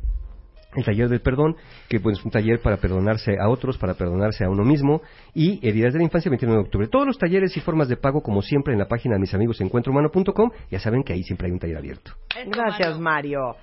el 0.76 0.84
taller 0.84 1.10
del 1.10 1.22
perdón, 1.22 1.56
que 1.90 2.00
pues, 2.00 2.20
es 2.20 2.26
un 2.26 2.32
taller 2.32 2.62
para 2.62 2.78
perdonarse 2.78 3.36
a 3.40 3.50
otros, 3.50 3.78
para 3.78 3.94
perdonarse 3.96 4.44
a 4.44 4.50
uno 4.50 4.64
mismo, 4.64 5.02
y 5.34 5.66
heridas 5.68 5.94
de 5.94 6.00
la 6.00 6.06
infancia, 6.06 6.30
29 6.30 6.62
de 6.62 6.66
octubre. 6.66 6.88
Todos 6.88 7.08
los 7.08 7.18
talleres 7.18 7.56
y 7.58 7.62
formas 7.62 7.88
de 7.88 7.98
pago, 7.98 8.22
como 8.22 8.42
siempre, 8.42 8.74
en 8.74 8.80
la 8.80 8.88
página 8.88 9.16
de 9.16 9.22
mis 9.22 9.34
amigos 9.34 9.60
encuentrohumano.com, 9.62 10.52
ya 10.70 10.80
saben 10.80 11.04
que 11.04 11.14
ahí 11.14 11.24
siempre 11.24 11.48
hay 11.48 11.54
un 11.54 11.60
taller 11.60 11.78
abierto. 11.78 12.12
Gracias, 12.46 13.00
Mario. 13.00 13.56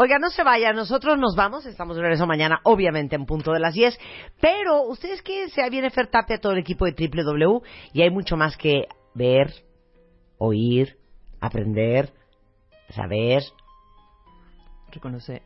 Oiga, 0.00 0.18
no 0.20 0.30
se 0.30 0.44
vaya, 0.44 0.72
nosotros 0.72 1.18
nos 1.18 1.34
vamos, 1.34 1.66
estamos 1.66 1.96
de 1.96 2.02
regreso 2.02 2.24
mañana, 2.24 2.60
obviamente 2.62 3.16
en 3.16 3.26
punto 3.26 3.52
de 3.52 3.58
las 3.58 3.74
10, 3.74 3.98
pero 4.40 4.82
ustedes 4.82 5.22
que 5.22 5.48
se 5.48 5.68
viene 5.70 5.90
Fer 5.90 6.06
Tapia, 6.06 6.38
todo 6.38 6.52
el 6.52 6.58
equipo 6.58 6.84
de 6.84 6.92
WW, 6.92 7.62
y 7.92 8.02
hay 8.02 8.10
mucho 8.10 8.36
más 8.36 8.56
que 8.56 8.84
ver, 9.14 9.52
oír, 10.38 10.96
aprender, 11.40 12.12
saber. 12.90 13.42
Reconocer. 14.98 15.42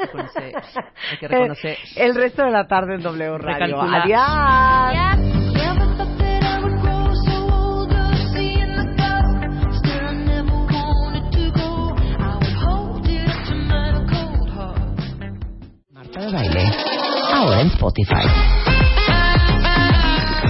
reconocer. 0.00 0.52
Hay 1.12 1.18
que 1.18 1.28
reconocer. 1.28 1.78
El 1.94 2.16
resto 2.16 2.42
de 2.42 2.50
la 2.50 2.66
tarde 2.66 2.96
en 2.96 3.02
W 3.02 3.38
Radio. 3.38 3.80
Adiós. 3.80 4.20
Marta 15.92 16.20
de 16.20 16.32
Baile, 16.32 16.72
ahora 17.32 17.60
en 17.60 17.68
Spotify. 17.68 18.61